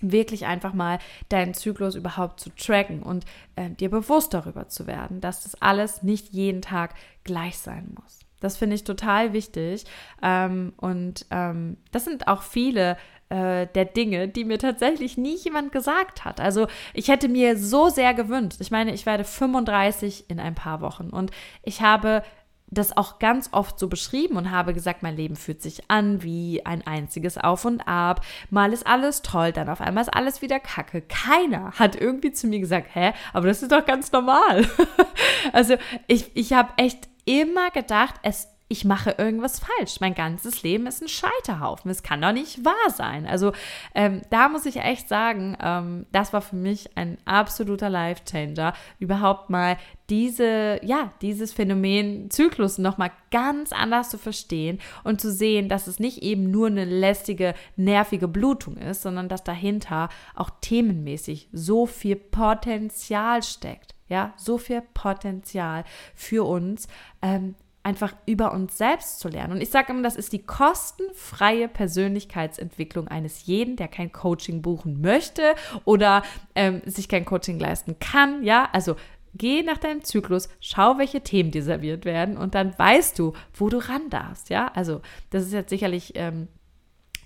wirklich 0.00 0.46
einfach 0.46 0.74
mal 0.74 0.98
deinen 1.28 1.54
Zyklus 1.54 1.94
überhaupt 1.94 2.40
zu 2.40 2.50
tracken 2.54 3.02
und 3.02 3.24
äh, 3.56 3.70
dir 3.70 3.90
bewusst 3.90 4.34
darüber 4.34 4.68
zu 4.68 4.86
werden, 4.86 5.20
dass 5.20 5.44
das 5.44 5.60
alles 5.62 6.02
nicht 6.02 6.32
jeden 6.32 6.62
Tag 6.62 6.94
gleich 7.24 7.58
sein 7.58 7.94
muss. 8.00 8.20
Das 8.40 8.56
finde 8.58 8.76
ich 8.76 8.84
total 8.84 9.32
wichtig. 9.32 9.84
Ähm, 10.22 10.74
und 10.76 11.26
ähm, 11.30 11.78
das 11.92 12.04
sind 12.04 12.28
auch 12.28 12.42
viele 12.42 12.98
äh, 13.28 13.66
der 13.74 13.86
Dinge, 13.86 14.28
die 14.28 14.44
mir 14.44 14.58
tatsächlich 14.58 15.16
nie 15.16 15.36
jemand 15.36 15.72
gesagt 15.72 16.24
hat. 16.24 16.40
Also 16.40 16.66
ich 16.92 17.08
hätte 17.08 17.28
mir 17.28 17.56
so 17.56 17.88
sehr 17.88 18.14
gewünscht. 18.14 18.60
Ich 18.60 18.70
meine, 18.70 18.92
ich 18.92 19.06
werde 19.06 19.24
35 19.24 20.28
in 20.28 20.38
ein 20.38 20.54
paar 20.54 20.80
Wochen 20.80 21.08
und 21.08 21.30
ich 21.62 21.80
habe 21.80 22.22
das 22.68 22.96
auch 22.96 23.18
ganz 23.18 23.50
oft 23.52 23.78
so 23.78 23.88
beschrieben 23.88 24.36
und 24.36 24.50
habe 24.50 24.74
gesagt, 24.74 25.02
mein 25.02 25.16
Leben 25.16 25.36
fühlt 25.36 25.62
sich 25.62 25.88
an 25.88 26.22
wie 26.22 26.66
ein 26.66 26.86
einziges 26.86 27.38
Auf 27.38 27.64
und 27.64 27.86
Ab. 27.86 28.24
Mal 28.50 28.72
ist 28.72 28.86
alles 28.86 29.22
toll, 29.22 29.52
dann 29.52 29.68
auf 29.68 29.80
einmal 29.80 30.02
ist 30.02 30.14
alles 30.14 30.42
wieder 30.42 30.58
Kacke. 30.58 31.02
Keiner 31.02 31.72
hat 31.72 31.94
irgendwie 31.96 32.32
zu 32.32 32.48
mir 32.48 32.58
gesagt, 32.58 32.88
hä, 32.94 33.12
aber 33.32 33.46
das 33.46 33.62
ist 33.62 33.72
doch 33.72 33.84
ganz 33.86 34.10
normal. 34.10 34.66
also 35.52 35.76
ich, 36.08 36.30
ich 36.34 36.52
habe 36.52 36.72
echt 36.76 37.08
immer 37.24 37.70
gedacht, 37.70 38.16
es 38.22 38.48
ich 38.68 38.84
mache 38.84 39.14
irgendwas 39.18 39.60
falsch. 39.60 40.00
Mein 40.00 40.14
ganzes 40.14 40.62
Leben 40.62 40.86
ist 40.86 41.00
ein 41.00 41.08
Scheiterhaufen. 41.08 41.90
Es 41.90 42.02
kann 42.02 42.20
doch 42.20 42.32
nicht 42.32 42.64
wahr 42.64 42.90
sein. 42.90 43.26
Also 43.26 43.52
ähm, 43.94 44.22
da 44.30 44.48
muss 44.48 44.66
ich 44.66 44.78
echt 44.78 45.08
sagen, 45.08 45.56
ähm, 45.62 46.06
das 46.10 46.32
war 46.32 46.40
für 46.40 46.56
mich 46.56 46.96
ein 46.96 47.16
absoluter 47.24 47.88
Life-Changer, 47.88 48.72
überhaupt 48.98 49.50
mal 49.50 49.76
diese, 50.10 50.80
ja, 50.82 51.12
dieses 51.22 51.52
Phänomen 51.52 52.30
Zyklus 52.30 52.78
nochmal 52.78 53.12
ganz 53.30 53.72
anders 53.72 54.10
zu 54.10 54.18
verstehen 54.18 54.80
und 55.04 55.20
zu 55.20 55.32
sehen, 55.32 55.68
dass 55.68 55.86
es 55.86 56.00
nicht 56.00 56.22
eben 56.22 56.50
nur 56.50 56.66
eine 56.66 56.84
lästige, 56.84 57.54
nervige 57.76 58.28
Blutung 58.28 58.76
ist, 58.76 59.02
sondern 59.02 59.28
dass 59.28 59.44
dahinter 59.44 60.08
auch 60.34 60.50
themenmäßig 60.60 61.48
so 61.52 61.86
viel 61.86 62.16
Potenzial 62.16 63.42
steckt. 63.42 63.94
Ja, 64.08 64.34
so 64.36 64.56
viel 64.56 64.82
Potenzial 64.94 65.82
für 66.14 66.46
uns, 66.46 66.86
ähm, 67.22 67.56
einfach 67.86 68.16
über 68.26 68.52
uns 68.52 68.76
selbst 68.76 69.20
zu 69.20 69.28
lernen. 69.28 69.52
Und 69.52 69.60
ich 69.60 69.70
sage 69.70 69.92
immer, 69.92 70.02
das 70.02 70.16
ist 70.16 70.32
die 70.32 70.42
kostenfreie 70.42 71.68
Persönlichkeitsentwicklung 71.68 73.06
eines 73.06 73.46
jeden, 73.46 73.76
der 73.76 73.86
kein 73.86 74.10
Coaching 74.10 74.60
buchen 74.60 75.00
möchte 75.00 75.54
oder 75.84 76.24
ähm, 76.56 76.82
sich 76.84 77.08
kein 77.08 77.24
Coaching 77.24 77.60
leisten 77.60 78.00
kann. 78.00 78.42
Ja, 78.42 78.68
also 78.72 78.96
geh 79.34 79.62
nach 79.62 79.78
deinem 79.78 80.02
Zyklus, 80.02 80.48
schau, 80.58 80.98
welche 80.98 81.20
Themen 81.20 81.52
dir 81.52 81.62
serviert 81.62 82.04
werden 82.04 82.36
und 82.36 82.56
dann 82.56 82.76
weißt 82.76 83.16
du, 83.20 83.34
wo 83.54 83.68
du 83.68 83.78
ran 83.78 84.10
darfst. 84.10 84.50
Ja, 84.50 84.72
also 84.74 85.00
das 85.30 85.44
ist 85.44 85.52
jetzt 85.52 85.70
sicherlich 85.70 86.14
ähm, 86.16 86.48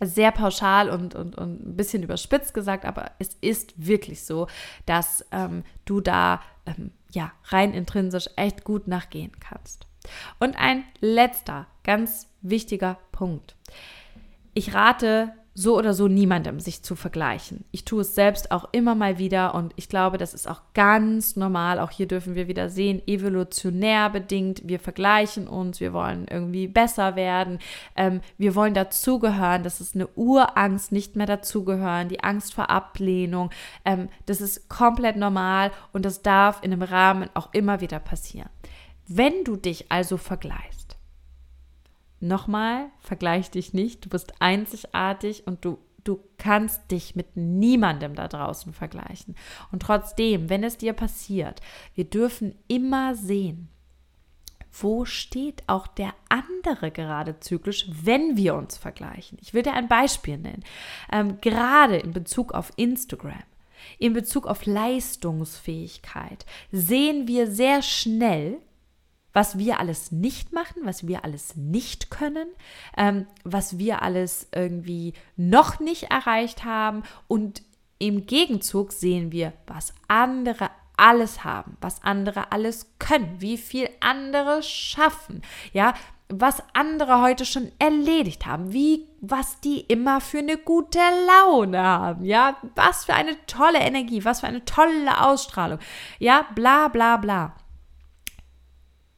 sehr 0.02 0.30
pauschal 0.30 0.90
und, 0.90 1.14
und, 1.14 1.38
und 1.38 1.68
ein 1.68 1.76
bisschen 1.76 2.02
überspitzt 2.02 2.52
gesagt, 2.52 2.84
aber 2.84 3.12
es 3.18 3.34
ist 3.40 3.72
wirklich 3.76 4.24
so, 4.26 4.46
dass 4.84 5.24
ähm, 5.32 5.64
du 5.86 6.02
da 6.02 6.42
ähm, 6.66 6.90
ja 7.12 7.32
rein 7.46 7.72
intrinsisch 7.72 8.28
echt 8.36 8.62
gut 8.62 8.88
nachgehen 8.88 9.32
kannst. 9.40 9.89
Und 10.38 10.56
ein 10.58 10.84
letzter, 11.00 11.66
ganz 11.84 12.28
wichtiger 12.42 12.98
Punkt. 13.12 13.54
Ich 14.54 14.74
rate 14.74 15.32
so 15.54 15.76
oder 15.76 15.94
so 15.94 16.06
niemandem, 16.08 16.60
sich 16.60 16.82
zu 16.82 16.94
vergleichen. 16.94 17.64
Ich 17.70 17.84
tue 17.84 18.02
es 18.02 18.14
selbst 18.14 18.50
auch 18.52 18.68
immer 18.72 18.94
mal 18.94 19.18
wieder 19.18 19.54
und 19.54 19.72
ich 19.76 19.88
glaube, 19.88 20.16
das 20.16 20.32
ist 20.32 20.48
auch 20.48 20.62
ganz 20.74 21.36
normal. 21.36 21.80
Auch 21.80 21.90
hier 21.90 22.06
dürfen 22.06 22.34
wir 22.34 22.46
wieder 22.46 22.68
sehen, 22.68 23.02
evolutionär 23.06 24.10
bedingt. 24.10 24.62
Wir 24.64 24.78
vergleichen 24.78 25.48
uns, 25.48 25.80
wir 25.80 25.92
wollen 25.92 26.26
irgendwie 26.30 26.68
besser 26.68 27.16
werden, 27.16 27.58
ähm, 27.96 28.20
wir 28.38 28.54
wollen 28.54 28.74
dazugehören. 28.74 29.62
Das 29.62 29.80
ist 29.80 29.94
eine 29.94 30.06
Urangst, 30.14 30.92
nicht 30.92 31.16
mehr 31.16 31.26
dazugehören, 31.26 32.08
die 32.08 32.22
Angst 32.22 32.54
vor 32.54 32.70
Ablehnung. 32.70 33.50
Ähm, 33.84 34.08
das 34.26 34.40
ist 34.40 34.68
komplett 34.68 35.16
normal 35.16 35.72
und 35.92 36.04
das 36.04 36.22
darf 36.22 36.62
in 36.62 36.72
einem 36.72 36.82
Rahmen 36.82 37.28
auch 37.34 37.52
immer 37.52 37.80
wieder 37.80 37.98
passieren. 37.98 38.48
Wenn 39.12 39.42
du 39.42 39.56
dich 39.56 39.90
also 39.90 40.16
vergleichst, 40.16 40.96
nochmal, 42.20 42.90
vergleich 43.00 43.50
dich 43.50 43.74
nicht, 43.74 44.04
du 44.04 44.08
bist 44.08 44.40
einzigartig 44.40 45.48
und 45.48 45.64
du, 45.64 45.78
du 46.04 46.20
kannst 46.38 46.92
dich 46.92 47.16
mit 47.16 47.36
niemandem 47.36 48.14
da 48.14 48.28
draußen 48.28 48.72
vergleichen. 48.72 49.34
Und 49.72 49.82
trotzdem, 49.82 50.48
wenn 50.48 50.62
es 50.62 50.76
dir 50.76 50.92
passiert, 50.92 51.60
wir 51.96 52.04
dürfen 52.04 52.54
immer 52.68 53.16
sehen, 53.16 53.68
wo 54.70 55.04
steht 55.04 55.64
auch 55.66 55.88
der 55.88 56.14
andere 56.28 56.92
gerade 56.92 57.40
zyklisch, 57.40 57.88
wenn 57.90 58.36
wir 58.36 58.54
uns 58.54 58.78
vergleichen. 58.78 59.38
Ich 59.42 59.54
will 59.54 59.64
dir 59.64 59.74
ein 59.74 59.88
Beispiel 59.88 60.38
nennen. 60.38 60.62
Ähm, 61.10 61.40
gerade 61.40 61.96
in 61.96 62.12
Bezug 62.12 62.52
auf 62.52 62.70
Instagram, 62.76 63.42
in 63.98 64.12
Bezug 64.12 64.46
auf 64.46 64.66
Leistungsfähigkeit, 64.66 66.46
sehen 66.70 67.26
wir 67.26 67.50
sehr 67.50 67.82
schnell, 67.82 68.60
was 69.32 69.58
wir 69.58 69.80
alles 69.80 70.12
nicht 70.12 70.52
machen, 70.52 70.82
was 70.84 71.06
wir 71.06 71.24
alles 71.24 71.56
nicht 71.56 72.10
können, 72.10 72.48
ähm, 72.96 73.26
was 73.44 73.78
wir 73.78 74.02
alles 74.02 74.48
irgendwie 74.54 75.14
noch 75.36 75.80
nicht 75.80 76.10
erreicht 76.10 76.64
haben 76.64 77.02
und 77.28 77.62
im 77.98 78.26
Gegenzug 78.26 78.92
sehen 78.92 79.30
wir, 79.30 79.52
was 79.66 79.92
andere 80.08 80.70
alles 80.96 81.44
haben, 81.44 81.76
was 81.80 82.02
andere 82.02 82.52
alles 82.52 82.94
können, 82.98 83.36
wie 83.38 83.56
viel 83.56 83.88
andere 84.00 84.62
schaffen, 84.62 85.42
ja, 85.72 85.94
was 86.28 86.62
andere 86.74 87.20
heute 87.20 87.44
schon 87.44 87.72
erledigt 87.78 88.46
haben, 88.46 88.72
wie 88.72 89.06
was 89.20 89.60
die 89.60 89.80
immer 89.80 90.20
für 90.20 90.38
eine 90.38 90.56
gute 90.56 91.00
Laune 91.26 91.80
haben, 91.82 92.24
ja, 92.24 92.56
was 92.74 93.04
für 93.04 93.14
eine 93.14 93.36
tolle 93.46 93.80
Energie, 93.80 94.24
was 94.24 94.40
für 94.40 94.46
eine 94.46 94.64
tolle 94.64 95.22
Ausstrahlung, 95.22 95.78
ja, 96.18 96.46
bla 96.54 96.88
bla 96.88 97.16
bla. 97.16 97.54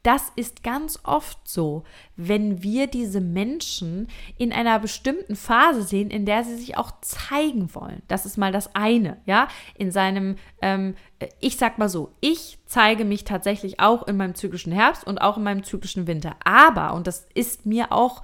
Das 0.03 0.33
ist 0.35 0.63
ganz 0.63 0.99
oft 1.03 1.39
so, 1.47 1.83
wenn 2.17 2.61
wir 2.61 2.87
diese 2.87 3.21
Menschen 3.21 4.09
in 4.37 4.51
einer 4.51 4.77
bestimmten 4.79 5.37
Phase 5.37 5.83
sehen, 5.83 6.09
in 6.09 6.25
der 6.25 6.43
sie 6.43 6.57
sich 6.57 6.77
auch 6.77 6.91
zeigen 6.99 7.73
wollen. 7.73 8.01
Das 8.09 8.25
ist 8.25 8.37
mal 8.37 8.51
das 8.51 8.75
eine, 8.75 9.21
ja. 9.25 9.47
In 9.75 9.91
seinem, 9.91 10.35
ähm, 10.61 10.95
ich 11.39 11.55
sag 11.55 11.77
mal 11.77 11.87
so, 11.87 12.11
ich 12.19 12.59
zeige 12.65 13.05
mich 13.05 13.23
tatsächlich 13.23 13.79
auch 13.79 14.05
in 14.05 14.17
meinem 14.17 14.35
zyklischen 14.35 14.73
Herbst 14.73 15.07
und 15.07 15.19
auch 15.19 15.37
in 15.37 15.43
meinem 15.43 15.63
zyklischen 15.63 16.05
Winter. 16.05 16.35
Aber, 16.43 16.93
und 16.93 17.07
das 17.07 17.25
ist 17.33 17.65
mir 17.65 17.93
auch 17.93 18.23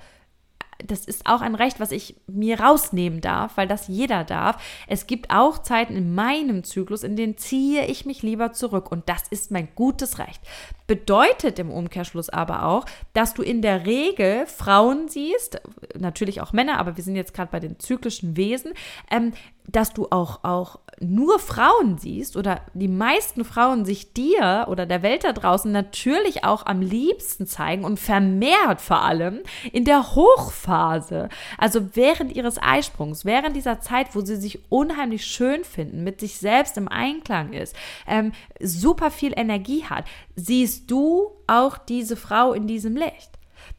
das 0.85 1.05
ist 1.05 1.25
auch 1.25 1.41
ein 1.41 1.55
Recht, 1.55 1.79
was 1.79 1.91
ich 1.91 2.15
mir 2.27 2.59
rausnehmen 2.59 3.21
darf, 3.21 3.57
weil 3.57 3.67
das 3.67 3.87
jeder 3.87 4.23
darf. 4.23 4.61
Es 4.87 5.07
gibt 5.07 5.29
auch 5.29 5.59
Zeiten 5.59 5.95
in 5.95 6.15
meinem 6.15 6.63
Zyklus, 6.63 7.03
in 7.03 7.15
denen 7.15 7.37
ziehe 7.37 7.85
ich 7.85 8.05
mich 8.05 8.23
lieber 8.23 8.53
zurück 8.53 8.91
und 8.91 9.09
das 9.09 9.23
ist 9.29 9.51
mein 9.51 9.67
gutes 9.75 10.19
Recht. 10.19 10.41
Bedeutet 10.87 11.59
im 11.59 11.69
Umkehrschluss 11.69 12.29
aber 12.29 12.65
auch, 12.65 12.85
dass 13.13 13.33
du 13.33 13.41
in 13.41 13.61
der 13.61 13.85
Regel 13.85 14.45
Frauen 14.47 15.07
siehst, 15.07 15.61
natürlich 15.97 16.41
auch 16.41 16.53
Männer, 16.53 16.79
aber 16.79 16.97
wir 16.97 17.03
sind 17.03 17.15
jetzt 17.15 17.33
gerade 17.33 17.51
bei 17.51 17.59
den 17.59 17.79
zyklischen 17.79 18.37
Wesen, 18.37 18.73
ähm, 19.11 19.33
dass 19.71 19.93
du 19.93 20.07
auch, 20.09 20.43
auch 20.43 20.79
nur 20.99 21.39
Frauen 21.39 21.97
siehst 21.97 22.35
oder 22.35 22.61
die 22.73 22.87
meisten 22.87 23.45
Frauen 23.45 23.85
sich 23.85 24.13
dir 24.13 24.67
oder 24.69 24.85
der 24.85 25.01
Welt 25.01 25.23
da 25.23 25.31
draußen 25.31 25.71
natürlich 25.71 26.43
auch 26.43 26.65
am 26.65 26.81
liebsten 26.81 27.47
zeigen 27.47 27.85
und 27.85 27.99
vermehrt 27.99 28.81
vor 28.81 29.03
allem 29.03 29.39
in 29.71 29.85
der 29.85 30.15
Hochphase, 30.15 30.68
also 30.69 31.95
während 31.95 32.35
ihres 32.35 32.61
Eisprungs, 32.61 33.25
während 33.25 33.55
dieser 33.55 33.81
Zeit, 33.81 34.15
wo 34.15 34.21
sie 34.21 34.35
sich 34.35 34.59
unheimlich 34.69 35.25
schön 35.25 35.63
finden, 35.63 36.03
mit 36.03 36.19
sich 36.19 36.37
selbst 36.37 36.77
im 36.77 36.87
Einklang 36.87 37.53
ist, 37.53 37.75
ähm, 38.07 38.31
super 38.59 39.11
viel 39.11 39.33
Energie 39.35 39.85
hat, 39.85 40.05
siehst 40.35 40.89
du 40.91 41.31
auch 41.47 41.77
diese 41.77 42.15
Frau 42.15 42.53
in 42.53 42.67
diesem 42.67 42.95
Licht. 42.95 43.31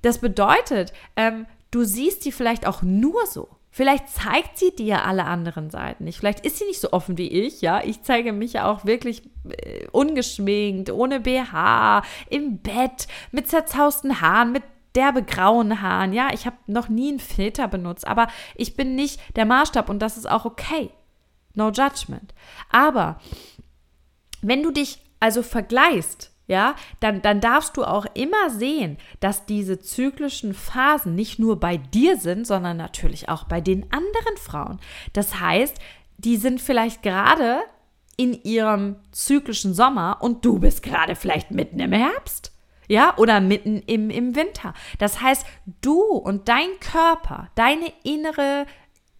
Das 0.02 0.18
bedeutet, 0.18 0.92
ähm, 1.16 1.46
du 1.70 1.84
siehst 1.84 2.22
sie 2.22 2.32
vielleicht 2.32 2.66
auch 2.66 2.82
nur 2.82 3.26
so. 3.26 3.48
Vielleicht 3.72 4.08
zeigt 4.08 4.58
sie 4.58 4.74
dir 4.74 5.04
alle 5.04 5.24
anderen 5.24 5.70
Seiten 5.70 6.04
nicht. 6.04 6.18
Vielleicht 6.18 6.44
ist 6.44 6.58
sie 6.58 6.64
nicht 6.64 6.80
so 6.80 6.92
offen 6.92 7.16
wie 7.18 7.28
ich, 7.28 7.60
ja. 7.60 7.82
Ich 7.84 8.02
zeige 8.02 8.32
mich 8.32 8.54
ja 8.54 8.68
auch 8.68 8.84
wirklich 8.84 9.22
äh, 9.48 9.86
ungeschminkt, 9.92 10.90
ohne 10.90 11.20
BH, 11.20 12.02
im 12.28 12.58
Bett, 12.58 13.06
mit 13.30 13.48
zerzausten 13.48 14.20
Haaren, 14.20 14.50
mit 14.50 14.64
derbe 14.94 15.22
grauen 15.22 15.82
Haaren. 15.82 16.12
Ja, 16.12 16.30
ich 16.32 16.46
habe 16.46 16.56
noch 16.66 16.88
nie 16.88 17.10
einen 17.10 17.20
Filter 17.20 17.68
benutzt, 17.68 18.06
aber 18.06 18.28
ich 18.54 18.76
bin 18.76 18.94
nicht 18.94 19.20
der 19.36 19.46
Maßstab 19.46 19.88
und 19.88 20.00
das 20.00 20.16
ist 20.16 20.28
auch 20.28 20.44
okay. 20.44 20.90
No 21.54 21.70
judgment. 21.70 22.34
Aber 22.70 23.20
wenn 24.40 24.62
du 24.62 24.70
dich 24.70 25.00
also 25.18 25.42
vergleichst 25.42 26.30
ja, 26.50 26.74
dann, 26.98 27.22
dann 27.22 27.40
darfst 27.40 27.76
du 27.76 27.84
auch 27.84 28.06
immer 28.14 28.50
sehen, 28.50 28.98
dass 29.20 29.46
diese 29.46 29.78
zyklischen 29.78 30.52
Phasen 30.52 31.14
nicht 31.14 31.38
nur 31.38 31.60
bei 31.60 31.76
dir 31.76 32.16
sind, 32.16 32.44
sondern 32.44 32.76
natürlich 32.76 33.28
auch 33.28 33.44
bei 33.44 33.60
den 33.60 33.84
anderen 33.92 34.36
Frauen. 34.36 34.80
Das 35.12 35.38
heißt, 35.38 35.78
die 36.18 36.36
sind 36.36 36.60
vielleicht 36.60 37.04
gerade 37.04 37.60
in 38.16 38.34
ihrem 38.42 38.96
zyklischen 39.12 39.74
Sommer 39.74 40.18
und 40.22 40.44
du 40.44 40.58
bist 40.58 40.82
gerade 40.82 41.14
vielleicht 41.14 41.52
mitten 41.52 41.78
im 41.78 41.92
Herbst. 41.92 42.50
Ja, 42.90 43.16
oder 43.18 43.40
mitten 43.40 43.84
im, 43.86 44.10
im 44.10 44.34
Winter. 44.34 44.74
Das 44.98 45.20
heißt, 45.20 45.46
du 45.80 46.02
und 46.02 46.48
dein 46.48 46.68
Körper, 46.80 47.48
deine 47.54 47.92
innere 48.02 48.66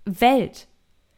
Welt 0.04 0.66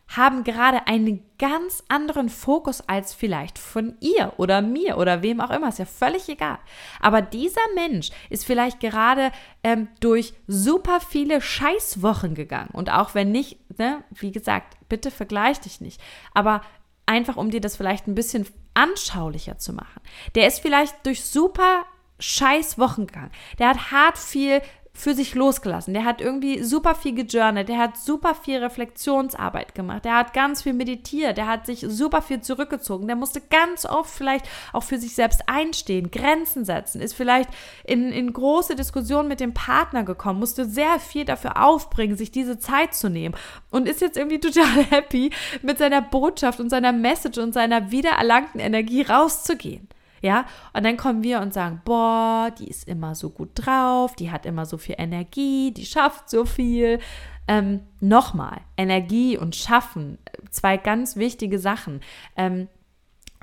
haben 0.09 0.45
gerade 0.45 0.87
einen 0.87 1.25
ganz 1.39 1.83
anderen 1.89 2.29
Fokus 2.29 2.87
als 2.87 3.15
vielleicht 3.15 3.59
von 3.59 3.97
ihr 4.01 4.35
oder 4.37 4.61
mir 4.61 4.99
oder 4.99 5.23
wem 5.23 5.41
auch 5.41 5.49
immer, 5.49 5.71
ist 5.71 5.79
ja 5.79 5.87
völlig 5.87 6.29
egal. 6.29 6.59
Aber 7.01 7.23
dieser 7.23 7.63
Mensch 7.75 8.11
ist 8.29 8.45
vielleicht 8.45 8.81
gerade 8.81 9.33
ähm, 9.65 9.89
durch 10.01 10.35
super 10.47 11.01
viele 11.01 11.41
Scheißwochen 11.41 12.35
gegangen. 12.35 12.69
Und 12.75 12.93
auch 12.93 13.15
wenn 13.15 13.33
nicht, 13.33 13.61
ne, 13.79 14.05
wie 14.11 14.31
gesagt, 14.31 14.77
bitte 14.91 15.11
vergleich 15.11 15.59
dich 15.61 15.81
nicht. 15.81 15.99
Aber 16.35 16.61
einfach, 17.07 17.39
um 17.39 17.51
dir 17.51 17.63
das 17.63 17.79
vielleicht 17.79 18.09
ein 18.09 18.15
bisschen 18.15 18.47
anschaulicher 18.75 19.57
zu 19.57 19.73
machen. 19.73 20.03
Der 20.35 20.47
ist 20.47 20.61
vielleicht 20.61 21.07
durch 21.07 21.25
super 21.25 21.87
scheiß 22.23 22.79
Wochen 22.79 23.07
gegangen. 23.07 23.33
Der 23.59 23.69
hat 23.69 23.91
hart 23.91 24.19
viel 24.19 24.63
für 24.95 25.15
sich 25.15 25.35
losgelassen. 25.35 25.95
Der 25.95 26.05
hat 26.05 26.21
irgendwie 26.21 26.63
super 26.63 26.95
viel 26.95 27.15
gejournalt, 27.15 27.69
der 27.69 27.79
hat 27.79 27.97
super 27.97 28.35
viel 28.35 28.59
Reflexionsarbeit 28.59 29.75
gemacht, 29.75 30.05
der 30.05 30.17
hat 30.17 30.35
ganz 30.35 30.63
viel 30.63 30.75
meditiert, 30.75 31.39
der 31.39 31.47
hat 31.47 31.65
sich 31.65 31.85
super 31.89 32.21
viel 32.21 32.43
zurückgezogen, 32.43 33.07
der 33.07 33.17
musste 33.17 33.41
ganz 33.41 33.87
oft 33.87 34.11
vielleicht 34.11 34.47
auch 34.73 34.83
für 34.83 34.99
sich 34.99 35.15
selbst 35.15 35.49
einstehen, 35.49 36.11
Grenzen 36.11 36.65
setzen, 36.65 37.01
ist 37.01 37.15
vielleicht 37.15 37.49
in, 37.85 38.13
in 38.13 38.33
große 38.33 38.77
Diskussionen 38.77 39.29
mit 39.29 39.41
dem 39.41 39.55
Partner 39.55 40.05
gekommen, 40.05 40.41
musste 40.41 40.67
sehr 40.67 41.01
viel 41.01 41.25
dafür 41.25 41.65
aufbringen, 41.65 42.17
sich 42.17 42.31
diese 42.31 42.59
Zeit 42.59 42.95
zu 42.95 43.09
nehmen 43.09 43.35
und 43.71 43.89
ist 43.89 44.03
jetzt 44.03 44.19
irgendwie 44.19 44.41
total 44.41 44.85
happy, 44.91 45.31
mit 45.63 45.79
seiner 45.79 46.03
Botschaft 46.03 46.61
und 46.61 46.69
seiner 46.69 46.93
Message 46.93 47.39
und 47.39 47.55
seiner 47.55 47.91
wiedererlangten 47.91 48.61
Energie 48.61 49.03
rauszugehen. 49.03 49.89
Ja, 50.23 50.47
und 50.73 50.85
dann 50.85 50.97
kommen 50.97 51.23
wir 51.23 51.41
und 51.41 51.53
sagen, 51.53 51.83
boah, 51.85 52.51
die 52.57 52.69
ist 52.69 52.89
immer 52.89 53.15
so 53.15 53.29
gut 53.31 53.51
drauf, 53.55 54.15
die 54.15 54.31
hat 54.31 54.47
immer 54.47 54.67
so 54.67 54.79
viel 54.79 54.95
Energie, 54.97 55.73
die 55.73 55.85
schafft 55.85 56.31
so 56.31 56.45
viel. 56.45 57.01
Ähm, 57.49 57.81
Nochmal, 57.99 58.61
Energie 58.77 59.37
und 59.37 59.57
Schaffen, 59.57 60.19
zwei 60.51 60.77
ganz 60.77 61.17
wichtige 61.17 61.59
Sachen. 61.59 62.01
Ähm, 62.37 62.69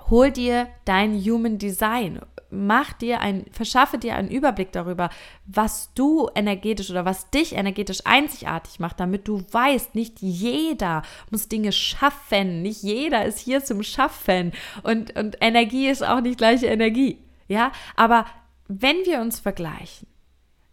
hol 0.10 0.32
dir 0.32 0.68
dein 0.86 1.14
Human 1.24 1.58
Design. 1.58 2.20
Mach 2.52 2.94
dir 2.94 3.22
ein, 3.22 3.46
verschaffe 3.52 4.00
dir 4.00 4.16
einen 4.16 4.32
Überblick 4.32 4.72
darüber, 4.72 5.10
was 5.46 5.94
du 5.94 6.30
energetisch 6.34 6.90
oder 6.90 7.06
was 7.06 7.30
dich 7.30 7.54
energetisch 7.54 8.00
einzigartig 8.06 8.80
macht, 8.80 9.00
damit 9.00 9.28
du 9.28 9.44
weißt, 9.52 9.94
nicht 9.94 10.20
jeder 10.20 11.04
muss 11.30 11.48
Dinge 11.48 11.72
schaffen, 11.72 12.64
nicht 12.64 12.82
jeder 12.82 13.26
ist 13.26 13.40
hier 13.40 13.64
zum 13.64 13.84
Schaffen. 13.84 14.52
Und, 14.82 15.16
und 15.16 15.38
Energie 15.42 15.88
ist 15.90 16.04
auch 16.04 16.22
nicht 16.22 16.40
gleiche 16.40 16.66
Energie, 16.66 17.20
ja, 17.48 17.72
aber 17.96 18.26
wenn 18.68 19.06
wir 19.06 19.22
uns 19.22 19.40
vergleichen, 19.40 20.08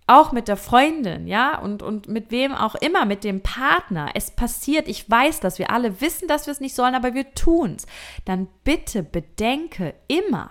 auch 0.07 0.31
mit 0.31 0.47
der 0.49 0.57
Freundin, 0.57 1.27
ja, 1.27 1.59
und, 1.59 1.83
und 1.83 2.09
mit 2.09 2.31
wem 2.31 2.55
auch 2.55 2.77
immer, 2.77 3.05
mit 3.05 3.25
dem 3.25 3.43
Partner, 3.43 4.11
es 4.15 4.31
passiert, 4.31 4.87
ich 4.89 5.11
weiß 5.11 5.41
das, 5.41 5.59
wir 5.59 5.71
alle 5.71 6.01
wissen, 6.01 6.29
dass 6.29 6.47
wir 6.47 6.53
es 6.53 6.61
nicht 6.61 6.77
sollen, 6.77 6.95
aber 6.95 7.15
wir 7.15 7.33
tun 7.35 7.75
es, 7.77 7.87
dann 8.25 8.47
bitte 8.63 9.03
bedenke 9.03 9.95
immer, 10.07 10.51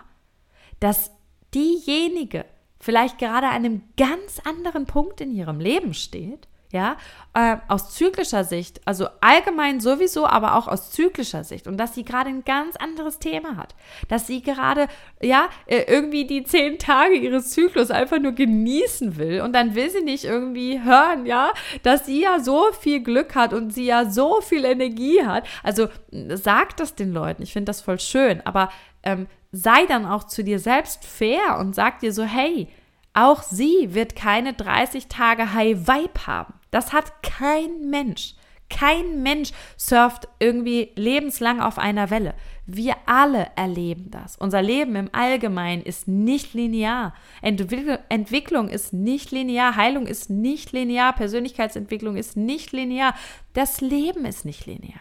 dass 0.82 1.12
diejenige 1.54 2.46
vielleicht 2.82 3.18
gerade 3.18 3.48
an 3.48 3.54
einem 3.54 3.84
ganz 3.96 4.42
anderen 4.44 4.86
Punkt 4.86 5.22
in 5.22 5.32
ihrem 5.32 5.60
Leben 5.60 5.94
steht, 5.94 6.48
ja, 6.76 6.98
äh, 7.34 7.56
aus 7.70 7.94
zyklischer 7.94 8.44
Sicht, 8.44 8.82
also 8.86 9.08
allgemein 9.22 9.80
sowieso, 9.80 10.28
aber 10.28 10.56
auch 10.56 10.68
aus 10.68 10.92
zyklischer 10.92 11.46
Sicht. 11.46 11.68
Und 11.68 11.78
dass 11.78 11.96
sie 11.96 12.04
gerade 12.04 12.30
ein 12.30 12.44
ganz 12.44 12.76
anderes 12.76 13.18
Thema 13.18 13.56
hat, 13.56 13.76
dass 14.10 14.28
sie 14.28 14.42
gerade, 14.42 14.88
ja, 15.22 15.48
äh, 15.68 15.84
irgendwie 15.88 16.28
die 16.28 16.44
zehn 16.44 16.78
Tage 16.78 17.16
ihres 17.16 17.52
Zyklus 17.52 17.92
einfach 17.92 18.20
nur 18.20 18.34
genießen 18.34 19.16
will. 19.16 19.40
Und 19.42 19.54
dann 19.54 19.74
will 19.74 19.90
sie 19.90 20.02
nicht 20.02 20.26
irgendwie 20.26 20.84
hören, 20.84 21.26
ja, 21.26 21.54
dass 21.84 22.06
sie 22.06 22.22
ja 22.22 22.40
so 22.40 22.66
viel 22.78 23.02
Glück 23.02 23.36
hat 23.36 23.54
und 23.54 23.74
sie 23.74 23.86
ja 23.86 24.10
so 24.10 24.42
viel 24.42 24.66
Energie 24.66 25.26
hat. 25.26 25.48
Also 25.64 25.88
sagt 26.12 26.82
das 26.82 26.96
den 26.96 27.14
Leuten, 27.14 27.42
ich 27.42 27.54
finde 27.54 27.70
das 27.70 27.82
voll 27.82 28.02
schön, 28.02 28.42
aber 28.46 28.70
ähm, 29.04 29.28
sei 29.54 29.86
dann 29.86 30.06
auch 30.06 30.26
zu 30.26 30.44
dir 30.44 30.60
selbst 30.60 31.06
fair 31.06 31.58
und 31.58 31.74
sag 31.74 32.00
dir 32.02 32.12
so, 32.12 32.24
hey, 32.24 32.68
auch 33.16 33.44
sie 33.44 33.94
wird 33.94 34.18
keine 34.18 34.54
30 34.54 35.08
Tage 35.08 35.54
High 35.54 35.88
Vibe 35.88 36.28
haben. 36.28 36.54
Das 36.76 36.92
hat 36.92 37.24
kein 37.24 37.90
Mensch. 37.90 38.36
Kein 38.70 39.24
Mensch 39.24 39.54
surft 39.78 40.28
irgendwie 40.40 40.92
lebenslang 40.96 41.62
auf 41.62 41.78
einer 41.78 42.10
Welle. 42.10 42.34
Wir 42.66 42.96
alle 43.06 43.48
erleben 43.56 44.12
das. 44.12 44.36
Unser 44.36 44.62
Leben 44.62 44.98
im 44.98 45.10
Allgemeinen 45.14 45.84
ist 45.84 46.10
nicht 46.10 46.54
linear. 46.54 47.14
Entwick 47.42 47.98
Entwicklung 48.10 48.68
ist 48.68 48.92
nicht 48.92 49.32
linear. 49.32 49.78
Heilung 49.78 50.06
ist 50.06 50.30
nicht 50.30 50.74
linear. 50.74 51.14
Persönlichkeitsentwicklung 51.14 52.18
ist 52.18 52.36
nicht 52.36 52.74
linear. 52.74 53.16
Das 53.54 53.80
Leben 53.80 54.26
ist 54.26 54.44
nicht 54.44 54.66
linear. 54.66 55.00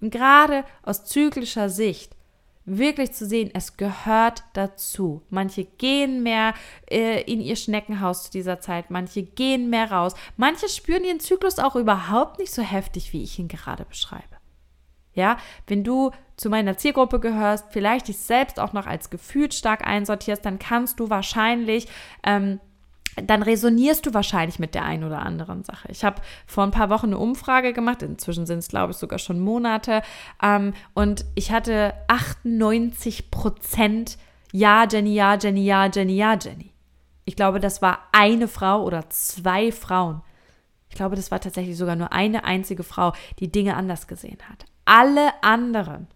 Und 0.00 0.10
gerade 0.10 0.64
aus 0.82 1.04
zyklischer 1.04 1.70
Sicht 1.70 2.16
wirklich 2.64 3.12
zu 3.12 3.26
sehen, 3.26 3.50
es 3.52 3.76
gehört 3.76 4.44
dazu. 4.54 5.22
Manche 5.30 5.64
gehen 5.64 6.22
mehr 6.22 6.54
äh, 6.90 7.22
in 7.22 7.40
ihr 7.40 7.56
Schneckenhaus 7.56 8.24
zu 8.24 8.30
dieser 8.30 8.60
Zeit, 8.60 8.90
manche 8.90 9.22
gehen 9.22 9.70
mehr 9.70 9.90
raus, 9.90 10.14
manche 10.36 10.68
spüren 10.68 11.04
ihren 11.04 11.20
Zyklus 11.20 11.58
auch 11.58 11.76
überhaupt 11.76 12.38
nicht 12.38 12.52
so 12.52 12.62
heftig, 12.62 13.12
wie 13.12 13.22
ich 13.22 13.38
ihn 13.38 13.48
gerade 13.48 13.84
beschreibe. 13.84 14.24
Ja, 15.14 15.36
wenn 15.68 15.84
du 15.84 16.10
zu 16.36 16.50
meiner 16.50 16.76
Zielgruppe 16.76 17.20
gehörst, 17.20 17.66
vielleicht 17.70 18.08
dich 18.08 18.18
selbst 18.18 18.58
auch 18.58 18.72
noch 18.72 18.86
als 18.86 19.10
gefühlt 19.10 19.54
stark 19.54 19.86
einsortierst, 19.86 20.44
dann 20.44 20.58
kannst 20.58 20.98
du 20.98 21.08
wahrscheinlich 21.08 21.86
ähm, 22.24 22.58
dann 23.22 23.42
resonierst 23.42 24.06
du 24.06 24.14
wahrscheinlich 24.14 24.58
mit 24.58 24.74
der 24.74 24.84
einen 24.84 25.04
oder 25.04 25.20
anderen 25.20 25.64
Sache. 25.64 25.88
Ich 25.90 26.04
habe 26.04 26.20
vor 26.46 26.64
ein 26.64 26.70
paar 26.70 26.90
Wochen 26.90 27.06
eine 27.06 27.18
Umfrage 27.18 27.72
gemacht, 27.72 28.02
inzwischen 28.02 28.46
sind 28.46 28.58
es, 28.58 28.68
glaube 28.68 28.92
ich, 28.92 28.96
sogar 28.96 29.18
schon 29.18 29.40
Monate, 29.40 30.02
ähm, 30.42 30.74
und 30.94 31.24
ich 31.34 31.52
hatte 31.52 31.94
98 32.08 33.30
Prozent 33.30 34.18
Ja, 34.52 34.86
Jenny, 34.90 35.14
ja, 35.14 35.36
Jenny, 35.36 35.64
ja, 35.64 35.86
Jenny, 35.86 36.16
ja, 36.16 36.36
Jenny. 36.40 36.72
Ich 37.24 37.36
glaube, 37.36 37.58
das 37.58 37.82
war 37.82 38.00
eine 38.12 38.48
Frau 38.48 38.82
oder 38.84 39.08
zwei 39.10 39.72
Frauen. 39.72 40.22
Ich 40.88 40.96
glaube, 40.96 41.16
das 41.16 41.30
war 41.30 41.40
tatsächlich 41.40 41.76
sogar 41.76 41.96
nur 41.96 42.12
eine 42.12 42.44
einzige 42.44 42.84
Frau, 42.84 43.14
die 43.40 43.50
Dinge 43.50 43.76
anders 43.76 44.06
gesehen 44.06 44.38
hat. 44.48 44.66
Alle 44.84 45.32
anderen, 45.42 46.06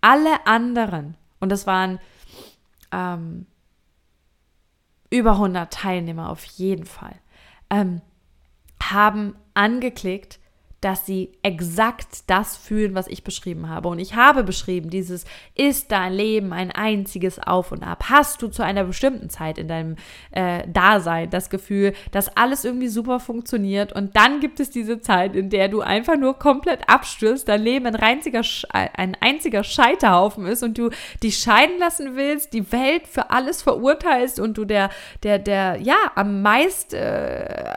alle 0.00 0.46
anderen, 0.46 1.16
und 1.40 1.50
das 1.50 1.66
waren 1.66 1.98
ähm, 2.90 3.46
über 5.12 5.32
100 5.32 5.70
Teilnehmer 5.72 6.30
auf 6.30 6.42
jeden 6.44 6.86
Fall, 6.86 7.14
ähm, 7.68 8.00
haben 8.82 9.36
angeklickt, 9.52 10.40
dass 10.82 11.06
sie 11.06 11.30
exakt 11.42 12.24
das 12.26 12.56
fühlen, 12.56 12.94
was 12.94 13.06
ich 13.06 13.22
beschrieben 13.22 13.68
habe. 13.68 13.88
Und 13.88 14.00
ich 14.00 14.16
habe 14.16 14.42
beschrieben, 14.42 14.90
dieses 14.90 15.24
ist 15.54 15.92
dein 15.92 16.12
Leben 16.12 16.52
ein 16.52 16.72
einziges 16.72 17.38
Auf 17.38 17.70
und 17.72 17.84
Ab. 17.84 18.04
Hast 18.10 18.42
du 18.42 18.48
zu 18.48 18.64
einer 18.64 18.84
bestimmten 18.84 19.30
Zeit 19.30 19.58
in 19.58 19.68
deinem 19.68 19.96
äh, 20.32 20.66
Dasein 20.68 21.30
das 21.30 21.50
Gefühl, 21.50 21.94
dass 22.10 22.36
alles 22.36 22.64
irgendwie 22.64 22.88
super 22.88 23.20
funktioniert 23.20 23.92
und 23.92 24.16
dann 24.16 24.40
gibt 24.40 24.58
es 24.58 24.70
diese 24.70 25.00
Zeit, 25.00 25.36
in 25.36 25.50
der 25.50 25.68
du 25.68 25.82
einfach 25.82 26.16
nur 26.16 26.38
komplett 26.38 26.88
abstürzt, 26.88 27.48
dein 27.48 27.62
Leben 27.62 27.86
ein 27.86 27.96
einziger, 27.96 28.42
ein 28.72 29.16
einziger 29.20 29.62
Scheiterhaufen 29.62 30.46
ist 30.46 30.64
und 30.64 30.78
du 30.78 30.90
dich 31.22 31.38
scheiden 31.38 31.78
lassen 31.78 32.16
willst, 32.16 32.52
die 32.52 32.72
Welt 32.72 33.06
für 33.06 33.30
alles 33.30 33.62
verurteilst 33.62 34.40
und 34.40 34.58
du 34.58 34.64
der, 34.64 34.90
der, 35.22 35.38
der, 35.38 35.78
ja, 35.80 36.10
am 36.16 36.42
meist 36.42 36.92
äh, 36.92 37.72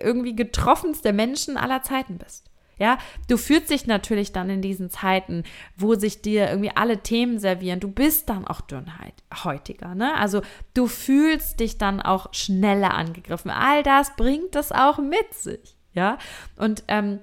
irgendwie 0.00 0.36
getroffenste 0.36 1.12
Menschen 1.12 1.56
aller 1.56 1.82
Zeiten 1.82 2.18
bist. 2.18 2.43
Ja, 2.78 2.98
du 3.28 3.36
fühlst 3.36 3.70
dich 3.70 3.86
natürlich 3.86 4.32
dann 4.32 4.50
in 4.50 4.62
diesen 4.62 4.90
Zeiten, 4.90 5.44
wo 5.76 5.94
sich 5.94 6.22
dir 6.22 6.48
irgendwie 6.48 6.72
alle 6.74 6.98
Themen 6.98 7.38
servieren. 7.38 7.80
Du 7.80 7.90
bist 7.90 8.28
dann 8.28 8.46
auch 8.46 8.60
dünnhäutiger, 8.60 9.94
ne? 9.94 10.14
Also 10.16 10.42
du 10.74 10.86
fühlst 10.86 11.60
dich 11.60 11.78
dann 11.78 12.00
auch 12.00 12.32
schneller 12.32 12.94
angegriffen. 12.94 13.50
All 13.50 13.82
das 13.82 14.16
bringt 14.16 14.56
es 14.56 14.72
auch 14.72 14.98
mit 14.98 15.34
sich, 15.34 15.76
ja? 15.92 16.18
Und 16.56 16.84
ähm, 16.88 17.20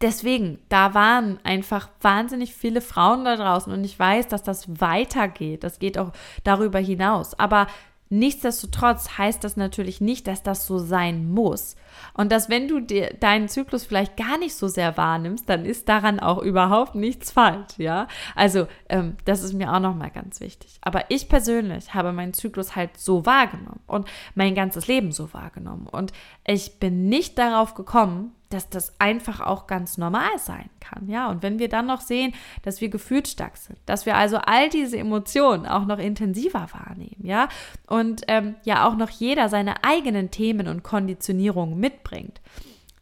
deswegen, 0.00 0.58
da 0.68 0.94
waren 0.94 1.40
einfach 1.44 1.88
wahnsinnig 2.00 2.54
viele 2.54 2.80
Frauen 2.80 3.24
da 3.24 3.36
draußen 3.36 3.72
und 3.72 3.84
ich 3.84 3.98
weiß, 3.98 4.28
dass 4.28 4.42
das 4.42 4.80
weitergeht. 4.80 5.64
Das 5.64 5.78
geht 5.78 5.98
auch 5.98 6.12
darüber 6.44 6.78
hinaus. 6.78 7.38
Aber 7.38 7.66
Nichtsdestotrotz 8.10 9.18
heißt 9.18 9.42
das 9.42 9.56
natürlich 9.56 10.00
nicht, 10.00 10.28
dass 10.28 10.42
das 10.42 10.66
so 10.66 10.78
sein 10.78 11.32
muss. 11.32 11.74
Und 12.14 12.32
dass 12.32 12.48
wenn 12.48 12.68
du 12.68 12.80
dir 12.80 13.14
deinen 13.20 13.48
Zyklus 13.48 13.84
vielleicht 13.84 14.16
gar 14.16 14.38
nicht 14.38 14.54
so 14.54 14.68
sehr 14.68 14.96
wahrnimmst, 14.96 15.48
dann 15.48 15.64
ist 15.64 15.88
daran 15.88 16.20
auch 16.20 16.38
überhaupt 16.38 16.94
nichts 16.94 17.32
falsch, 17.32 17.78
ja. 17.78 18.06
Also 18.34 18.66
ähm, 18.88 19.16
das 19.24 19.42
ist 19.42 19.54
mir 19.54 19.72
auch 19.72 19.80
nochmal 19.80 20.10
ganz 20.10 20.40
wichtig. 20.40 20.78
Aber 20.80 21.04
ich 21.10 21.28
persönlich 21.28 21.94
habe 21.94 22.12
meinen 22.12 22.34
Zyklus 22.34 22.76
halt 22.76 22.96
so 22.96 23.26
wahrgenommen 23.26 23.80
und 23.86 24.08
mein 24.34 24.54
ganzes 24.54 24.86
Leben 24.86 25.12
so 25.12 25.32
wahrgenommen. 25.32 25.86
Und 25.90 26.12
ich 26.46 26.78
bin 26.78 27.08
nicht 27.08 27.38
darauf 27.38 27.74
gekommen, 27.74 28.32
dass 28.54 28.70
das 28.70 28.98
einfach 29.00 29.40
auch 29.40 29.66
ganz 29.66 29.98
normal 29.98 30.38
sein 30.38 30.70
kann, 30.80 31.08
ja. 31.08 31.28
Und 31.28 31.42
wenn 31.42 31.58
wir 31.58 31.68
dann 31.68 31.86
noch 31.86 32.00
sehen, 32.00 32.34
dass 32.62 32.80
wir 32.80 32.88
gefühlsstark 32.88 33.56
sind, 33.56 33.78
dass 33.84 34.06
wir 34.06 34.16
also 34.16 34.36
all 34.36 34.68
diese 34.68 34.96
Emotionen 34.96 35.66
auch 35.66 35.86
noch 35.86 35.98
intensiver 35.98 36.68
wahrnehmen, 36.72 37.20
ja, 37.22 37.48
und 37.88 38.22
ähm, 38.28 38.54
ja 38.62 38.86
auch 38.86 38.96
noch 38.96 39.10
jeder 39.10 39.48
seine 39.48 39.82
eigenen 39.82 40.30
Themen 40.30 40.68
und 40.68 40.84
Konditionierungen 40.84 41.78
mitbringt, 41.84 42.40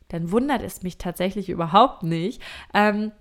dann 0.09 0.33
wundert 0.33 0.63
es 0.63 0.83
mich 0.83 0.99
tatsächlich 0.99 1.49
überhaupt 1.49 2.03
nicht, 2.03 2.43
ähm, 2.75 3.13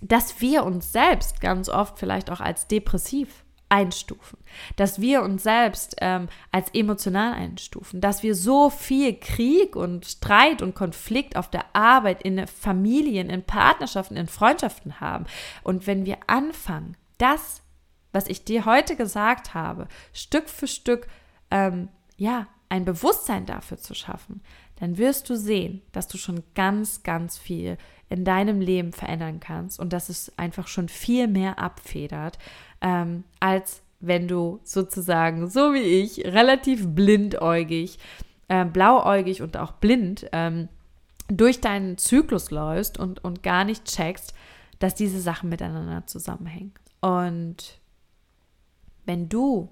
dass 0.00 0.40
wir 0.40 0.64
uns 0.64 0.90
selbst 0.90 1.40
ganz 1.40 1.68
oft 1.68 1.98
vielleicht 1.98 2.30
auch 2.30 2.40
als 2.40 2.66
depressiv 2.66 3.44
einstufen, 3.72 4.38
dass 4.76 5.00
wir 5.00 5.22
uns 5.22 5.44
selbst 5.44 5.96
ähm, 6.00 6.28
als 6.50 6.68
emotional 6.74 7.32
einstufen, 7.32 8.02
dass 8.02 8.22
wir 8.22 8.34
so 8.34 8.68
viel 8.68 9.18
Krieg 9.18 9.76
und 9.76 10.04
Streit 10.04 10.60
und 10.60 10.74
Konflikt 10.74 11.36
auf 11.36 11.48
der 11.48 11.64
Arbeit, 11.74 12.20
in 12.22 12.46
Familien, 12.46 13.30
in 13.30 13.42
Partnerschaften, 13.44 14.16
in 14.16 14.26
Freundschaften 14.26 15.00
haben. 15.00 15.24
Und 15.62 15.86
wenn 15.86 16.04
wir 16.04 16.18
anfangen, 16.26 16.98
das, 17.16 17.62
was 18.12 18.26
ich 18.26 18.44
dir 18.44 18.66
heute 18.66 18.94
gesagt 18.94 19.54
habe, 19.54 19.88
Stück 20.12 20.50
für 20.50 20.66
Stück, 20.66 21.06
ähm, 21.50 21.88
ja, 22.18 22.48
ein 22.68 22.84
Bewusstsein 22.84 23.46
dafür 23.46 23.78
zu 23.78 23.94
schaffen, 23.94 24.42
dann 24.82 24.98
wirst 24.98 25.30
du 25.30 25.36
sehen, 25.36 25.80
dass 25.92 26.08
du 26.08 26.18
schon 26.18 26.42
ganz, 26.56 27.04
ganz 27.04 27.38
viel 27.38 27.78
in 28.08 28.24
deinem 28.24 28.60
Leben 28.60 28.92
verändern 28.92 29.38
kannst 29.38 29.78
und 29.78 29.92
dass 29.92 30.08
es 30.08 30.36
einfach 30.36 30.66
schon 30.66 30.88
viel 30.88 31.28
mehr 31.28 31.60
abfedert, 31.60 32.36
ähm, 32.80 33.22
als 33.38 33.82
wenn 34.00 34.26
du 34.26 34.58
sozusagen, 34.64 35.48
so 35.48 35.72
wie 35.72 35.78
ich, 35.78 36.24
relativ 36.24 36.88
blindäugig, 36.88 38.00
äh, 38.48 38.64
blauäugig 38.64 39.40
und 39.40 39.56
auch 39.56 39.70
blind 39.70 40.26
ähm, 40.32 40.68
durch 41.28 41.60
deinen 41.60 41.96
Zyklus 41.96 42.50
läufst 42.50 42.98
und, 42.98 43.22
und 43.22 43.44
gar 43.44 43.62
nicht 43.62 43.84
checkst, 43.84 44.34
dass 44.80 44.96
diese 44.96 45.20
Sachen 45.20 45.48
miteinander 45.48 46.08
zusammenhängen. 46.08 46.74
Und 47.00 47.78
wenn 49.06 49.28
du 49.28 49.70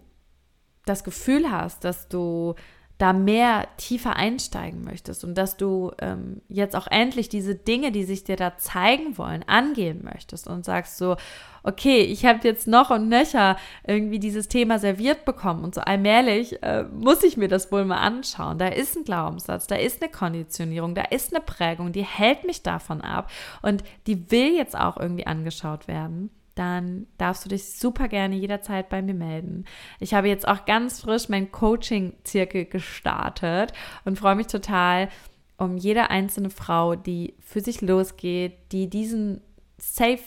das 0.85 1.03
Gefühl 1.03 1.51
hast, 1.51 1.83
dass 1.83 2.07
du 2.07 2.55
da 3.01 3.15
mehr 3.15 3.67
tiefer 3.79 4.17
einsteigen 4.17 4.85
möchtest 4.85 5.25
und 5.25 5.35
dass 5.37 5.57
du 5.57 5.91
ähm, 6.01 6.43
jetzt 6.49 6.77
auch 6.77 6.87
endlich 6.87 7.31
diese 7.31 7.55
Dinge, 7.55 7.93
die 7.93 8.05
sich 8.05 8.25
dir 8.25 8.37
da 8.37 8.59
zeigen 8.59 9.17
wollen, 9.17 9.43
angehen 9.47 10.05
möchtest 10.05 10.47
und 10.47 10.67
sagst 10.67 10.99
so, 10.99 11.17
okay, 11.63 12.01
ich 12.03 12.27
habe 12.27 12.41
jetzt 12.43 12.69
noch 12.69 12.91
und 12.91 13.09
nöcher 13.09 13.57
irgendwie 13.87 14.19
dieses 14.19 14.49
Thema 14.49 14.79
serviert 14.79 15.25
bekommen 15.25 15.65
und 15.65 15.75
so 15.75 15.81
allmählich 15.81 16.63
äh, 16.63 16.85
muss 16.85 17.23
ich 17.23 17.39
mir 17.39 17.49
das 17.49 17.73
wohl 17.73 17.87
mal 17.87 18.01
anschauen. 18.01 18.59
Da 18.59 18.69
ist 18.69 18.97
ein 18.97 19.05
Glaubenssatz, 19.05 19.67
da 19.67 19.77
ist 19.77 20.03
eine 20.03 20.11
Konditionierung, 20.11 20.95
da 20.95 21.05
ist 21.05 21.35
eine 21.35 21.43
Prägung, 21.43 21.93
die 21.93 22.05
hält 22.05 22.45
mich 22.45 22.63
davon 22.63 23.01
ab 23.01 23.31
und 23.63 23.83
die 24.07 24.31
will 24.31 24.55
jetzt 24.55 24.79
auch 24.79 24.99
irgendwie 24.99 25.27
angeschaut 25.27 25.89
werden 25.89 26.31
dann 26.55 27.07
darfst 27.19 27.45
du 27.45 27.49
dich 27.49 27.73
super 27.73 28.09
gerne 28.09 28.37
jederzeit 28.37 28.89
bei 28.89 29.03
mir 29.03 29.15
melden. 29.15 29.65
Ich 29.99 30.15
habe 30.15 30.29
jetzt 30.29 30.47
auch 30.47 30.65
ganz 30.67 31.01
frisch 31.01 31.29
mein 31.29 31.51
Coaching-Zirkel 31.53 32.67
gestartet 32.67 33.73
und 34.05 34.19
freue 34.19 34.37
mich 34.37 34.49
total 34.49 35.09
um 35.57 35.77
jede 35.77 36.11
einzelne 36.11 36.51
Frau, 36.51 36.97
die 36.97 37.35
für 37.41 37.61
sich 37.61 37.83
losgeht, 37.83 38.55
die 38.73 38.89
diesen 38.89 39.43
Safe 39.79 40.23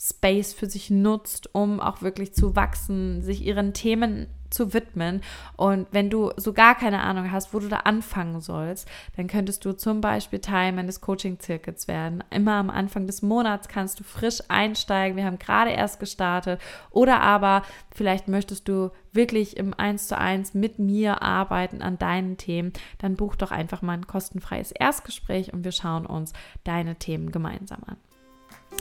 Space 0.00 0.52
für 0.52 0.68
sich 0.68 0.90
nutzt, 0.90 1.54
um 1.54 1.78
auch 1.78 2.02
wirklich 2.02 2.34
zu 2.34 2.56
wachsen, 2.56 3.22
sich 3.22 3.44
ihren 3.44 3.72
Themen 3.72 4.26
zu 4.52 4.72
widmen. 4.72 5.22
Und 5.56 5.86
wenn 5.90 6.10
du 6.10 6.32
so 6.36 6.52
gar 6.52 6.74
keine 6.74 7.00
Ahnung 7.00 7.32
hast, 7.32 7.54
wo 7.54 7.58
du 7.58 7.68
da 7.68 7.78
anfangen 7.78 8.40
sollst, 8.40 8.88
dann 9.16 9.26
könntest 9.26 9.64
du 9.64 9.72
zum 9.72 10.00
Beispiel 10.00 10.38
Teil 10.38 10.72
meines 10.72 11.00
Coaching-Zirkels 11.00 11.88
werden. 11.88 12.22
Immer 12.30 12.54
am 12.54 12.70
Anfang 12.70 13.06
des 13.06 13.22
Monats 13.22 13.68
kannst 13.68 14.00
du 14.00 14.04
frisch 14.04 14.40
einsteigen. 14.48 15.16
Wir 15.16 15.24
haben 15.24 15.38
gerade 15.38 15.70
erst 15.70 16.00
gestartet. 16.00 16.60
Oder 16.90 17.20
aber 17.20 17.62
vielleicht 17.94 18.28
möchtest 18.28 18.68
du 18.68 18.90
wirklich 19.12 19.56
im 19.56 19.74
1 19.74 20.08
zu 20.08 20.18
1 20.18 20.54
mit 20.54 20.78
mir 20.78 21.22
arbeiten 21.22 21.82
an 21.82 21.98
deinen 21.98 22.36
Themen, 22.36 22.72
dann 22.98 23.16
buch 23.16 23.36
doch 23.36 23.50
einfach 23.50 23.82
mal 23.82 23.92
ein 23.92 24.06
kostenfreies 24.06 24.72
Erstgespräch 24.72 25.52
und 25.52 25.64
wir 25.64 25.72
schauen 25.72 26.06
uns 26.06 26.32
deine 26.64 26.96
Themen 26.96 27.30
gemeinsam 27.30 27.80
an. 27.86 27.96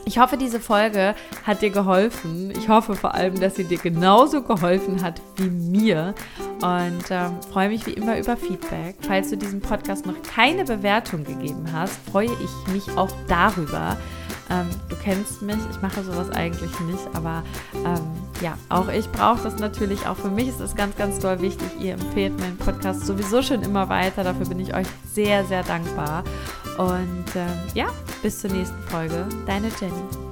Ich 0.06 0.18
hoffe, 0.18 0.36
diese 0.36 0.60
Folge 0.60 1.16
hat 1.44 1.62
dir 1.62 1.70
geholfen. 1.70 2.52
Ich 2.58 2.68
hoffe 2.70 2.96
vor 2.96 3.14
allem, 3.14 3.40
dass 3.40 3.56
sie 3.56 3.64
dir 3.64 3.78
genauso 3.78 4.42
geholfen 4.42 5.02
hat 5.04 5.22
wie 5.36 5.50
mir. 5.50 6.16
Und 6.62 7.06
ähm, 7.10 7.38
freue 7.52 7.70
mich 7.70 7.86
wie 7.86 7.94
immer 7.94 8.18
über 8.18 8.36
Feedback. 8.36 8.96
Falls 9.02 9.30
du 9.30 9.38
diesem 9.38 9.62
Podcast 9.62 10.06
noch 10.06 10.22
keine 10.24 10.66
Bewertung 10.66 11.24
gegeben 11.24 11.72
hast, 11.72 11.94
freue 12.12 12.26
ich 12.26 12.74
mich 12.74 12.98
auch 12.98 13.12
darüber. 13.28 13.98
Ähm, 14.52 14.68
du 14.90 14.96
kennst 14.98 15.42
mich, 15.42 15.58
ich 15.72 15.82
mache 15.82 16.04
sowas 16.04 16.30
eigentlich 16.32 16.78
nicht, 16.82 17.08
aber 17.14 17.44
ähm, 17.74 18.02
ja, 18.42 18.58
auch 18.70 18.90
ich 18.90 19.10
brauche 19.12 19.42
das 19.44 19.58
natürlich. 19.58 20.06
Auch 20.06 20.18
für 20.18 20.30
mich 20.30 20.50
ist 20.50 20.60
es 20.60 20.76
ganz, 20.76 20.96
ganz 20.98 21.20
toll 21.20 21.42
wichtig. 21.42 21.68
Ihr 21.80 21.94
empfehlt 21.94 22.38
meinen 22.40 22.58
Podcast 22.58 23.06
sowieso 23.06 23.42
schon 23.42 23.62
immer 23.62 23.88
weiter. 23.88 24.24
Dafür 24.24 24.48
bin 24.48 24.60
ich 24.60 24.76
euch 24.76 24.88
sehr, 25.14 25.46
sehr 25.46 25.64
dankbar. 25.64 26.24
Und 26.78 27.26
ähm, 27.36 27.60
ja, 27.74 27.88
bis 28.22 28.40
zur 28.40 28.52
nächsten 28.52 28.82
Folge. 28.84 29.28
Deine 29.46 29.70
Jenny. 29.80 30.31